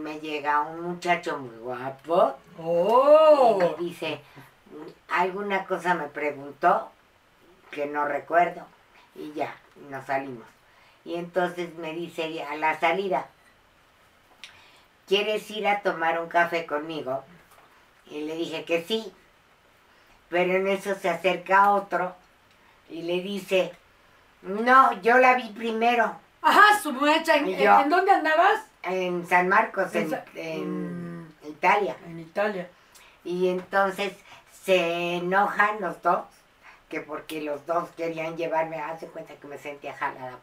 me 0.02 0.20
llega 0.20 0.62
un 0.62 0.80
muchacho 0.80 1.38
muy 1.38 1.56
guapo 1.58 2.36
y 2.58 2.62
¡Oh! 2.62 3.58
me 3.58 3.84
dice, 3.84 4.20
alguna 5.10 5.66
cosa 5.66 5.94
me 5.94 6.06
preguntó 6.08 6.90
que 7.70 7.86
no 7.86 8.06
recuerdo 8.06 8.66
y 9.14 9.32
ya, 9.32 9.54
nos 9.90 10.06
salimos. 10.06 10.46
Y 11.04 11.16
entonces 11.16 11.74
me 11.76 11.92
dice 11.92 12.42
a 12.44 12.56
la 12.56 12.78
salida, 12.78 13.26
¿quieres 15.06 15.50
ir 15.50 15.66
a 15.66 15.82
tomar 15.82 16.20
un 16.20 16.28
café 16.28 16.64
conmigo? 16.64 17.24
Y 18.06 18.22
le 18.22 18.36
dije 18.36 18.64
que 18.64 18.82
sí, 18.82 19.12
pero 20.28 20.54
en 20.54 20.66
eso 20.68 20.94
se 20.94 21.08
acerca 21.08 21.70
otro 21.70 22.14
y 22.90 23.02
le 23.02 23.20
dice, 23.22 23.72
no, 24.42 25.00
yo 25.02 25.18
la 25.18 25.34
vi 25.34 25.48
primero 25.50 26.16
Ajá, 26.42 26.78
su 26.82 26.92
mecha. 26.92 27.36
¿En, 27.36 27.48
Y 27.48 27.56
yo. 27.56 27.80
¿en 27.80 27.88
dónde 27.88 28.10
andabas? 28.12 28.64
en 28.82 29.26
San 29.28 29.48
Marcos, 29.48 29.94
en, 29.94 31.20
Mm. 31.22 31.32
Italia. 31.48 31.96
En 32.06 32.18
Italia. 32.18 32.68
Y 33.24 33.48
entonces 33.48 34.12
se 34.64 35.16
enojan 35.18 35.80
los 35.80 36.02
dos, 36.02 36.24
que 36.88 37.00
porque 37.00 37.40
los 37.42 37.64
dos 37.66 37.88
querían 37.96 38.36
llevarme, 38.36 38.78
hace 38.80 39.06
cuenta 39.06 39.34
que 39.34 39.46
me 39.46 39.56
sentía 39.58 39.94
jalada. 39.94 40.38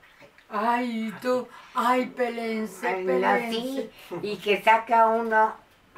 Ay, 0.49 1.13
tú. 1.21 1.47
Ay, 1.75 2.05
pelense, 2.07 2.87
pelense. 3.05 3.47
así, 3.47 3.91
y 4.23 4.37
que 4.37 4.61
saca 4.63 5.07
uno 5.07 5.53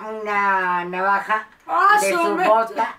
una 0.10 0.86
navaja 0.86 1.48
Ah, 1.68 1.98
de 2.02 2.12
su 2.12 2.36
bota 2.38 2.96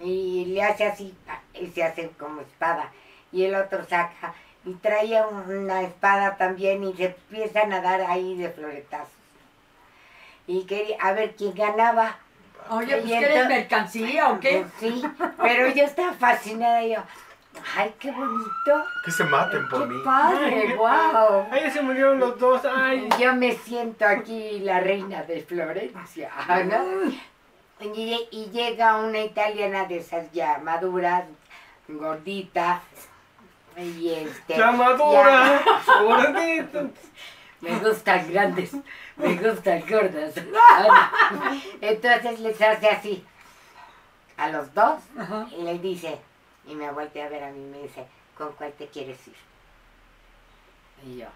y 0.00 0.46
le 0.46 0.62
hace 0.62 0.86
así, 0.86 1.14
y 1.54 1.66
se 1.68 1.82
hace 1.84 2.10
como 2.18 2.40
espada. 2.40 2.90
Y 3.32 3.44
el 3.44 3.54
otro 3.54 3.84
saca 3.84 4.34
y 4.64 4.74
traía 4.74 5.26
una 5.26 5.82
espada 5.82 6.36
también 6.36 6.84
y 6.84 6.92
se 6.94 7.06
empiezan 7.06 7.72
a 7.72 7.80
dar 7.80 8.00
ahí 8.02 8.36
de 8.36 8.50
floretazos. 8.50 9.08
Y 10.46 10.64
quería, 10.64 10.96
a 11.00 11.12
ver 11.12 11.34
quién 11.36 11.54
ganaba. 11.54 12.16
Oye, 12.70 12.96
pues 12.98 13.10
eres 13.10 13.48
mercancía 13.48 14.30
o 14.30 14.40
qué? 14.40 14.66
Pues 14.78 14.92
sí, 14.92 15.02
pero 15.40 15.68
yo 15.68 15.84
estaba 15.84 16.12
fascinada 16.12 16.82
yo, 16.84 16.98
ay, 17.76 17.94
qué 17.98 18.10
bonito, 18.10 18.84
Que 19.04 19.10
se 19.10 19.24
maten 19.24 19.68
por 19.68 19.80
qué 19.82 19.94
mí. 19.94 20.02
padre, 20.04 20.74
wow. 20.76 21.46
Ahí 21.50 21.70
se 21.70 21.82
murieron 21.82 22.18
los 22.18 22.38
dos. 22.38 22.62
Ay, 22.64 23.08
Yo 23.18 23.34
me 23.34 23.52
siento 23.52 24.04
aquí 24.06 24.60
la 24.60 24.80
reina 24.80 25.22
de 25.22 25.42
Florencia, 25.42 26.30
¿no? 26.64 27.10
Y, 27.94 28.28
y 28.30 28.50
llega 28.52 28.96
una 28.96 29.20
italiana 29.20 29.86
de 29.86 29.98
esas 29.98 30.30
ya 30.32 30.58
maduras, 30.62 31.24
gordita, 31.88 32.82
y 33.76 34.10
este... 34.10 34.58
¡La 34.58 34.72
madura! 34.72 35.60
Me 37.60 37.78
gustan 37.78 38.30
grandes, 38.32 38.72
me 39.16 39.34
gustan 39.34 39.82
gordas. 39.88 40.32
Entonces 41.80 42.40
les 42.40 42.60
hace 42.60 42.88
así 42.88 43.24
a 44.36 44.48
los 44.48 44.72
dos 44.72 45.00
Ajá. 45.18 45.46
y 45.58 45.62
le 45.62 45.78
dice, 45.78 46.18
y 46.66 46.74
me 46.74 46.90
voltea 46.90 47.26
a 47.26 47.28
ver 47.28 47.44
a 47.44 47.50
mí 47.50 47.60
y 47.60 47.66
me 47.70 47.78
dice, 47.82 48.06
¿con 48.36 48.52
cuál 48.52 48.72
te 48.72 48.86
quieres 48.88 49.18
ir? 49.28 49.34
Y 51.04 51.18
yo, 51.18 51.26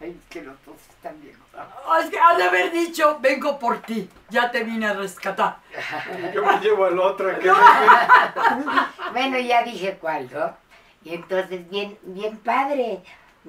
ay, 0.00 0.18
es 0.18 0.30
que 0.30 0.42
los 0.42 0.56
dos 0.64 0.76
están 0.88 1.20
bien. 1.20 1.36
Ah, 1.54 1.98
Es 2.02 2.10
que 2.10 2.18
has 2.18 2.36
de 2.36 2.44
haber 2.44 2.72
dicho, 2.72 3.18
vengo 3.20 3.58
por 3.58 3.80
ti, 3.82 4.08
ya 4.30 4.50
te 4.50 4.64
vine 4.64 4.86
a 4.86 4.94
rescatar. 4.94 5.58
Yo 6.34 6.44
me 6.44 6.58
llevo 6.60 6.86
al 6.86 6.98
otro. 6.98 7.38
que 7.38 7.50
Bueno, 9.12 9.38
ya 9.38 9.62
dije 9.62 9.98
cuál, 10.00 10.28
¿no? 10.32 10.56
Y 11.04 11.14
entonces, 11.14 11.68
bien, 11.70 11.98
bien 12.02 12.36
padre. 12.38 13.02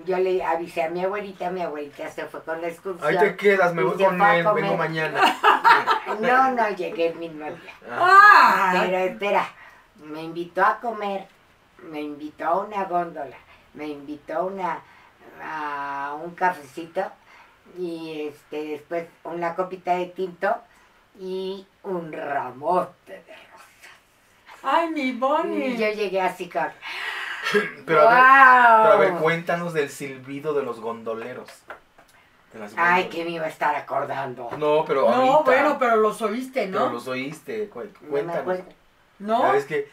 Yo 0.05 0.15
le 0.19 0.43
avisé 0.43 0.83
a 0.83 0.89
mi 0.89 1.03
abuelita, 1.03 1.49
mi 1.49 1.63
abuelita 1.63 2.07
se 2.11 2.25
fue 2.27 2.43
con 2.43 2.61
la 2.61 2.67
excursión. 2.67 3.09
Ahí 3.09 3.17
te 3.17 3.35
quedas, 3.35 3.73
me 3.73 3.81
voy 3.81 3.97
con 3.97 4.21
él, 4.21 4.45
vengo 4.53 4.77
mañana. 4.77 5.19
No, 6.19 6.51
no, 6.51 6.69
llegué 6.69 7.07
el 7.07 7.15
mismo 7.15 7.45
día. 7.45 7.73
¡Ah! 7.89 8.73
Pero 8.79 8.97
espera, 8.97 9.49
me 10.03 10.23
invitó 10.23 10.63
a 10.65 10.79
comer, 10.79 11.27
me 11.83 12.01
invitó 12.01 12.45
a 12.45 12.57
una 12.59 12.85
góndola, 12.85 13.37
me 13.73 13.87
invitó 13.87 14.33
a, 14.37 14.43
una, 14.43 14.81
a 15.43 16.17
un 16.23 16.31
cafecito 16.35 17.03
y 17.77 18.27
este, 18.27 18.63
después 18.69 19.07
una 19.23 19.55
copita 19.55 19.95
de 19.95 20.07
tinto 20.07 20.55
y 21.19 21.65
un 21.83 22.11
ramote 22.11 23.13
de 23.13 23.37
¡Ay, 24.63 24.89
mi 24.89 25.09
Y 25.09 25.13
Bonnie! 25.13 25.77
yo 25.77 25.89
llegué 25.91 26.21
así 26.21 26.49
con... 26.49 26.67
Pero 27.85 28.01
a, 28.01 28.13
ver, 28.13 28.23
pero 28.83 28.93
a 28.93 28.97
ver, 28.97 29.13
cuéntanos 29.21 29.73
del 29.73 29.89
silbido 29.89 30.53
de 30.53 30.63
los 30.63 30.79
gondoleros. 30.81 31.47
De 32.51 32.59
las 32.59 32.73
Ay, 32.75 33.05
que 33.07 33.23
me 33.23 33.31
iba 33.31 33.45
a 33.45 33.49
estar 33.49 33.75
acordando. 33.75 34.49
No, 34.57 34.83
pero 34.85 35.03
No, 35.03 35.15
ahorita, 35.15 35.41
bueno, 35.43 35.77
pero 35.79 35.95
los 35.97 36.21
oíste, 36.21 36.67
pero 36.67 36.87
¿no? 36.87 36.93
los 36.93 37.07
oíste, 37.07 37.69
cu- 37.69 37.83
No 38.01 38.09
me 38.09 38.09
cuéntanos. 38.09 38.41
acuerdo. 38.41 38.65
¿No? 39.19 39.51
Ves 39.51 39.65
que... 39.65 39.89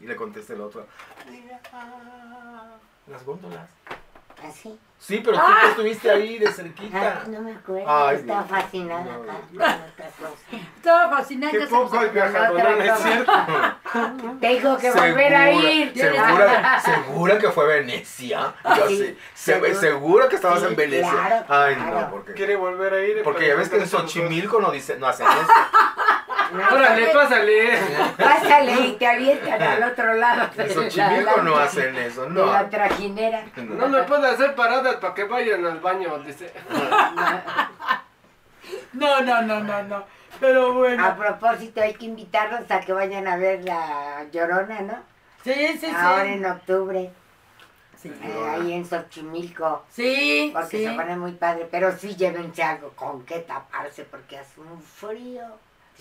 Y 0.00 0.06
le 0.06 0.16
contesta 0.16 0.52
el 0.54 0.60
otro. 0.62 0.86
Las 3.08 3.24
góndolas. 3.24 3.68
Así. 4.48 4.78
Sí, 4.98 5.20
pero 5.24 5.36
tú 5.36 5.42
Ah. 5.46 5.58
que 5.62 5.68
estuviste 5.70 6.10
ahí 6.10 6.38
de 6.38 6.50
cerquita. 6.52 7.20
Ah, 7.22 7.24
no 7.28 7.40
me 7.42 7.52
acuerdo. 7.52 7.84
Ay, 7.86 8.16
Estaba 8.16 8.42
Dios. 8.44 8.50
fascinada 8.62 9.04
No. 9.04 9.10
acá 9.10 9.32
con. 10.18 10.58
Estaba 10.76 11.16
fascinante. 11.16 11.58
Qué 11.58 11.66
poco 11.66 11.84
has 11.84 11.92
acordó. 12.04 12.12
viajado, 12.12 12.58
no, 12.58 12.76
no 12.76 12.82
es 12.82 12.98
cierto. 13.00 13.32
Tengo 14.40 14.78
que 14.78 14.90
volver 14.92 15.34
a 15.34 15.52
ir. 15.52 15.92
Segura, 15.94 16.80
segura 16.84 17.38
que 17.38 17.50
fue 17.50 17.66
Venecia. 17.66 18.54
Yo 18.76 18.88
Sí, 18.88 18.96
sé, 18.96 19.16
se- 19.34 19.52
seguro. 19.52 19.74
seguro 19.80 20.28
que 20.30 20.36
estabas 20.36 20.60
Sí, 20.60 20.66
en 20.66 20.76
Venecia. 20.76 21.10
claro, 21.10 21.44
Ay, 21.48 21.74
claro. 21.74 22.00
no, 22.00 22.10
porque. 22.10 22.32
Quiere 22.32 22.56
volver 22.56 22.94
a 22.94 23.04
ir. 23.04 23.22
Porque 23.22 23.46
ya 23.48 23.56
ves 23.56 23.68
que 23.68 23.76
en 23.76 23.86
Xochimilco 23.88 24.58
no, 24.60 24.70
dice, 24.70 24.96
no 24.98 25.06
hacen 25.06 25.26
eso. 25.26 25.38
No, 26.52 26.74
Órale, 26.76 27.06
pásale. 27.08 27.78
Pásale 28.18 28.72
y 28.86 28.92
te 28.96 29.06
avientan 29.06 29.62
al 29.62 29.82
otro 29.84 30.14
lado. 30.14 30.50
En 30.56 30.68
de 30.68 30.74
Xochimilco 30.74 31.42
no 31.42 31.56
hacen 31.56 31.96
eso, 31.96 32.22
De 32.24 32.30
no. 32.30 32.46
la 32.46 32.68
trajinera. 32.68 33.44
No 33.56 33.88
me 33.88 34.02
puedo 34.02 34.26
hacer 34.26 34.54
paradas 34.54 34.96
para 34.96 35.14
que 35.14 35.24
vayan 35.24 35.64
al 35.64 35.80
baño. 35.80 36.18
Dice. 36.20 36.52
No, 38.92 39.20
no, 39.22 39.42
no, 39.42 39.60
no, 39.60 39.82
no. 39.84 40.04
Pero 40.38 40.66
A 40.70 40.72
bueno. 40.72 41.16
propósito, 41.16 41.80
hay 41.80 41.94
que 41.94 42.06
invitarlos 42.06 42.70
a 42.70 42.80
que 42.80 42.92
vayan 42.92 43.26
a 43.26 43.36
ver 43.36 43.64
la 43.64 44.24
Llorona, 44.32 44.80
¿no? 44.82 44.94
Sí, 45.42 45.52
sí, 45.72 45.78
sí. 45.80 45.92
Ahora 45.94 46.26
en 46.26 46.44
octubre, 46.46 47.10
Sí, 47.96 48.08
eh, 48.22 48.48
ahí 48.50 48.72
en 48.72 48.86
Xochimilco. 48.86 49.84
sí. 49.90 50.50
Porque 50.54 50.78
sí. 50.78 50.84
se 50.84 50.92
pone 50.92 51.16
muy 51.16 51.32
padre, 51.32 51.68
pero 51.70 51.92
sí 51.96 52.14
llévense 52.16 52.62
algo 52.62 52.90
con 52.90 53.24
que 53.26 53.40
taparse 53.40 54.04
porque 54.04 54.38
hace 54.38 54.60
un 54.60 54.80
frío. 54.82 55.42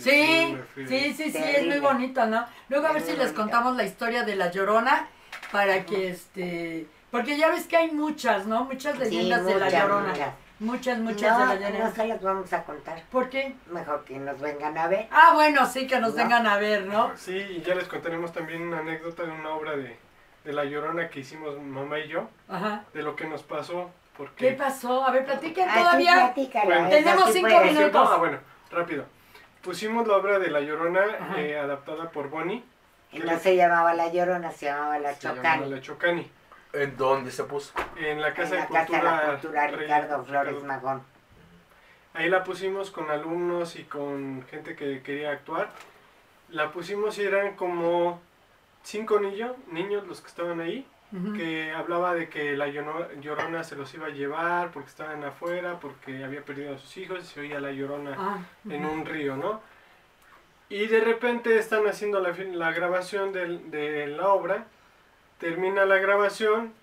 Sí, 0.04 0.58
sí, 0.88 1.14
sí, 1.14 1.32
sí, 1.32 1.44
es 1.44 1.66
muy 1.66 1.80
bonito, 1.80 2.26
¿no? 2.26 2.46
Luego 2.70 2.88
a 2.88 2.92
ver 2.94 3.02
si 3.02 3.16
les 3.16 3.32
contamos 3.34 3.76
la 3.76 3.84
historia 3.84 4.24
de 4.24 4.36
la 4.36 4.52
Llorona 4.52 5.08
para 5.52 5.86
que 5.86 6.10
este... 6.10 6.88
Porque 7.12 7.38
ya 7.38 7.50
ves 7.50 7.66
que 7.68 7.76
hay 7.78 7.92
muchas, 7.92 8.46
¿no? 8.46 8.66
Muchas 8.66 8.98
leyendas 9.00 9.44
de 9.46 9.56
la 9.56 9.66
muchas, 9.66 9.82
Llorona. 9.82 10.08
muchas. 10.10 10.30
Muchas, 10.60 10.98
muchas 11.00 11.40
no, 11.40 11.48
de 11.56 11.60
la 11.72 11.80
no 11.80 11.92
se 11.96 12.06
las 12.08 12.22
vamos 12.22 12.52
a 12.54 12.64
contar. 12.64 13.02
¿Por 13.10 13.30
qué? 13.30 13.56
Mejor 13.72 14.04
que 14.04 14.18
nos 14.20 14.40
vengan 14.42 14.78
a 14.78 14.88
ver. 14.88 15.08
Ah, 15.10 15.32
bueno, 15.34 15.66
sí, 15.66 15.88
que 15.88 16.00
nos 16.00 16.12
No. 16.12 16.18
vengan 16.18 16.46
a 16.46 16.58
ver, 16.58 16.86
¿no? 16.86 17.12
Sí, 17.16 17.36
y 17.38 17.62
ya 17.62 17.76
les 17.76 17.88
contaremos 17.88 18.34
también 18.34 18.62
una 18.64 18.80
anécdota 18.80 19.24
de 19.24 19.32
una 19.32 19.52
obra 19.52 19.78
de, 19.78 19.98
de 20.44 20.54
La 20.54 20.66
Llorona 20.66 21.10
que 21.10 21.22
hicimos 21.22 21.58
mamá 21.62 22.00
y 22.00 22.10
yo, 22.10 22.30
Ajá. 22.50 22.84
de 22.94 23.02
lo 23.04 23.16
que 23.16 23.26
nos 23.26 23.42
pasó. 23.44 23.86
¿Qué 23.86 24.18
Porque 24.26 24.52
pasó? 24.52 25.06
A 25.06 25.12
ver, 25.12 25.24
platiquen 25.26 25.68
Ah, 25.70 25.74
sí, 25.74 25.80
todavía. 25.80 26.14
platícalo, 26.16 26.66
Bueno. 26.66 26.90
Tenemos 26.90 27.26
sí 27.28 27.34
cinco 27.36 27.48
puede. 27.48 27.72
minutos. 27.72 28.10
Ah, 28.12 28.18
bueno, 28.18 28.38
rápido. 28.70 29.06
Pusimos 29.64 30.08
la 30.08 30.16
obra 30.18 30.40
de 30.40 30.50
La 30.50 30.62
Llorona 30.62 31.02
eh, 31.38 31.58
adaptada 31.58 32.12
por 32.12 32.30
Bonnie. 32.30 32.64
Y 33.12 33.20
no 33.20 33.38
se 33.40 33.56
llamaba 33.56 33.94
La 33.94 34.12
Llorona, 34.12 34.52
se 34.52 34.68
llamaba 34.68 34.98
La 35.00 35.14
se 35.14 35.28
llamaba 35.28 35.42
Chocani. 35.56 35.70
La 35.72 35.82
Chocani. 35.82 36.32
¿En 36.74 36.96
dónde 36.98 37.32
se 37.32 37.44
puso? 37.44 37.74
En 37.98 38.22
la 38.22 38.30
En 38.30 38.34
Casa 38.36 38.56
la 38.56 38.62
de 38.62 38.68
Casa 38.68 38.80
de 38.82 38.86
Cultura. 38.88 39.16
la 39.16 39.32
Cultura 39.32 39.68
Rey- 39.68 39.76
Ricardo 39.80 40.24
Flores 40.26 40.54
Ricardo. 40.54 40.68
Magón. 40.68 41.04
Ahí 42.14 42.30
la 42.30 42.44
pusimos 42.44 42.92
con 42.92 43.10
alumnos 43.12 43.76
y 43.76 43.84
con 43.84 44.46
gente 44.50 44.76
que 44.76 45.02
quería 45.02 45.32
actuar. 45.32 45.70
La 46.50 46.72
pusimos 46.72 47.18
y 47.18 47.24
eran 47.26 47.56
como 47.56 48.20
cinco 48.84 49.20
niños, 49.20 49.56
niños 49.72 50.08
los 50.08 50.22
que 50.22 50.28
estaban 50.28 50.60
ahí, 50.62 50.88
Que 51.36 51.72
hablaba 51.72 52.14
de 52.14 52.30
que 52.30 52.56
la 52.56 52.68
llorona 52.68 53.64
se 53.64 53.76
los 53.76 53.92
iba 53.96 54.06
a 54.08 54.10
llevar 54.12 54.70
porque 54.72 54.90
estaban 54.90 55.24
afuera, 55.24 55.80
porque 55.80 56.24
había 56.24 56.44
perdido 56.46 56.76
a 56.76 56.78
sus 56.78 56.96
hijos 56.98 57.24
y 57.24 57.26
se 57.26 57.40
oía 57.40 57.60
la 57.60 57.72
llorona 57.72 58.16
Ah, 58.18 58.38
en 58.70 58.86
un 58.86 59.06
río, 59.06 59.36
¿no? 59.36 59.60
Y 60.70 60.86
de 60.86 61.00
repente 61.02 61.58
están 61.58 61.88
haciendo 61.88 62.20
la, 62.20 62.34
fin- 62.36 62.60
la 62.60 62.72
grabación 62.72 63.34
del- 63.34 63.72
de 63.72 64.06
la 64.06 64.28
obra, 64.28 64.66
termina 65.40 65.84
la 65.86 65.96
grabación 65.98 66.74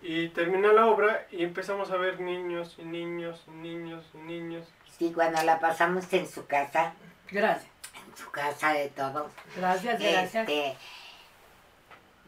y 0.00 0.28
termina 0.28 0.72
la 0.72 0.86
obra 0.86 1.26
y 1.30 1.42
empezamos 1.44 1.90
a 1.90 1.96
ver 1.96 2.18
niños 2.20 2.76
y 2.78 2.84
niños 2.84 3.44
y 3.46 3.50
niños 3.50 4.04
y 4.14 4.18
niños. 4.18 4.66
Sí, 4.98 5.12
cuando 5.14 5.42
la 5.42 5.60
pasamos 5.60 6.10
en 6.14 6.26
su 6.26 6.46
casa, 6.46 6.94
Gracias. 7.30 7.70
en 8.08 8.16
su 8.16 8.30
casa 8.30 8.72
de 8.72 8.88
todos, 8.88 9.30
Gracias, 9.54 10.00
gracias. 10.00 10.48
este, 10.48 10.76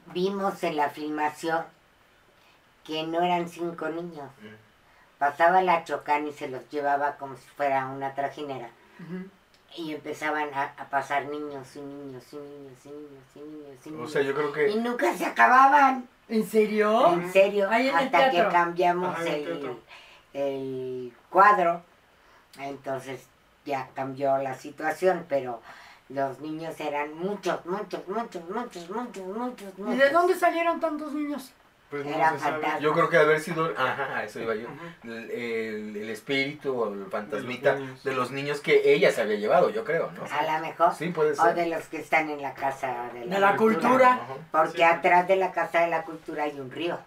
vimos 0.07 0.63
en 0.65 0.77
la 0.77 0.91
filmación 0.91 1.65
que 2.85 3.03
no 3.05 3.21
eran 3.23 3.49
cinco 3.49 3.89
niños. 3.89 4.29
Pasaba 5.19 5.63
la 5.63 5.85
chocán 5.85 6.27
y 6.27 6.33
se 6.33 6.49
los 6.49 6.69
llevaba 6.71 7.17
como 7.17 7.37
si 7.37 7.49
fuera 7.57 7.87
una 7.87 8.15
trajinera. 8.15 8.69
Y 9.77 9.95
empezaban 9.95 10.53
a, 10.53 10.65
a 10.77 10.85
pasar 10.91 11.27
niños 11.27 11.77
y 11.77 11.81
niños 11.81 12.23
y 12.33 12.37
niños 12.37 12.79
y 12.85 12.89
niños 12.89 13.25
y 13.35 13.39
niños 13.41 13.79
y 13.87 13.89
O 13.89 13.93
niños. 13.93 14.13
sea, 14.13 14.23
yo 14.23 14.35
creo 14.35 14.51
Y 14.69 14.75
que. 14.75 14.81
nunca 14.81 15.15
se 15.17 15.25
acababan. 15.25 16.09
¿En 16.29 16.47
serio? 16.47 17.13
En 17.15 17.33
serio, 17.33 17.69
Ahí 17.71 17.89
en 17.89 17.97
el 17.99 18.05
hasta 18.07 18.31
que 18.31 18.49
cambiamos 18.49 19.19
el 19.21 19.77
el 20.35 21.13
cuadro, 21.31 21.83
entonces 22.59 23.27
ya 23.67 23.89
cambió 23.95 24.39
la 24.39 24.55
situación, 24.55 25.27
pero 25.29 25.61
los 26.09 26.39
niños 26.41 26.79
eran 26.81 27.15
muchos, 27.15 27.65
muchos, 27.67 28.07
muchos, 28.09 28.43
muchos, 28.51 28.91
muchos, 28.91 29.25
muchos, 29.27 29.69
¿Y 29.79 29.83
muchos. 29.83 29.99
de 29.99 30.11
dónde 30.11 30.35
salieron 30.35 30.81
tantos 30.81 31.13
niños? 31.13 31.53
Pues 31.91 32.07
no 32.07 32.13
fantasmas. 32.17 32.81
Yo 32.81 32.95
creo 32.95 33.09
que 33.11 33.19
haber 33.19 33.39
sido. 33.41 33.71
Ajá, 33.77 34.25
eso 34.25 34.41
iba 34.41 34.55
yo. 34.55 34.67
El, 35.05 35.31
el- 35.31 35.97
el 35.99 36.09
espíritu 36.11 36.75
o 36.75 36.91
el 36.95 37.05
fantasmita 37.11 37.75
De 37.75 37.81
los 37.81 37.81
niños. 37.87 38.05
de 38.05 38.15
los 38.15 38.31
niños 38.31 38.61
que 38.61 38.95
ella 38.95 39.11
se 39.13 39.21
había 39.21 39.37
llevado, 39.37 39.69
yo 39.69 39.85
creo, 39.85 40.11
¿no? 40.13 40.23
A 40.25 40.59
lo 40.59 40.67
mejor, 40.67 40.95
Sí, 40.95 41.09
puede 41.09 41.33
o 41.33 41.35
ser. 41.35 41.55
de 41.55 41.67
los 41.67 41.85
que 41.89 41.99
están 41.99 42.31
en 42.31 42.41
la 42.41 42.55
casa 42.55 43.11
de 43.13 43.27
la, 43.27 43.35
De 43.35 43.41
la 43.41 43.57
cultura. 43.57 44.21
Porque 44.51 44.79
Sí. 44.79 44.83
atrás 44.83 45.29
de 45.29 45.37
la 45.37 45.53
casa 45.53 45.81
de 45.81 45.89
la 45.89 46.03
cultura 46.05 46.45
hay 46.45 46.59
un 46.59 46.71
río. 46.71 46.99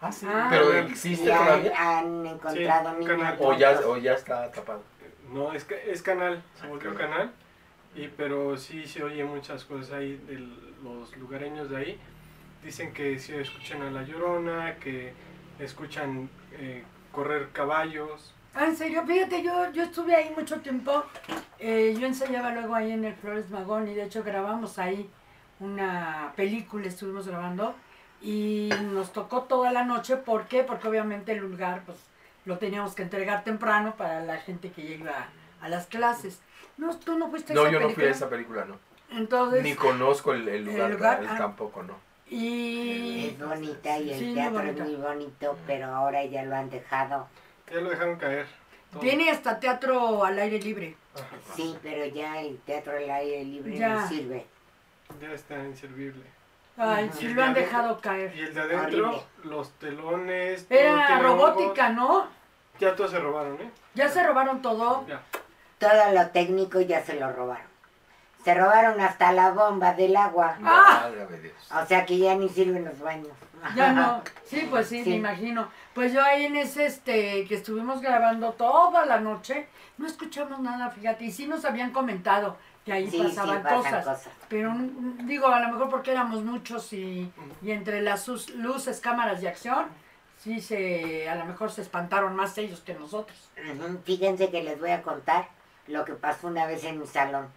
Ah, 0.00 0.12
sí. 0.12 0.26
Ah. 0.30 0.46
Pero 0.48 0.74
Y 0.74 0.92
existe 0.92 1.32
han, 1.32 1.44
todavía. 1.46 1.72
han 1.98 2.26
encontrado 2.26 2.90
Sí, 3.00 3.04
niños. 3.04 3.34
O 3.40 3.52
ya, 3.54 3.80
o 3.84 3.96
ya 3.96 4.12
está 4.14 4.48
tapado. 4.52 4.82
No, 5.32 5.52
es, 5.52 5.66
es 5.88 6.02
canal, 6.02 6.40
se 6.60 6.68
volvió 6.68 6.94
canal. 6.94 7.10
canal. 7.10 7.32
Y, 7.94 8.08
pero 8.08 8.56
sí 8.56 8.86
se 8.86 9.02
oye 9.02 9.24
muchas 9.24 9.64
cosas 9.64 9.92
ahí 9.92 10.16
de 10.28 10.38
los 10.82 11.16
lugareños 11.16 11.70
de 11.70 11.76
ahí. 11.76 11.98
Dicen 12.64 12.92
que 12.92 13.18
sí 13.18 13.34
escuchan 13.34 13.82
a 13.82 13.90
la 13.90 14.02
llorona, 14.02 14.76
que 14.76 15.12
escuchan 15.58 16.28
eh, 16.52 16.84
correr 17.12 17.50
caballos. 17.52 18.34
Ah, 18.54 18.66
en 18.66 18.76
serio, 18.76 19.04
fíjate, 19.06 19.42
yo, 19.42 19.72
yo 19.72 19.84
estuve 19.84 20.14
ahí 20.14 20.32
mucho 20.36 20.60
tiempo. 20.60 21.04
Eh, 21.58 21.96
yo 21.98 22.06
ensayaba 22.06 22.52
luego 22.52 22.74
ahí 22.74 22.92
en 22.92 23.04
el 23.04 23.14
Flores 23.14 23.50
Magón 23.50 23.88
y 23.88 23.94
de 23.94 24.04
hecho 24.04 24.22
grabamos 24.22 24.78
ahí 24.78 25.08
una 25.60 26.32
película, 26.36 26.88
estuvimos 26.88 27.28
grabando 27.28 27.74
y 28.22 28.70
nos 28.92 29.12
tocó 29.12 29.42
toda 29.42 29.72
la 29.72 29.84
noche. 29.84 30.16
¿Por 30.16 30.46
qué? 30.46 30.62
Porque 30.62 30.88
obviamente 30.88 31.32
el 31.32 31.38
lugar 31.38 31.82
pues 31.86 31.98
lo 32.44 32.58
teníamos 32.58 32.94
que 32.94 33.02
entregar 33.02 33.44
temprano 33.44 33.94
para 33.96 34.24
la 34.24 34.38
gente 34.38 34.70
que 34.70 34.82
ya 34.82 34.94
iba 34.94 35.28
a 35.60 35.68
las 35.68 35.86
clases. 35.86 36.40
No, 36.76 36.96
tú 36.96 37.18
no 37.18 37.28
fuiste 37.30 37.52
a 37.52 37.56
No, 37.56 37.62
esa 37.62 37.70
yo 37.72 37.80
no 37.80 37.86
fui 37.86 37.94
película? 37.96 38.08
a 38.12 38.16
esa 38.16 38.28
película, 38.30 38.64
no. 38.64 38.76
Entonces, 39.10 39.62
Ni 39.62 39.74
conozco 39.74 40.32
el, 40.32 40.48
el 40.48 40.64
lugar, 40.64 40.90
el 40.90 40.96
lugar, 40.96 41.20
el 41.20 41.28
ah. 41.28 41.36
tampoco, 41.36 41.82
no. 41.82 41.94
y 42.28 43.28
Es 43.28 43.38
bonita 43.38 43.98
y 43.98 44.12
el 44.12 44.18
Sí, 44.18 44.34
teatro 44.34 44.60
es 44.62 44.76
muy 44.78 44.94
bonito, 44.96 45.58
pero 45.66 45.86
ahora 45.88 46.24
ya 46.24 46.42
lo 46.44 46.54
han 46.56 46.70
dejado. 46.70 47.26
Ya 47.70 47.80
lo 47.80 47.90
dejaron 47.90 48.16
caer. 48.18 48.46
todo. 48.92 49.00
tiene 49.00 49.30
hasta 49.30 49.58
teatro 49.60 50.24
al 50.24 50.38
aire 50.38 50.60
libre. 50.60 50.96
Ajá. 51.14 51.26
Sí, 51.56 51.76
pero 51.82 52.06
ya 52.06 52.40
el 52.40 52.58
teatro 52.60 52.96
al 52.96 53.10
aire 53.10 53.44
libre 53.44 53.76
Ya. 53.76 53.88
no 53.94 54.08
sirve. 54.08 54.46
Ya 55.20 55.32
está 55.32 55.56
inservible. 55.64 56.22
Ay, 56.76 57.10
sí 57.12 57.28
lo 57.34 57.42
han 57.42 57.52
dejado 57.52 58.00
caer. 58.00 58.34
Y 58.34 58.40
el 58.40 58.54
de 58.54 58.60
adentro, 58.60 59.08
Horrible. 59.08 59.22
los 59.44 59.70
telones. 59.72 60.66
Era 60.70 61.18
robótica, 61.18 61.90
¿no? 61.90 62.28
Ya 62.78 62.94
todos 62.96 63.10
se 63.10 63.18
robaron, 63.18 63.60
¿eh? 63.60 63.70
Ya 63.94 64.08
se 64.08 64.24
robaron 64.26 64.62
todo. 64.62 65.04
Ya. 65.06 65.20
Todo 65.80 66.12
lo 66.14 66.28
técnico 66.28 66.80
ya 66.80 67.02
se 67.04 67.14
lo 67.18 67.32
robaron. 67.32 67.66
Se 68.44 68.54
robaron 68.54 69.00
hasta 69.00 69.32
la 69.32 69.50
bomba 69.50 69.92
del 69.94 70.14
agua. 70.16 70.56
Ah. 70.64 71.10
O 71.82 71.86
sea 71.86 72.06
que 72.06 72.18
ya 72.18 72.36
ni 72.36 72.48
sirven 72.48 72.84
los 72.84 73.00
baños. 73.00 73.32
Ya 73.74 73.92
no. 73.92 74.22
Sí, 74.44 74.66
pues 74.70 74.88
sí, 74.88 75.02
Sí. 75.04 75.10
me 75.10 75.16
imagino. 75.16 75.68
Pues 75.94 76.12
yo 76.12 76.22
ahí 76.22 76.46
en 76.46 76.56
ese 76.56 76.86
este 76.86 77.44
que 77.46 77.54
estuvimos 77.56 78.00
grabando 78.00 78.52
toda 78.52 79.04
la 79.06 79.20
noche, 79.20 79.66
no 79.98 80.06
escuchamos 80.06 80.58
nada, 80.60 80.90
fíjate, 80.90 81.24
y 81.24 81.30
sí 81.32 81.46
nos 81.46 81.64
habían 81.64 81.90
comentado 81.92 82.56
que 82.84 82.92
ahí 82.92 83.08
Sí, 83.10 83.18
sí, 83.18 83.22
pasaban 83.24 83.62
pasan 83.62 83.76
cosas. 83.78 84.04
cosas. 84.04 84.28
Pero 84.48 84.70
mm, 84.72 85.26
digo, 85.26 85.48
a 85.48 85.60
lo 85.60 85.68
mejor 85.68 85.88
porque 85.90 86.10
éramos 86.12 86.42
muchos 86.42 86.92
y, 86.92 87.30
y 87.62 87.70
entre 87.70 88.00
las 88.02 88.22
sus- 88.22 88.50
luces, 88.54 89.00
cámaras 89.00 89.40
de 89.40 89.48
acción, 89.48 89.86
sí 90.38 90.60
se, 90.60 91.28
a 91.28 91.34
lo 91.36 91.44
mejor 91.44 91.70
se 91.70 91.82
espantaron 91.82 92.34
más 92.34 92.56
ellos 92.58 92.80
que 92.80 92.94
nosotros. 92.94 93.50
Fíjense 94.04 94.50
que 94.50 94.62
les 94.62 94.80
voy 94.80 94.90
a 94.90 95.02
contar 95.02 95.48
lo 95.90 96.04
que 96.04 96.14
pasó 96.14 96.46
una 96.48 96.66
vez 96.66 96.84
en 96.84 96.98
mi 97.00 97.06
salón. 97.06 97.48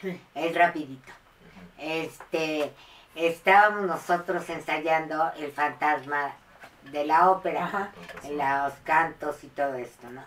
Sí. 0.00 0.20
Es 0.34 0.54
rapidito. 0.56 1.12
Este, 1.78 2.72
estábamos 3.14 3.86
nosotros 3.86 4.48
ensayando 4.48 5.32
el 5.38 5.52
fantasma 5.52 6.32
de 6.90 7.04
la 7.06 7.30
ópera, 7.30 7.64
Ajá. 7.64 7.92
los 8.30 8.72
cantos 8.84 9.42
y 9.42 9.48
todo 9.48 9.74
esto, 9.74 10.08
¿no? 10.10 10.22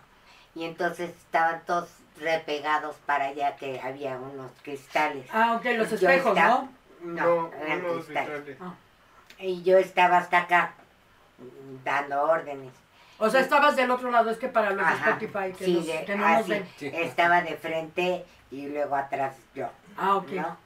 Y 0.55 0.65
entonces 0.65 1.11
estaban 1.11 1.61
todos 1.65 1.89
repegados 2.19 2.95
para 3.05 3.25
allá 3.27 3.55
que 3.57 3.79
había 3.79 4.17
unos 4.17 4.51
cristales. 4.63 5.27
Ah, 5.31 5.53
ok, 5.57 5.65
los 5.77 5.89
Yo 5.91 5.95
espejos, 6.09 6.35
estaba- 6.35 6.49
¿no? 6.61 6.77
No, 7.03 7.23
No, 7.49 7.53
eran 7.53 7.85
unos 7.85 8.05
cristales. 8.05 8.45
vitrales. 8.47 8.73
Y 9.39 9.61
yo 9.61 9.77
estaba 9.77 10.17
hasta 10.17 10.39
acá 10.39 10.73
dando 11.83 12.23
órdenes. 12.23 12.73
O 13.19 13.29
sea, 13.29 13.41
estabas 13.41 13.75
del 13.75 13.89
otro 13.91 14.11
lado, 14.11 14.29
es 14.29 14.37
que 14.37 14.47
para 14.47 14.69
los 14.71 14.85
Ajá. 14.85 15.11
Spotify 15.11 15.53
que, 15.57 15.65
Sí, 15.65 15.73
nos- 15.75 15.87
de- 15.87 16.05
que 16.05 16.15
no 16.15 16.27
nos 16.27 16.41
así. 16.41 16.49
ven. 16.51 16.67
Sí. 16.77 16.91
Estaba 16.93 17.41
de 17.41 17.55
frente 17.57 18.25
y 18.51 18.67
luego 18.67 18.95
atrás 18.95 19.35
yo. 19.55 19.69
Ah, 19.97 20.15
ok. 20.17 20.29
¿no? 20.33 20.57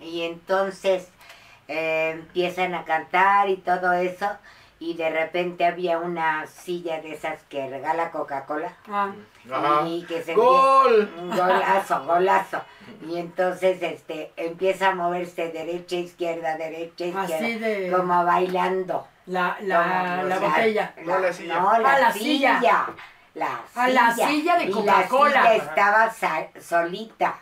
Y 0.00 0.22
entonces 0.22 1.08
eh, 1.68 2.10
empiezan 2.12 2.74
a 2.74 2.84
cantar 2.84 3.48
y 3.48 3.56
todo 3.56 3.92
eso, 3.94 4.28
y 4.78 4.94
de 4.94 5.08
repente 5.10 5.64
había 5.64 5.98
una 5.98 6.46
silla 6.46 7.00
de 7.00 7.14
esas 7.14 7.42
que 7.44 7.68
regala 7.68 8.10
Coca-Cola, 8.10 8.72
Ah, 8.88 9.10
y 9.86 10.04
que 10.04 10.22
se 10.22 10.34
¡Gol! 10.34 11.10
un 11.18 11.30
golazo, 11.30 12.04
golazo. 12.04 12.60
Y 13.08 13.16
entonces 13.18 13.82
este 13.82 14.32
empieza 14.36 14.88
a 14.88 14.94
moverse 14.94 15.50
derecha, 15.50 15.96
izquierda, 15.96 16.56
derecha, 16.56 17.06
izquierda, 17.06 17.36
así 17.36 17.54
de 17.58 17.90
como 17.96 18.24
bailando. 18.24 19.06
la, 19.26 19.56
la, 19.62 19.82
Como- 19.82 20.28
la 20.28 20.36
o 20.36 20.38
sea, 20.40 20.48
botella. 20.48 20.94
No, 21.04 21.18
la 21.18 21.32
silla. 21.32 21.58
No, 21.60 21.78
la, 21.78 21.92
Ah, 21.94 21.98
la 21.98 22.12
silla. 22.12 22.58
silla. 22.60 22.86
La 23.34 23.60
la 23.88 24.14
silla 24.14 24.56
de 24.56 24.64
Y 24.64 24.70
Coca-Cola. 24.70 25.42
La 25.42 25.52
silla 25.52 25.64
estaba 25.64 26.12
solita. 26.60 27.34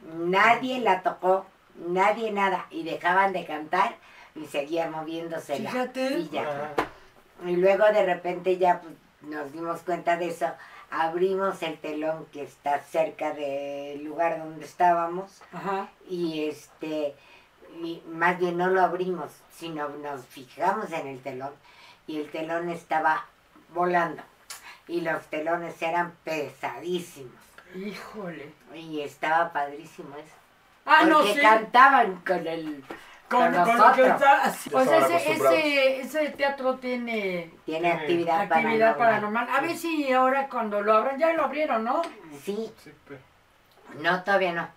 Nadie 0.00 0.80
la 0.80 1.02
tocó, 1.02 1.46
nadie 1.76 2.30
nada. 2.30 2.66
Y 2.70 2.82
dejaban 2.84 3.32
de 3.32 3.44
cantar 3.44 3.94
y 4.40 4.46
seguía 4.46 4.90
moviéndose 4.90 5.58
la 5.60 5.70
Fíjate. 5.70 6.16
silla. 6.16 6.42
Ajá. 6.42 6.88
Y 7.46 7.56
luego 7.56 7.84
de 7.86 8.04
repente 8.04 8.58
ya 8.58 8.80
pues, 8.80 8.94
nos 9.22 9.52
dimos 9.52 9.80
cuenta 9.80 10.16
de 10.16 10.28
eso. 10.28 10.46
Abrimos 10.90 11.62
el 11.62 11.78
telón 11.78 12.26
que 12.32 12.42
está 12.42 12.80
cerca 12.80 13.32
del 13.32 14.02
lugar 14.04 14.38
donde 14.38 14.64
estábamos 14.64 15.42
Ajá. 15.52 15.88
y 16.08 16.44
este 16.48 17.14
y 17.82 18.02
más 18.08 18.38
bien 18.38 18.56
no 18.56 18.68
lo 18.68 18.80
abrimos, 18.80 19.30
sino 19.54 19.88
nos 19.90 20.24
fijamos 20.24 20.90
en 20.92 21.06
el 21.06 21.20
telón 21.20 21.52
y 22.06 22.16
el 22.18 22.30
telón 22.30 22.70
estaba 22.70 23.26
volando 23.74 24.22
y 24.86 25.02
los 25.02 25.22
telones 25.26 25.80
eran 25.82 26.14
pesadísimos 26.24 27.34
Híjole. 27.74 28.50
y 28.74 29.02
estaba 29.02 29.52
padrísimo 29.52 30.16
eso. 30.16 30.34
Ah, 30.86 31.04
no, 31.04 31.18
porque 31.18 31.34
sí. 31.34 31.40
cantaban 31.40 32.16
con 32.26 32.46
el 32.46 32.82
Con, 33.28 33.52
con 33.52 33.52
con 33.52 33.58
lo 33.58 33.64
que 33.64 33.72
nosotros. 33.78 34.08
está. 34.08 34.42
Pues 34.70 34.86
estaban 34.86 35.12
ese, 35.12 35.32
ese, 35.32 36.00
ese 36.00 36.28
teatro 36.30 36.76
tiene 36.76 37.50
tiene 37.66 37.80
Tiene 37.80 37.92
actividad, 37.92 38.40
actividad 38.52 38.96
paranormal. 38.96 39.46
paranormal. 39.46 39.48
A 39.56 39.60
ver 39.60 39.76
si 39.76 40.10
ahora 40.12 40.48
cuando 40.48 40.80
lo 40.82 40.94
abran, 40.94 41.18
ya 41.18 41.32
lo 41.34 41.44
abrieron, 41.44 41.84
¿no? 41.84 42.00
Sí, 42.44 42.72
Sí, 42.82 42.90
pero. 43.06 43.20
no 44.00 44.22
todavía 44.24 44.52
no, 44.52 44.68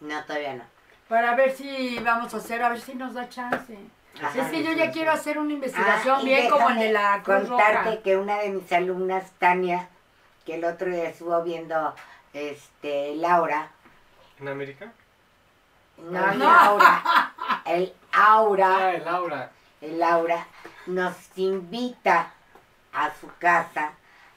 no 0.00 0.24
todavía 0.24 0.54
no. 0.54 0.64
Para 1.08 1.34
ver 1.34 1.52
si 1.52 1.98
vamos 2.00 2.32
a 2.34 2.38
hacer, 2.38 2.62
a 2.62 2.70
ver 2.70 2.80
si 2.80 2.94
nos 2.94 3.14
da 3.14 3.28
chance. 3.28 3.78
Ajá. 4.22 4.40
Es 4.40 4.48
que 4.50 4.62
yo 4.64 4.72
ya 4.72 4.90
quiero 4.90 5.12
hacer 5.12 5.38
una 5.38 5.52
investigación 5.52 6.16
Ah, 6.20 6.24
bien 6.24 6.48
como 6.50 6.70
el 6.70 6.78
de 6.78 6.92
la 6.92 7.22
Cruz 7.22 7.48
contarte 7.48 7.90
Roja. 7.90 8.02
que 8.02 8.16
una 8.16 8.38
de 8.38 8.50
mis 8.50 8.72
alumnas, 8.72 9.30
Tania, 9.38 9.88
que 10.44 10.54
el 10.54 10.64
otro 10.64 10.90
día 10.90 11.10
estuvo 11.10 11.40
viendo 11.42 11.94
este 12.32 13.14
Laura, 13.16 13.68
¿En 14.40 14.48
América? 14.48 14.90
no, 15.98 16.32
No. 16.34 16.44
Laura, 16.44 17.27
el 17.68 17.92
Aura, 18.12 18.76
Ah, 18.88 18.92
el 18.94 19.04
Laura. 19.04 19.50
el 19.80 19.98
Laura 19.98 20.46
nos 20.86 21.14
invita 21.36 22.32
a 22.92 23.10
su 23.20 23.28
casa 23.38 23.92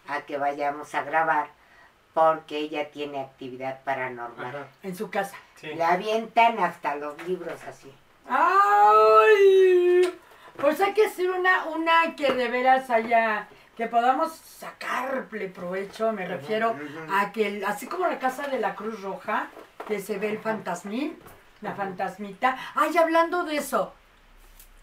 a 0.07 0.21
que 0.21 0.38
vayamos 0.38 0.93
a 0.95 1.03
grabar 1.03 1.47
porque 2.13 2.57
ella 2.57 2.91
tiene 2.91 3.21
actividad 3.21 3.82
paranormal. 3.84 4.47
Ajá. 4.55 4.67
En 4.84 4.95
su 4.95 5.09
casa. 5.09 5.38
Sí. 5.55 5.67
Le 5.67 5.84
avientan 5.84 6.59
hasta 6.59 6.95
los 6.95 7.15
libros 7.27 7.63
así. 7.67 7.93
¡Ay! 8.29 10.13
Pues 10.59 10.79
hay 10.82 10.93
que 10.93 11.05
hacer 11.05 11.32
una, 11.32 11.65
una 11.65 12.15
que 12.15 12.34
de 12.34 12.47
veras 12.49 12.89
haya, 12.89 13.47
que 13.77 13.88
podamos 13.88 14.34
sacarle 14.34 15.47
provecho, 15.49 16.11
me 16.11 16.27
refiero 16.27 16.75
a 17.11 17.32
que, 17.32 17.63
así 17.65 17.88
como 17.88 18.07
la 18.07 18.19
casa 18.19 18.47
de 18.47 18.59
la 18.59 18.75
Cruz 18.75 19.01
Roja, 19.01 19.47
que 19.88 19.99
se 19.99 20.19
ve 20.19 20.29
el 20.32 20.39
fantasmín, 20.39 21.17
la 21.62 21.76
fantasmita. 21.76 22.57
Ay, 22.76 22.97
hablando 22.97 23.43
de 23.43 23.57
eso, 23.57 23.93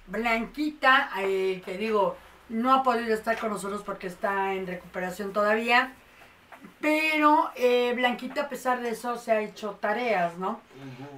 Blanquita, 0.06 1.10
eh, 1.18 1.62
que 1.64 1.76
digo, 1.76 2.16
no 2.48 2.72
ha 2.72 2.82
podido 2.82 3.14
estar 3.14 3.38
con 3.38 3.50
nosotros 3.50 3.82
porque 3.84 4.06
está 4.06 4.54
en 4.54 4.66
recuperación 4.66 5.32
todavía, 5.32 5.92
pero 6.80 7.50
eh, 7.56 7.92
Blanquita 7.94 8.42
a 8.42 8.48
pesar 8.48 8.80
de 8.80 8.90
eso 8.90 9.16
se 9.16 9.32
ha 9.32 9.40
hecho 9.40 9.72
tareas, 9.80 10.38
¿no? 10.38 10.60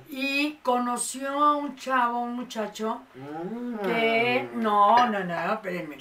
Y 0.08 0.54
conoció 0.62 1.28
a 1.28 1.56
un 1.56 1.76
chavo, 1.76 2.20
un 2.20 2.34
muchacho, 2.34 3.02
que 3.82 4.48
no, 4.54 5.08
no, 5.08 5.24
no, 5.24 5.52
espérenme. 5.54 5.98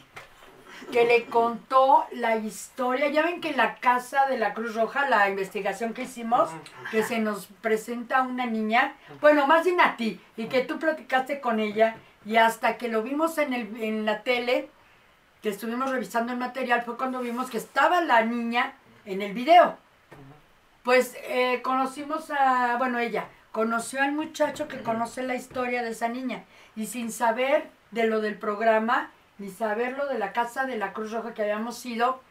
Que 0.91 1.05
le 1.05 1.25
contó 1.25 2.05
la 2.13 2.35
historia. 2.37 3.09
Ya 3.09 3.23
ven 3.23 3.41
que 3.41 3.49
en 3.49 3.57
la 3.57 3.75
casa 3.75 4.25
de 4.25 4.37
la 4.37 4.53
Cruz 4.53 4.75
Roja, 4.75 5.07
la 5.07 5.29
investigación 5.29 5.93
que 5.93 6.03
hicimos, 6.03 6.49
que 6.91 7.03
se 7.03 7.19
nos 7.19 7.47
presenta 7.61 8.23
una 8.23 8.45
niña, 8.45 8.95
bueno, 9.21 9.45
más 9.45 9.65
bien 9.65 9.79
a 9.81 9.95
ti, 9.97 10.19
y 10.35 10.45
que 10.47 10.61
tú 10.61 10.79
platicaste 10.79 11.39
con 11.41 11.59
ella, 11.59 11.95
y 12.25 12.37
hasta 12.37 12.77
que 12.77 12.87
lo 12.87 13.03
vimos 13.03 13.37
en, 13.37 13.53
el, 13.53 13.81
en 13.81 14.05
la 14.05 14.23
tele, 14.23 14.69
que 15.41 15.49
estuvimos 15.49 15.91
revisando 15.91 16.33
el 16.33 16.39
material, 16.39 16.81
fue 16.81 16.97
cuando 16.97 17.19
vimos 17.19 17.49
que 17.49 17.57
estaba 17.57 18.01
la 18.01 18.23
niña 18.23 18.73
en 19.05 19.21
el 19.21 19.33
video. 19.33 19.77
Pues 20.83 21.15
eh, 21.23 21.61
conocimos 21.61 22.31
a, 22.31 22.77
bueno, 22.77 22.99
ella 22.99 23.27
conoció 23.51 24.01
al 24.01 24.11
muchacho 24.11 24.67
que 24.67 24.81
conoce 24.81 25.23
la 25.23 25.35
historia 25.35 25.83
de 25.83 25.91
esa 25.91 26.07
niña 26.07 26.43
y 26.75 26.85
sin 26.85 27.11
saber 27.11 27.69
de 27.91 28.05
lo 28.05 28.21
del 28.21 28.37
programa 28.37 29.11
ni 29.39 29.49
saber 29.49 29.97
lo 29.97 30.07
de 30.07 30.19
la 30.19 30.31
casa 30.33 30.65
de 30.65 30.77
la 30.77 30.93
Cruz 30.93 31.11
Roja 31.11 31.33
que 31.33 31.41
habíamos 31.41 31.85
ido, 31.85 32.21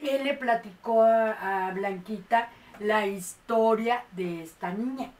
él 0.00 0.24
le 0.24 0.34
platicó 0.34 1.02
a, 1.02 1.68
a 1.68 1.72
Blanquita 1.72 2.48
la 2.78 3.06
historia 3.06 4.04
de 4.12 4.42
esta 4.42 4.70
niña 4.72 5.10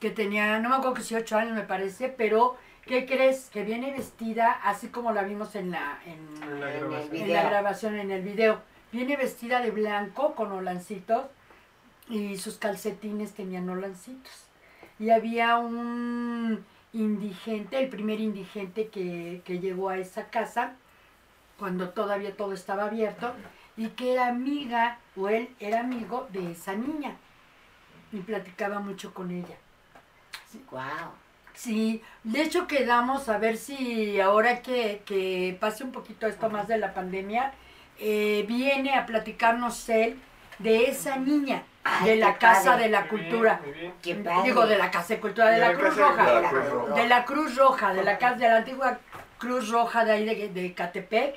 que 0.00 0.10
tenía, 0.10 0.58
no 0.60 0.68
me 0.68 0.76
acuerdo 0.76 0.94
que 0.94 1.02
si 1.02 1.14
ocho 1.16 1.36
años 1.36 1.54
me 1.54 1.62
parece, 1.62 2.08
pero 2.08 2.56
¿qué 2.86 3.04
crees? 3.04 3.50
Que 3.52 3.64
viene 3.64 3.90
vestida 3.92 4.52
así 4.62 4.88
como 4.88 5.12
la 5.12 5.22
vimos 5.22 5.54
en 5.56 5.72
la, 5.72 5.98
en, 6.06 6.42
En 6.42 6.60
la 6.60 6.70
En 6.70 6.74
el 6.76 6.80
grabación. 6.88 7.16
en 7.16 7.32
la 7.32 7.42
grabación, 7.50 7.94
en 7.96 8.10
el 8.12 8.22
video. 8.22 8.60
Viene 8.92 9.16
vestida 9.16 9.60
de 9.60 9.70
blanco 9.72 10.34
con 10.34 10.52
olancitos 10.52 11.26
y 12.08 12.38
sus 12.38 12.58
calcetines 12.58 13.32
tenían 13.34 13.68
olancitos. 13.68 14.44
Y 15.00 15.10
había 15.10 15.58
un 15.58 16.64
indigente, 16.98 17.78
el 17.78 17.88
primer 17.88 18.20
indigente 18.20 18.88
que, 18.88 19.42
que 19.44 19.60
llegó 19.60 19.88
a 19.88 19.98
esa 19.98 20.28
casa, 20.28 20.74
cuando 21.58 21.90
todavía 21.90 22.36
todo 22.36 22.52
estaba 22.52 22.84
abierto, 22.84 23.34
y 23.76 23.88
que 23.88 24.12
era 24.12 24.28
amiga, 24.28 24.98
o 25.16 25.28
él 25.28 25.48
era 25.60 25.80
amigo 25.80 26.28
de 26.32 26.52
esa 26.52 26.74
niña. 26.74 27.16
Y 28.12 28.20
platicaba 28.20 28.80
mucho 28.80 29.14
con 29.14 29.30
ella. 29.30 29.56
Wow. 30.70 31.12
Sí, 31.54 32.02
de 32.22 32.42
hecho 32.42 32.66
quedamos 32.66 33.28
a 33.28 33.38
ver 33.38 33.56
si 33.56 34.20
ahora 34.20 34.62
que, 34.62 35.02
que 35.04 35.56
pase 35.58 35.82
un 35.82 35.90
poquito 35.90 36.26
esto 36.26 36.48
más 36.48 36.68
de 36.68 36.78
la 36.78 36.94
pandemia, 36.94 37.52
eh, 37.98 38.44
viene 38.46 38.94
a 38.94 39.06
platicarnos 39.06 39.88
él 39.88 40.20
de 40.60 40.84
esa 40.84 41.16
niña, 41.16 41.64
Ay, 41.84 42.10
de 42.10 42.16
la 42.16 42.36
Casa 42.36 42.72
padre. 42.72 42.84
de 42.84 42.88
la 42.90 43.00
Muy 43.02 43.08
bien, 43.10 43.28
Cultura. 43.30 43.60
muy 43.64 43.72
bien. 43.72 43.94
Qué 44.02 44.14
padre. 44.16 44.42
Digo, 44.44 44.66
de 44.66 44.78
la 44.78 44.90
Casa 44.90 45.14
de 45.14 45.20
Cultura, 45.20 45.46
de, 45.48 45.54
De 45.54 45.60
la, 45.60 45.68
la 45.72 45.74
Cruz 45.78 45.96
Roja. 45.96 46.24
De 46.24 46.40
la 46.40 46.48
Cruz 46.50 46.70
Roja. 46.70 46.94
De 46.94 47.06
la 47.08 47.24
Cruz 47.24 47.56
Roja, 47.56 47.94
de 47.94 48.02
la, 48.04 48.18
casa, 48.18 48.34
de 48.36 48.48
la 48.48 48.56
antigua 48.56 48.98
Cruz 49.38 49.68
Roja 49.70 50.04
de 50.04 50.12
ahí 50.12 50.24
de, 50.24 50.48
de 50.48 50.74
Catepec, 50.74 51.36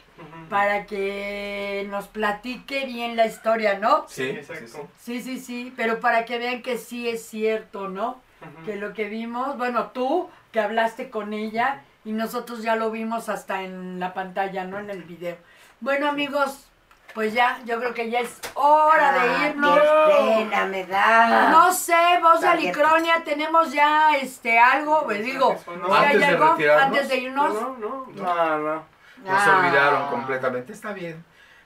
para 0.50 0.86
que 0.88 1.86
nos 1.90 2.08
platique 2.08 2.86
bien 2.86 3.16
la 3.16 3.28
historia, 3.28 3.78
¿no? 3.78 4.06
Sí, 4.10 4.24
sí, 4.24 4.30
exacto. 4.32 4.90
sí. 4.98 5.22
Sí, 5.22 5.40
sí, 5.40 5.74
pero 5.78 6.00
para 6.00 6.26
que 6.26 6.38
vean 6.40 6.62
que 6.64 6.78
sí 6.78 7.08
es 7.08 7.24
cierto, 7.26 7.88
¿no? 7.90 8.20
Que 8.66 8.76
lo 8.76 8.94
que 8.94 9.06
vimos, 9.08 9.56
bueno, 9.58 9.92
tú 9.92 10.30
que 10.52 10.60
hablaste 10.60 11.12
con 11.12 11.32
ella 11.34 11.82
y 12.04 12.12
nosotros 12.14 12.64
ya 12.64 12.76
lo 12.76 12.90
vimos 12.90 13.30
hasta 13.30 13.62
en 13.62 14.00
la 14.00 14.16
pantalla, 14.16 14.66
¿no? 14.66 14.80
En 14.80 14.90
el 14.90 15.04
video. 15.04 15.38
Bueno, 15.80 16.08
amigos, 16.10 16.71
pues 17.14 17.34
ya, 17.34 17.60
yo 17.66 17.80
creo 17.80 17.94
que 17.94 18.10
ya 18.10 18.20
es 18.20 18.40
hora 18.54 19.14
Ah, 19.16 19.24
de 19.26 19.50
irnos. 19.50 19.80
Qué 19.80 20.46
pena 20.50 20.66
me 20.66 20.86
da. 20.86 21.50
No 21.50 21.72
sé, 21.74 21.94
de 21.96 22.18
bien. 22.18 22.46
Alicronia, 22.46 23.24
tenemos 23.24 23.72
ya 23.72 24.16
este 24.18 24.60
algo, 24.60 25.04
pues 25.06 25.24
digo, 25.24 25.56
No, 25.88 25.94
antes 25.94 26.20
de 26.20 26.26
algo 26.26 26.52
retirarnos. 26.52 26.86
antes 26.88 27.10
de 27.10 27.16
No, 27.18 27.22
irnos. 27.24 27.54
no, 27.54 27.78
no. 27.78 28.06
No, 28.14 28.58
no. 28.60 28.84
Nos 29.24 29.42
Ah. 29.48 29.58
olvidaron 29.60 30.08
completamente. 30.10 30.74
Está 30.74 30.94
bien. 30.94 31.24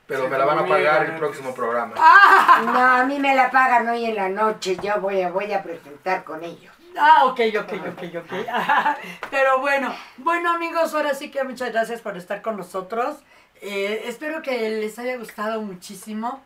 Pero 0.07 0.23
Sí, 0.25 0.27
me 0.29 0.37
la 0.37 0.45
van 0.45 0.59
a 0.59 0.65
pagar 0.67 1.03
el 1.05 1.15
próximo 1.15 1.53
programa. 1.55 1.95
No, 2.65 2.79
a 2.79 3.03
mí 3.05 3.17
me 3.19 3.33
la 3.35 3.49
pagan 3.49 3.87
hoy 3.89 4.05
en 4.05 4.15
la 4.15 4.29
noche. 4.29 4.77
Yo 4.81 4.99
voy 5.01 5.21
a, 5.21 5.29
voy 5.31 5.51
a 5.51 5.63
presentar 5.63 6.23
con 6.23 6.43
ellos. 6.43 6.71
Ah, 6.97 7.25
ok, 7.25 7.39
ok, 7.59 7.73
ok, 7.91 8.03
ok. 8.23 8.33
Pero 9.31 9.59
bueno, 9.59 9.93
bueno 10.17 10.51
amigos, 10.53 10.93
ahora 10.93 11.13
sí 11.13 11.29
que 11.31 11.43
muchas 11.43 11.71
gracias 11.73 12.01
por 12.01 12.15
estar 12.17 12.41
con 12.41 12.55
nosotros. 12.55 13.17
Eh, 13.61 14.03
espero 14.05 14.41
que 14.41 14.69
les 14.69 14.97
haya 14.99 15.17
gustado 15.17 15.61
muchísimo. 15.61 16.43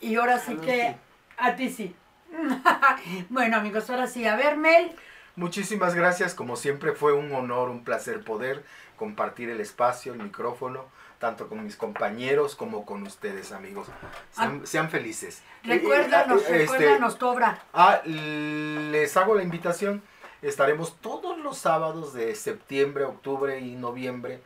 Y 0.00 0.16
ahora 0.16 0.38
sí 0.38 0.56
que 0.56 0.88
sí. 0.90 0.96
a 1.38 1.56
ti 1.56 1.70
sí. 1.70 1.94
bueno 3.28 3.56
amigos, 3.56 3.88
ahora 3.90 4.06
sí, 4.06 4.26
a 4.26 4.36
ver 4.36 4.56
Mel. 4.56 4.92
Muchísimas 5.36 5.94
gracias. 5.94 6.34
Como 6.34 6.56
siempre 6.56 6.92
fue 6.92 7.12
un 7.12 7.32
honor, 7.32 7.68
un 7.70 7.84
placer 7.84 8.22
poder 8.22 8.64
compartir 8.96 9.50
el 9.50 9.60
espacio, 9.60 10.12
el 10.12 10.22
micrófono, 10.22 10.84
tanto 11.18 11.48
con 11.48 11.64
mis 11.64 11.76
compañeros 11.76 12.54
como 12.54 12.84
con 12.84 13.02
ustedes, 13.02 13.50
amigos. 13.52 13.88
Sean, 14.30 14.66
sean 14.66 14.90
felices. 14.90 15.42
Recuérdanos, 15.64 16.42
Eh, 16.42 16.44
eh, 16.48 16.62
este, 16.64 16.72
recuérdanos 16.78 17.18
tu 17.18 17.26
obra. 17.26 17.62
Ah, 17.72 18.02
les 18.04 19.16
hago 19.16 19.34
la 19.34 19.42
invitación. 19.42 20.02
Estaremos 20.42 21.00
todos 21.00 21.38
los 21.38 21.56
sábados 21.56 22.12
de 22.12 22.34
septiembre, 22.34 23.04
octubre 23.04 23.58
y 23.60 23.74
noviembre 23.74 24.40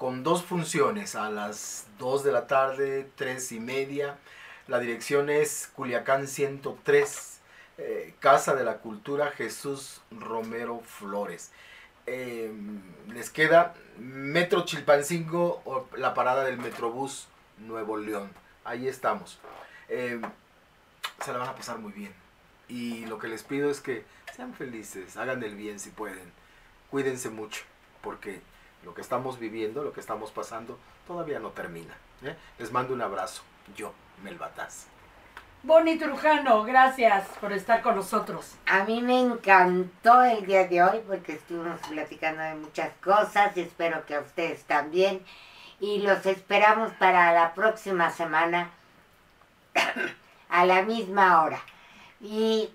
con 0.00 0.22
dos 0.24 0.42
funciones 0.42 1.14
a 1.14 1.28
las 1.28 1.86
2 1.98 2.24
de 2.24 2.32
la 2.32 2.46
tarde, 2.46 3.06
3 3.16 3.52
y 3.52 3.60
media. 3.60 4.16
La 4.66 4.78
dirección 4.78 5.28
es 5.28 5.70
Culiacán 5.74 6.26
103, 6.26 7.40
eh, 7.76 8.14
Casa 8.18 8.54
de 8.54 8.64
la 8.64 8.78
Cultura 8.78 9.30
Jesús 9.30 10.00
Romero 10.10 10.80
Flores. 10.80 11.52
Eh, 12.06 12.50
les 13.08 13.28
queda 13.28 13.74
Metro 13.98 14.64
Chilpancingo 14.64 15.60
o 15.66 15.86
la 15.98 16.14
parada 16.14 16.44
del 16.44 16.56
Metrobús 16.56 17.28
Nuevo 17.58 17.98
León. 17.98 18.30
Ahí 18.64 18.88
estamos. 18.88 19.38
Eh, 19.90 20.18
se 21.22 21.30
la 21.30 21.40
van 21.40 21.50
a 21.50 21.56
pasar 21.56 21.78
muy 21.78 21.92
bien. 21.92 22.14
Y 22.70 23.04
lo 23.04 23.18
que 23.18 23.28
les 23.28 23.42
pido 23.42 23.70
es 23.70 23.82
que 23.82 24.06
sean 24.34 24.54
felices, 24.54 25.18
hagan 25.18 25.42
el 25.42 25.56
bien 25.56 25.78
si 25.78 25.90
pueden. 25.90 26.32
Cuídense 26.90 27.28
mucho, 27.28 27.64
porque 28.00 28.40
lo 28.84 28.94
que 28.94 29.00
estamos 29.00 29.38
viviendo, 29.38 29.82
lo 29.82 29.92
que 29.92 30.00
estamos 30.00 30.30
pasando, 30.30 30.78
todavía 31.06 31.38
no 31.38 31.50
termina. 31.50 31.94
¿eh? 32.22 32.36
Les 32.58 32.72
mando 32.72 32.94
un 32.94 33.02
abrazo. 33.02 33.42
Yo, 33.76 33.92
Melbataz. 34.22 34.86
Bonnie 35.62 35.98
Trujano, 35.98 36.64
gracias 36.64 37.28
por 37.38 37.52
estar 37.52 37.82
con 37.82 37.96
nosotros. 37.96 38.54
A 38.66 38.84
mí 38.84 39.02
me 39.02 39.20
encantó 39.20 40.22
el 40.22 40.46
día 40.46 40.66
de 40.66 40.82
hoy 40.82 41.02
porque 41.06 41.34
estuvimos 41.34 41.78
platicando 41.86 42.42
de 42.42 42.54
muchas 42.54 42.90
cosas 43.04 43.54
y 43.56 43.60
espero 43.60 44.06
que 44.06 44.14
a 44.14 44.20
ustedes 44.20 44.64
también. 44.64 45.22
Y 45.78 45.98
los 45.98 46.24
esperamos 46.24 46.92
para 46.92 47.32
la 47.34 47.52
próxima 47.52 48.10
semana 48.10 48.70
a 50.48 50.64
la 50.64 50.80
misma 50.82 51.42
hora. 51.42 51.60
Y 52.22 52.70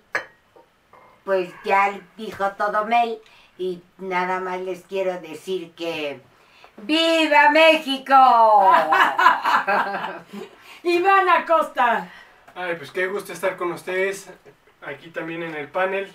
pues 1.24 1.52
ya 1.64 2.00
dijo 2.16 2.52
todo 2.52 2.84
Mel 2.86 3.20
y 3.58 3.82
nada 3.98 4.40
más 4.40 4.60
les 4.60 4.82
quiero 4.84 5.20
decir 5.20 5.72
que 5.72 6.20
¡Viva 6.78 7.50
México! 7.50 8.14
Iván 10.82 11.28
Acosta. 11.28 12.08
Ay, 12.54 12.74
pues 12.76 12.90
qué 12.90 13.06
gusto 13.06 13.32
estar 13.32 13.56
con 13.56 13.72
ustedes 13.72 14.30
aquí 14.82 15.10
también 15.10 15.42
en 15.42 15.54
el 15.54 15.68
panel 15.68 16.12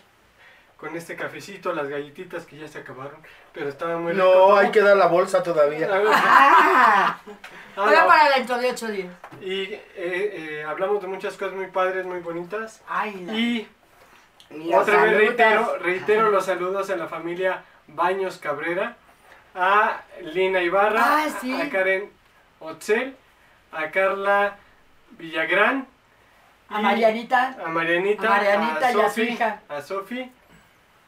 con 0.77 0.95
este 0.95 1.15
cafecito, 1.15 1.73
las 1.73 1.87
galletitas 1.87 2.47
que 2.47 2.57
ya 2.57 2.67
se 2.67 2.79
acabaron, 2.79 3.21
pero 3.53 3.69
estaba 3.69 3.97
muy 3.99 4.15
No, 4.15 4.55
hay 4.55 4.71
que 4.71 4.81
dar 4.81 4.97
la 4.97 5.05
bolsa 5.05 5.43
todavía. 5.43 5.87
¡Ah! 5.91 7.19
Ah, 7.23 7.33
Ahora 7.75 8.01
no. 8.01 8.07
para 8.07 8.29
dentro 8.35 8.57
de 8.57 8.71
ocho 8.71 8.87
días. 8.87 9.13
Y 9.41 9.61
eh, 9.63 9.81
eh, 9.95 10.65
hablamos 10.67 10.99
de 11.01 11.07
muchas 11.07 11.37
cosas 11.37 11.53
muy 11.53 11.67
padres, 11.67 12.03
muy 12.05 12.19
bonitas. 12.19 12.81
Ay, 12.87 13.15
no. 13.21 13.31
Y 13.31 13.67
Otra 14.75 15.03
vez 15.03 15.17
reitero, 15.17 15.77
reitero 15.79 16.29
los 16.29 16.45
saludos 16.45 16.89
a 16.89 16.95
la 16.95 17.07
familia 17.07 17.63
Baños 17.87 18.37
Cabrera, 18.37 18.95
a 19.55 20.01
Lina 20.21 20.61
Ibarra, 20.61 20.99
Ah, 21.03 21.27
sí. 21.39 21.59
a 21.59 21.69
Karen 21.69 22.09
Otzel, 22.59 23.15
a 23.71 23.89
Carla 23.91 24.57
Villagrán, 25.11 25.87
A 26.69 26.81
Marianita. 26.81 27.55
a 27.65 27.69
Marianita, 27.69 28.27
A 28.27 28.29
Marianita 28.29 28.91
y 28.91 28.99
a 28.99 29.09
su 29.09 29.15
Sofi, 29.15 29.21
hija. 29.23 29.59
a 29.69 29.81
Sofi 29.81 30.31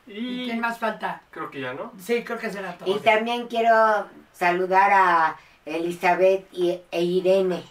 ¿Y 0.07 0.41
y 0.41 0.45
quién 0.45 0.59
más 0.59 0.77
falta? 0.79 1.21
creo 1.31 1.49
que 1.49 1.61
ya, 1.61 1.73
¿no? 1.73 1.91
Sí, 1.99 2.23
creo 2.23 2.37
que 2.37 2.49
será 2.49 2.73
todo. 2.77 2.93
Y 2.93 2.99
también 2.99 3.47
quiero 3.47 4.07
saludar 4.33 4.91
a 4.91 5.35
Elizabeth 5.65 6.45
y, 6.51 6.81
e 6.91 7.01
Irene. 7.01 7.63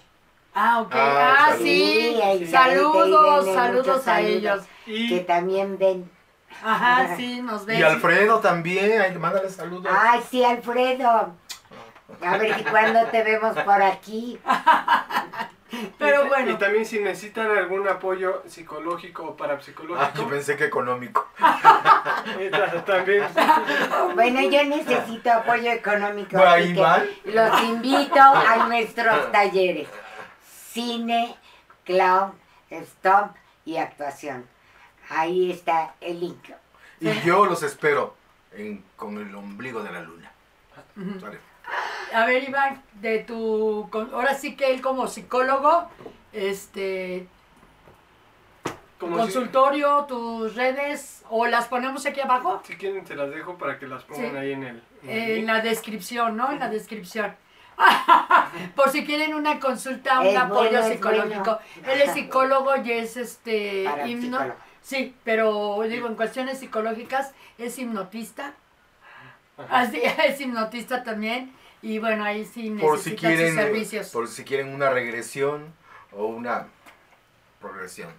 Ah, 0.54 0.80
ok. 0.82 0.92
Ah, 0.94 1.46
Ah, 1.50 1.54
sí. 1.58 2.16
Saludos, 2.50 3.46
saludos 3.54 3.98
a 4.00 4.02
saludos. 4.16 4.26
ellos. 4.28 4.64
Que 4.84 5.24
también 5.26 5.78
ven. 5.78 6.10
Ajá, 6.62 7.16
sí, 7.16 7.40
nos 7.40 7.64
ven. 7.64 7.80
Y 7.80 7.82
Alfredo 7.82 8.38
también, 8.40 9.00
ay, 9.00 9.16
mándale 9.18 9.48
saludos. 9.48 9.92
Ay, 9.98 10.20
sí, 10.30 10.44
Alfredo. 10.44 11.34
A 12.22 12.36
ver 12.36 12.54
si 12.56 12.64
cuándo 12.64 13.00
te 13.06 13.22
vemos 13.22 13.56
por 13.64 13.82
aquí. 13.82 14.38
Pero 15.98 16.26
bueno. 16.28 16.50
y 16.50 16.54
también 16.56 16.84
si 16.84 17.00
necesitan 17.00 17.50
algún 17.56 17.88
apoyo 17.88 18.42
psicológico 18.46 19.22
o 19.22 19.26
Ah, 19.28 19.30
yo 19.30 19.36
parapsicológico, 19.38 20.28
pensé 20.28 20.54
que 20.56 20.64
económico. 20.64 21.26
ta- 21.38 22.84
también 22.84 23.24
Bueno, 24.14 24.42
yo 24.42 24.64
necesito 24.64 25.32
apoyo 25.32 25.72
económico. 25.72 26.36
Bueno, 26.36 26.50
así 26.50 26.62
ahí 26.64 26.74
que 26.74 26.80
van. 26.80 27.06
los 27.24 27.62
invito 27.62 28.20
a 28.20 28.66
nuestros 28.68 29.32
talleres. 29.32 29.88
Cine, 30.72 31.36
clown, 31.84 32.32
stomp 32.70 33.36
y 33.64 33.76
actuación. 33.76 34.46
Ahí 35.10 35.50
está 35.50 35.94
el 36.00 36.20
link. 36.20 36.48
Y 37.00 37.12
yo 37.20 37.44
los 37.46 37.62
espero 37.62 38.14
en- 38.52 38.84
con 38.96 39.18
el 39.18 39.34
ombligo 39.34 39.82
de 39.82 39.92
la 39.92 40.00
luna. 40.00 40.30
A 42.14 42.26
ver, 42.26 42.48
Iván, 42.48 42.82
de 42.94 43.20
tu. 43.20 43.88
con- 43.90 44.12
Ahora 44.14 44.34
sí 44.34 44.56
que 44.56 44.72
él 44.72 44.80
como 44.80 45.06
psicólogo, 45.06 45.88
este. 46.32 47.26
Como 48.98 49.16
si, 49.16 49.22
consultorio, 49.22 50.04
tus 50.04 50.54
redes, 50.54 51.24
o 51.28 51.46
las 51.46 51.66
ponemos 51.66 52.06
aquí 52.06 52.20
abajo. 52.20 52.62
si 52.64 52.76
quieren 52.76 53.04
se 53.06 53.16
las 53.16 53.30
dejo 53.30 53.58
para 53.58 53.78
que 53.78 53.86
las 53.88 54.04
pongan 54.04 54.30
Sí. 54.30 54.36
ahí 54.36 54.52
en 54.52 54.62
el, 54.62 54.82
en 55.02 55.10
el 55.10 55.18
En 55.30 55.34
link. 55.36 55.46
la 55.48 55.60
descripción, 55.60 56.36
¿no? 56.36 56.52
En 56.52 56.60
la 56.60 56.68
descripción. 56.68 57.34
Por 58.76 58.90
si 58.90 59.04
quieren 59.04 59.34
una 59.34 59.58
consulta, 59.60 60.20
un 60.20 60.26
Es 60.26 60.36
apoyo 60.36 60.70
bueno, 60.70 60.88
psicológico. 60.88 61.42
bueno. 61.80 61.92
Él 61.92 62.02
es 62.02 62.12
psicólogo 62.12 62.76
y 62.84 62.92
es 62.92 63.16
este 63.16 63.84
himno. 64.06 64.38
Sí, 64.82 65.14
pero 65.24 65.80
digo, 65.88 66.08
en 66.08 66.14
cuestiones 66.16 66.58
psicológicas 66.58 67.32
es 67.58 67.78
hipnotista. 67.78 68.52
Así, 69.70 70.00
es 70.26 70.40
hipnotista 70.40 71.02
también. 71.04 71.52
Y 71.82 71.98
bueno, 71.98 72.24
ahí 72.24 72.44
sí 72.44 72.70
Por 72.80 72.98
si 72.98 73.10
necesitan 73.10 73.46
sus 73.46 73.54
servicios. 73.56 74.08
por 74.10 74.28
si 74.28 74.44
quieren 74.44 74.72
una 74.74 74.90
regresión 74.90 75.72
o 76.12 76.26
una 76.26 76.68
progresión. 77.60 78.10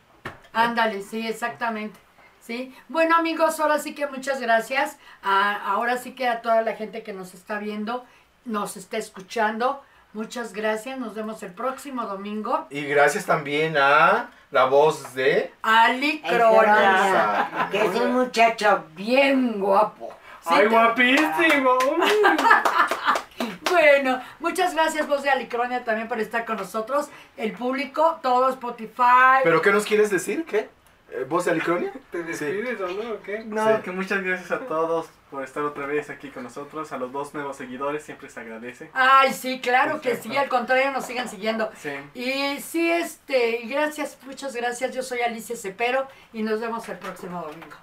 Ándale, 0.51 1.01
sí, 1.01 1.25
exactamente. 1.27 1.99
Sí. 2.41 2.75
Bueno, 2.89 3.15
amigos, 3.15 3.59
ahora 3.61 3.79
sí 3.79 3.95
que 3.95 4.05
muchas 4.07 4.41
gracias. 4.41 4.97
A- 5.21 5.71
ahora 5.71 5.97
sí 5.97 6.11
que 6.11 6.27
a 6.27 6.41
toda 6.41 6.61
la 6.61 6.75
gente 6.75 7.01
que 7.03 7.13
nos 7.13 7.33
está 7.33 7.57
viendo, 7.59 8.05
nos 8.45 8.77
está 8.77 8.97
escuchando. 8.97 9.81
Muchas 10.13 10.53
gracias, 10.53 10.99
nos 10.99 11.15
vemos 11.15 11.41
el 11.43 11.53
próximo 11.53 12.03
domingo. 12.05 12.67
Y 12.69 12.81
gracias 12.83 13.25
también 13.25 13.77
a 13.77 14.29
la 14.51 14.65
voz 14.65 15.15
de... 15.15 15.51
Ali 15.63 16.21
El 16.23 16.37
Cronia. 16.37 16.61
Cronia, 16.63 17.67
que 17.71 17.85
es 17.85 17.95
un 17.99 18.13
muchacho 18.13 18.83
bien 18.95 19.59
guapo. 19.59 20.13
Sí, 20.41 20.49
¡Ay, 20.53 20.61
te- 20.63 20.67
guapísimo! 20.69 21.77
Bueno, 23.69 24.21
muchas 24.39 24.73
gracias, 24.75 25.07
voz 25.07 25.23
de 25.23 25.29
Alicronia, 25.29 25.83
también 25.83 26.07
por 26.07 26.19
estar 26.19 26.45
con 26.45 26.57
nosotros. 26.57 27.09
El 27.37 27.53
público, 27.53 28.19
todo 28.21 28.49
Spotify. 28.49 29.41
¿Pero 29.43 29.61
qué 29.61 29.71
nos 29.71 29.85
quieres 29.85 30.09
decir? 30.11 30.45
¿Qué? 30.45 30.69
Eh, 31.15 31.25
¿Voz 31.29 31.45
de 31.45 31.51
Alicronia? 31.51 31.93
¿Te 32.11 32.23
despides 32.23 32.81
o 32.81 32.87
no? 32.87 33.11
¿O 33.13 33.21
qué? 33.21 33.43
No, 33.45 33.75
Sí. 33.77 33.83
que 33.83 33.91
muchas 33.91 34.23
gracias 34.23 34.51
a 34.51 34.59
todos 34.61 35.07
por 35.29 35.43
estar 35.43 35.61
otra 35.63 35.85
vez 35.85 36.09
aquí 36.09 36.29
con 36.29 36.43
nosotros. 36.43 36.91
A 36.91 36.97
los 36.97 37.11
dos 37.11 37.33
nuevos 37.35 37.55
seguidores 37.55 38.03
siempre 38.03 38.29
se 38.29 38.39
agradece. 38.39 38.89
Ay, 38.93 39.31
sí, 39.31 39.61
claro 39.61 40.01
que 40.01 40.15
sí, 40.15 40.35
al 40.35 40.49
contrario, 40.49 40.91
nos 40.91 41.05
sigan 41.05 41.29
siguiendo. 41.29 41.69
Sí. 41.77 41.91
Y 42.15 42.59
sí, 42.61 42.89
este, 42.89 43.61
gracias, 43.65 44.17
muchas 44.25 44.55
gracias. 44.55 44.93
Yo 44.95 45.03
soy 45.03 45.21
Alicia 45.21 45.55
Cepero 45.55 46.07
y 46.33 46.41
nos 46.41 46.59
vemos 46.59 46.87
el 46.89 46.97
próximo 46.97 47.41
domingo. 47.41 47.77